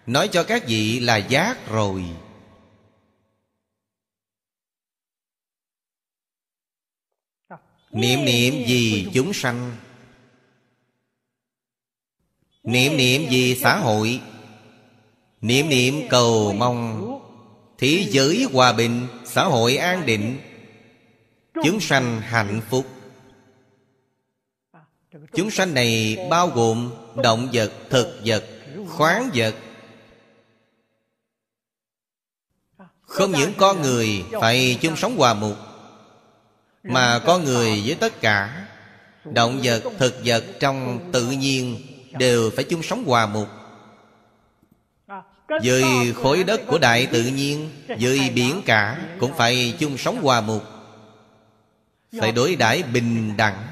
[0.07, 2.05] Nói cho các vị là giác rồi
[7.93, 9.77] Niệm niệm vì chúng sanh?
[12.63, 14.21] Niệm niệm vì xã hội?
[15.41, 17.09] Niệm niệm cầu mong.
[17.79, 20.39] Thế giới hòa bình Xã hội an định.
[21.65, 22.87] Chúng sanh hạnh phúc.
[25.35, 26.93] Chúng sanh này bao gồm
[27.23, 28.45] Động vật, thực vật,
[28.89, 29.55] khoáng vật.
[33.01, 35.57] Không những con người Phải chung sống hòa mục
[36.83, 38.67] mà có người với tất cả.
[39.25, 41.81] Động vật, thực vật trong tự nhiên
[42.19, 43.49] Đều phải chung sống hòa mục
[45.63, 45.85] Với
[46.15, 50.63] khối đất của đại tự nhiên Với biển cả Cũng phải chung sống hòa mục
[52.21, 53.67] Phải đối đãi bình đẳng.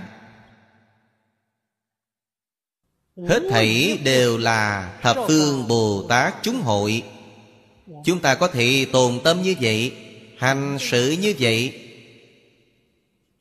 [3.29, 7.03] Hết thảy đều là Thập phương Bồ Tát chúng hội.
[8.05, 9.93] Chúng ta có thể tồn tâm như vậy
[10.39, 11.90] Hành sự như vậy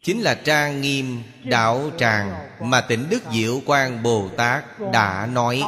[0.03, 4.63] Chính là trang nghiêm đạo tràng Mà tỉnh Đức Diệu Quang Bồ Tát
[4.93, 5.63] đã nói.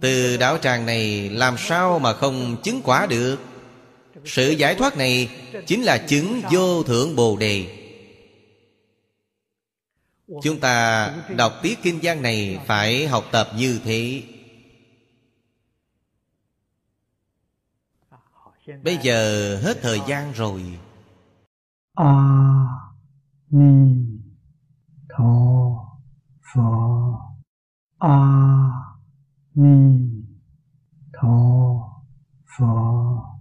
[0.00, 3.38] Từ đạo tràng này làm sao mà không chứng quả được?
[4.24, 5.28] Sự giải thoát này
[5.66, 7.76] Chính là chứng vô thượng Bồ Đề.
[10.42, 14.22] Chúng ta đọc tiết kinh giang này Phải học tập như thế.
[18.82, 20.62] Bây giờ hết thời gian rồi.
[22.02, 22.94] 阿
[23.48, 24.22] 弥
[25.06, 25.98] 陀
[26.40, 27.36] 佛。
[27.98, 28.96] 阿
[29.52, 30.24] 弥
[31.12, 32.02] 陀
[32.46, 33.38] 佛。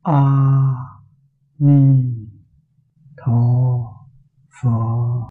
[0.00, 1.04] 阿
[1.58, 2.30] 弥
[3.18, 4.08] 陀
[4.48, 5.20] 佛。